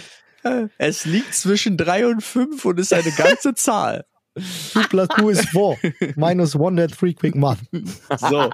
Es 0.78 1.04
liegt 1.04 1.34
zwischen 1.34 1.76
drei 1.76 2.06
und 2.06 2.22
fünf 2.22 2.64
und 2.64 2.80
ist 2.80 2.94
eine 2.94 3.10
ganze 3.12 3.54
Zahl. 3.54 4.06
2 4.72 4.82
plus 4.84 5.08
2 5.08 5.30
is 5.30 5.46
4. 5.50 5.76
Minus 6.16 6.56
1 6.56 6.76
that 6.76 6.98
3 6.98 7.12
quick 7.12 7.34
math. 7.34 7.58
So. 8.18 8.50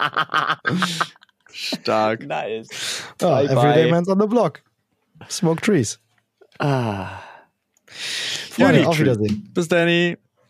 Stark. 1.53 2.21
Nice. 2.27 3.01
Ah, 3.21 3.43
Bye, 3.43 3.43
everyday 3.43 3.85
bye. 3.85 3.91
man's 3.91 4.09
on 4.09 4.17
the 4.17 4.27
block. 4.27 4.61
Smoke 5.27 5.61
trees. 5.61 5.97
Ah. 6.59 7.23
Freunde, 7.87 8.87
auf. 8.87 8.97
Wiedersehen. 8.99 9.49
Bis 9.53 9.67
dann. 9.67 10.17